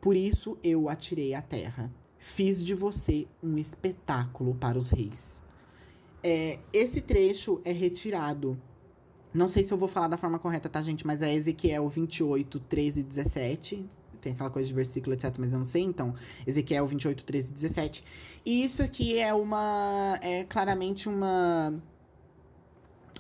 Por 0.01 0.15
isso 0.15 0.59
eu 0.63 0.83
o 0.83 0.89
atirei 0.89 1.35
à 1.35 1.41
terra. 1.41 1.91
Fiz 2.19 2.63
de 2.63 2.75
você 2.75 3.27
um 3.43 3.57
espetáculo 3.57 4.55
para 4.55 4.77
os 4.77 4.91
reis. 4.91 5.43
É, 6.23 6.59
esse 6.73 7.01
trecho 7.01 7.61
é 7.65 7.73
retirado. 7.73 8.59
Não 9.35 9.49
sei 9.49 9.65
se 9.65 9.73
eu 9.73 9.77
vou 9.77 9.89
falar 9.89 10.09
da 10.09 10.17
forma 10.17 10.39
correta, 10.39 10.69
tá, 10.69 10.81
gente? 10.81 11.07
Mas 11.07 11.21
é 11.21 11.35
Ezequiel 11.35 11.89
28, 11.89 12.61
13 12.61 13.01
e 13.01 13.03
17 13.03 13.85
tem 14.25 14.33
aquela 14.33 14.49
coisa 14.49 14.67
de 14.67 14.75
versículo, 14.75 15.13
etc, 15.13 15.35
mas 15.39 15.53
eu 15.53 15.59
não 15.59 15.67
sei, 15.67 15.83
então, 15.83 16.15
Ezequiel 16.47 16.87
28, 16.87 17.25
13 17.25 17.53
17. 17.53 18.03
E 18.47 18.65
isso 18.65 18.83
aqui 18.83 19.19
é 19.19 19.35
uma, 19.35 20.19
é 20.23 20.45
claramente 20.45 21.11
uma, 21.11 21.75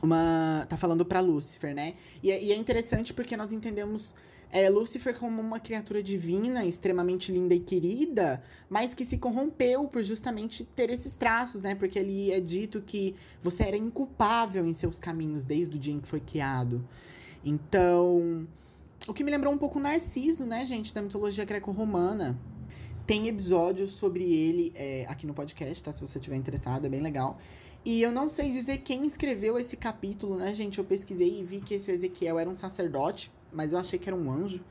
uma, 0.02 0.64
tá 0.66 0.78
falando 0.78 1.04
para 1.04 1.20
Lúcifer, 1.20 1.74
né? 1.74 1.94
E, 2.22 2.30
é, 2.30 2.42
e, 2.42 2.52
é 2.52 2.56
interessante 2.56 3.12
porque 3.12 3.36
nós 3.36 3.52
entendemos 3.52 4.14
é, 4.54 4.70
Lúcifer 4.70 5.18
como 5.18 5.42
uma 5.42 5.58
criatura 5.58 6.00
divina, 6.00 6.64
extremamente 6.64 7.32
linda 7.32 7.56
e 7.56 7.58
querida, 7.58 8.40
mas 8.70 8.94
que 8.94 9.04
se 9.04 9.18
corrompeu 9.18 9.88
por 9.88 10.00
justamente 10.04 10.62
ter 10.62 10.90
esses 10.90 11.12
traços, 11.12 11.60
né? 11.60 11.74
Porque 11.74 11.98
ali 11.98 12.30
é 12.30 12.38
dito 12.38 12.80
que 12.80 13.16
você 13.42 13.64
era 13.64 13.76
inculpável 13.76 14.64
em 14.64 14.72
seus 14.72 15.00
caminhos 15.00 15.44
desde 15.44 15.76
o 15.76 15.78
dia 15.78 15.92
em 15.92 15.98
que 15.98 16.06
foi 16.06 16.20
criado. 16.20 16.88
Então, 17.44 18.46
o 19.08 19.12
que 19.12 19.24
me 19.24 19.30
lembrou 19.32 19.52
um 19.52 19.58
pouco 19.58 19.80
Narciso, 19.80 20.46
né, 20.46 20.64
gente, 20.64 20.94
da 20.94 21.02
mitologia 21.02 21.44
greco-romana. 21.44 22.38
Tem 23.08 23.26
episódios 23.26 23.90
sobre 23.90 24.22
ele 24.32 24.72
é, 24.76 25.04
aqui 25.08 25.26
no 25.26 25.34
podcast, 25.34 25.82
tá? 25.82 25.92
Se 25.92 26.00
você 26.00 26.18
estiver 26.18 26.36
interessado, 26.36 26.86
é 26.86 26.88
bem 26.88 27.00
legal. 27.00 27.38
E 27.84 28.00
eu 28.00 28.12
não 28.12 28.28
sei 28.28 28.50
dizer 28.50 28.78
quem 28.78 29.04
escreveu 29.04 29.58
esse 29.58 29.76
capítulo, 29.76 30.36
né, 30.36 30.54
gente? 30.54 30.78
Eu 30.78 30.84
pesquisei 30.84 31.40
e 31.40 31.42
vi 31.42 31.60
que 31.60 31.74
esse 31.74 31.90
Ezequiel 31.90 32.38
era 32.38 32.48
um 32.48 32.54
sacerdote, 32.54 33.32
mas 33.54 33.72
eu 33.72 33.78
achei 33.78 33.98
que 33.98 34.08
era 34.08 34.16
um 34.16 34.30
anjo. 34.30 34.62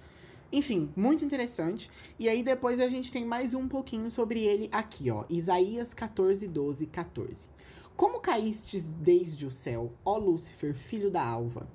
Enfim, 0.51 0.91
muito 0.95 1.25
interessante. 1.25 1.89
E 2.19 2.29
aí 2.29 2.43
depois 2.43 2.79
a 2.79 2.87
gente 2.87 3.11
tem 3.11 3.25
mais 3.25 3.53
um 3.53 3.67
pouquinho 3.67 4.11
sobre 4.11 4.43
ele 4.43 4.69
aqui, 4.71 5.09
ó. 5.09 5.25
Isaías 5.29 5.93
14, 5.93 6.47
12, 6.47 6.85
14. 6.85 7.47
Como 7.95 8.19
caístes 8.19 8.85
desde 8.85 9.45
o 9.45 9.51
céu, 9.51 9.93
ó 10.03 10.17
Lúcifer, 10.17 10.75
filho 10.75 11.09
da 11.09 11.25
alva? 11.25 11.67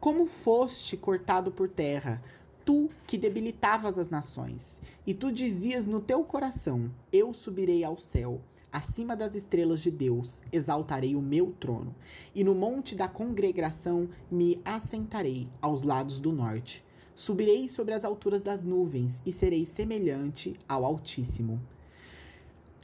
Como 0.00 0.26
foste 0.26 0.96
cortado 0.96 1.52
por 1.52 1.68
terra, 1.68 2.22
tu 2.64 2.88
que 3.06 3.18
debilitavas 3.18 3.98
as 3.98 4.08
nações? 4.08 4.80
E 5.06 5.14
tu 5.14 5.30
dizias 5.30 5.86
no 5.86 6.00
teu 6.00 6.24
coração: 6.24 6.90
Eu 7.12 7.32
subirei 7.32 7.84
ao 7.84 7.98
céu, 7.98 8.40
acima 8.72 9.14
das 9.14 9.34
estrelas 9.34 9.80
de 9.80 9.90
Deus, 9.90 10.42
exaltarei 10.50 11.14
o 11.14 11.20
meu 11.20 11.52
trono, 11.60 11.94
e 12.34 12.42
no 12.42 12.54
monte 12.54 12.94
da 12.94 13.06
congregação 13.06 14.08
me 14.30 14.60
assentarei 14.64 15.48
aos 15.60 15.82
lados 15.82 16.18
do 16.18 16.32
norte. 16.32 16.82
Subirei 17.14 17.68
sobre 17.68 17.92
as 17.92 18.04
alturas 18.04 18.40
das 18.42 18.62
nuvens 18.62 19.20
e 19.26 19.30
serei 19.30 19.66
semelhante 19.66 20.58
ao 20.66 20.84
Altíssimo. 20.84 21.60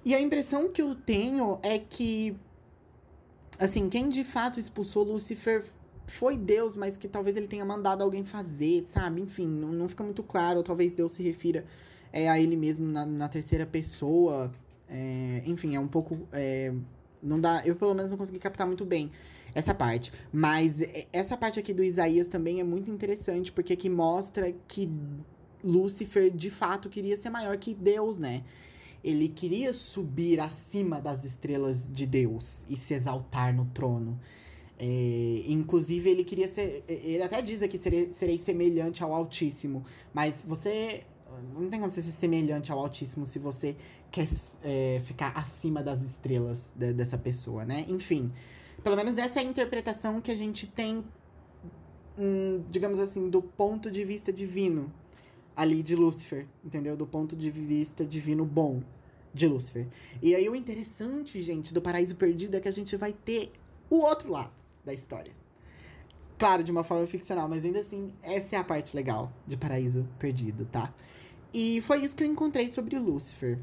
E 0.05 0.14
a 0.14 0.20
impressão 0.20 0.70
que 0.70 0.82
eu 0.82 0.95
tenho 0.95 1.59
é 1.62 1.78
que, 1.78 2.36
assim, 3.59 3.89
quem 3.89 4.09
de 4.09 4.22
fato 4.22 4.61
expulsou 4.61 5.03
Lúcifer 5.03 5.64
foi 6.07 6.36
Deus, 6.36 6.76
mas 6.76 6.97
que 6.97 7.09
talvez 7.09 7.36
ele 7.36 7.47
tenha 7.47 7.64
mandado 7.64 8.03
alguém 8.03 8.24
fazer, 8.24 8.86
sabe? 8.89 9.20
Enfim, 9.20 9.47
não, 9.47 9.68
não 9.68 9.89
fica 9.89 10.05
muito 10.05 10.22
claro. 10.22 10.62
Talvez 10.62 10.93
Deus 10.93 11.12
se 11.12 11.22
refira 11.22 11.64
é, 12.12 12.28
a 12.28 12.39
ele 12.41 12.57
mesmo 12.57 12.86
na, 12.86 13.05
na 13.05 13.28
terceira 13.28 13.66
pessoa. 13.66 14.53
É, 14.89 15.43
enfim, 15.47 15.74
é 15.74 15.80
um 15.80 15.89
pouco. 15.89 16.26
É, 16.32 16.72
não 17.22 17.39
dá. 17.39 17.62
Eu 17.64 17.76
pelo 17.76 17.95
menos 17.95 18.11
não 18.11 18.18
consegui 18.18 18.39
captar 18.39 18.66
muito 18.66 18.84
bem 18.84 19.11
essa 19.55 19.74
parte. 19.74 20.12
Mas 20.32 20.80
essa 21.12 21.36
parte 21.36 21.59
aqui 21.59 21.72
do 21.72 21.82
Isaías 21.82 22.28
também 22.28 22.61
é 22.61 22.64
muito 22.64 22.91
interessante, 22.91 23.53
porque 23.53 23.72
aqui 23.72 23.89
mostra 23.89 24.55
que 24.66 24.91
Lúcifer 25.62 26.30
de 26.30 26.51
fato 26.51 26.89
queria 26.89 27.16
ser 27.16 27.30
maior 27.30 27.57
que 27.59 27.74
Deus, 27.74 28.18
né? 28.18 28.45
Ele 29.03 29.28
queria 29.28 29.72
subir 29.72 30.41
acima 30.41 31.01
das 31.01 31.24
estrelas 31.24 31.89
de 31.91 32.05
Deus 32.07 32.66
e 32.68 32.76
se 32.76 32.95
exaltar 32.95 33.55
no 33.55 33.66
trono. 33.66 34.18
É, 34.78 35.43
inclusive, 35.47 36.09
ele 36.09 36.24
queria 36.24 36.47
ser. 36.47 36.84
Ele 36.89 37.22
até 37.22 37.43
diz 37.43 37.62
aqui: 37.62 37.76
serei, 37.76 38.12
serei 38.12 38.39
semelhante 38.39 39.03
ao 39.03 39.12
Altíssimo. 39.12 39.84
Mas 40.12 40.43
você. 40.47 41.05
Não 41.55 41.68
tem 41.68 41.80
como 41.80 41.91
você 41.91 42.03
ser 42.03 42.12
semelhante 42.12 42.70
ao 42.72 42.78
Altíssimo 42.78 43.24
se 43.24 43.39
você 43.39 43.76
quer 44.11 44.26
é, 44.62 45.01
ficar 45.05 45.32
acima 45.36 45.82
das 45.82 46.03
estrelas 46.03 46.72
de, 46.74 46.93
dessa 46.93 47.18
pessoa, 47.18 47.64
né? 47.64 47.84
Enfim. 47.89 48.32
Pelo 48.82 48.97
menos 48.97 49.18
essa 49.18 49.41
é 49.41 49.43
a 49.43 49.47
interpretação 49.47 50.20
que 50.20 50.30
a 50.30 50.36
gente 50.36 50.66
tem, 50.66 51.05
hum, 52.16 52.62
digamos 52.70 53.01
assim, 53.01 53.28
do 53.28 53.43
ponto 53.43 53.91
de 53.91 54.05
vista 54.05 54.32
divino 54.32 54.93
ali 55.57 55.82
de 55.82 55.97
Lúcifer, 55.97 56.47
entendeu? 56.64 56.97
Do 56.97 57.07
ponto 57.07 57.34
de 57.34 57.51
vista 57.51 58.05
divino 58.05 58.45
bom 58.45 58.80
de 59.34 59.47
Lúcifer. 59.47 59.89
E 60.22 60.34
aí 60.34 60.49
o 60.49 60.55
interessante, 60.55 61.41
gente, 61.41 61.74
do 61.74 61.82
Paraíso 61.82 62.14
Perdido 62.14 62.57
é 62.57 62.61
que 62.61 62.68
a 62.68 62.72
gente 62.72 62.97
vai 62.97 63.12
ter 63.12 63.53
o 63.91 63.97
outro 63.97 64.30
lado 64.30 64.53
da 64.84 64.95
história. 64.95 65.32
Claro, 66.39 66.62
de 66.62 66.70
uma 66.70 66.84
forma 66.84 67.07
ficcional, 67.07 67.49
mas 67.49 67.64
ainda 67.64 67.80
assim, 67.80 68.12
essa 68.22 68.55
é 68.55 68.59
a 68.59 68.64
parte 68.64 68.95
legal 68.95 69.32
de 69.47 69.57
Paraíso 69.57 70.07
Perdido, 70.18 70.64
tá? 70.66 70.95
E 71.53 71.80
foi 71.80 72.05
isso 72.05 72.14
que 72.14 72.22
eu 72.22 72.26
encontrei 72.26 72.68
sobre 72.68 72.99
Lúcifer. 72.99 73.59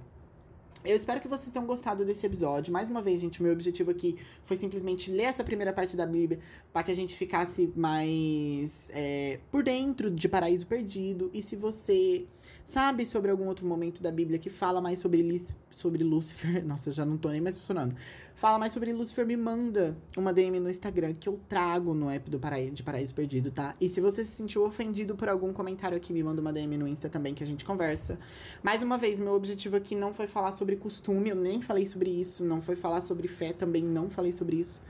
Eu 0.85 0.95
espero 0.95 1.19
que 1.19 1.27
vocês 1.27 1.49
tenham 1.49 1.65
gostado 1.65 2.05
desse 2.05 2.23
episódio. 2.27 2.71
Mais 2.71 2.89
uma 2.89 3.01
vez, 3.01 3.19
gente, 3.19 3.39
o 3.39 3.43
meu 3.43 3.51
objetivo 3.53 3.89
aqui 3.89 4.17
foi 4.43 4.55
simplesmente 4.55 5.09
ler 5.09 5.23
essa 5.23 5.43
primeira 5.43 5.73
parte 5.73 5.97
da 5.97 6.05
Bíblia 6.05 6.39
para 6.71 6.83
que 6.83 6.91
a 6.91 6.95
gente 6.95 7.15
ficasse 7.15 7.73
mais 7.75 8.87
é, 8.91 9.39
por 9.49 9.63
dentro 9.63 10.11
de 10.11 10.29
Paraíso 10.29 10.67
Perdido. 10.67 11.31
E 11.33 11.41
se 11.41 11.55
você 11.55 12.27
sabe 12.63 13.03
sobre 13.03 13.31
algum 13.31 13.47
outro 13.47 13.65
momento 13.65 14.01
da 14.01 14.11
Bíblia 14.11 14.37
que 14.37 14.49
fala 14.49 14.79
mais 14.79 14.99
sobre, 14.99 15.25
sobre 15.71 16.03
Lúcifer, 16.03 16.61
nossa, 16.65 16.91
já 16.91 17.03
não 17.03 17.17
tô 17.17 17.29
nem 17.29 17.41
mais 17.41 17.57
funcionando 17.57 17.95
fala 18.35 18.59
mais 18.59 18.73
sobre 18.73 18.91
Lucifer, 18.91 19.25
me 19.25 19.37
manda 19.37 19.97
uma 20.17 20.33
DM 20.33 20.59
no 20.59 20.69
Instagram 20.69 21.13
que 21.13 21.27
eu 21.27 21.39
trago 21.47 21.93
no 21.93 22.09
app 22.09 22.29
do 22.29 22.39
de 22.73 22.83
Paraíso 22.83 23.13
Perdido, 23.13 23.49
tá? 23.49 23.73
E 23.79 23.87
se 23.87 24.01
você 24.01 24.23
se 24.23 24.35
sentiu 24.35 24.65
ofendido 24.65 25.15
por 25.15 25.29
algum 25.29 25.53
comentário 25.53 25.95
aqui, 25.95 26.11
me 26.11 26.21
manda 26.21 26.41
uma 26.41 26.51
DM 26.51 26.77
no 26.77 26.87
Insta 26.87 27.09
também 27.09 27.33
que 27.33 27.43
a 27.43 27.47
gente 27.47 27.63
conversa. 27.63 28.19
Mais 28.61 28.83
uma 28.83 28.97
vez, 28.97 29.19
meu 29.19 29.33
objetivo 29.33 29.77
aqui 29.77 29.95
não 29.95 30.13
foi 30.13 30.27
falar 30.27 30.51
sobre 30.51 30.75
costume, 30.75 31.29
eu 31.29 31.35
nem 31.35 31.61
falei 31.61 31.85
sobre 31.85 32.09
isso, 32.09 32.43
não 32.43 32.59
foi 32.59 32.75
falar 32.75 33.01
sobre 33.01 33.27
fé, 33.27 33.53
também 33.53 33.83
não 33.83 34.09
falei 34.09 34.31
sobre 34.31 34.57
isso. 34.57 34.81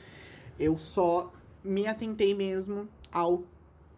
Eu 0.60 0.78
só 0.78 1.32
me 1.64 1.88
atentei 1.88 2.34
mesmo 2.34 2.88
ao 3.12 3.44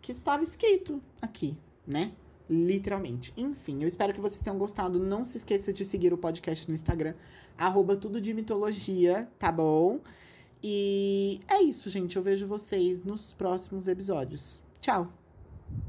que 0.01 0.11
estava 0.11 0.43
escrito 0.43 1.01
aqui, 1.21 1.57
né? 1.85 2.11
Literalmente. 2.49 3.33
Enfim, 3.35 3.81
eu 3.81 3.87
espero 3.87 4.13
que 4.13 4.21
vocês 4.21 4.39
tenham 4.39 4.57
gostado. 4.57 4.99
Não 4.99 5.25
se 5.25 5.37
esqueça 5.37 5.73
de 5.73 5.83
seguir 5.83 6.13
o 6.13 6.17
podcast 6.17 6.67
no 6.67 6.73
Instagram, 6.73 7.13
arroba 7.57 7.95
tudo 7.95 8.21
de 8.21 8.33
mitologia, 8.33 9.27
tá 9.37 9.51
bom? 9.51 9.99
E 10.63 11.41
é 11.47 11.61
isso, 11.61 11.89
gente. 11.89 12.15
Eu 12.15 12.23
vejo 12.23 12.47
vocês 12.47 13.03
nos 13.03 13.33
próximos 13.33 13.87
episódios. 13.87 14.61
Tchau! 14.79 15.26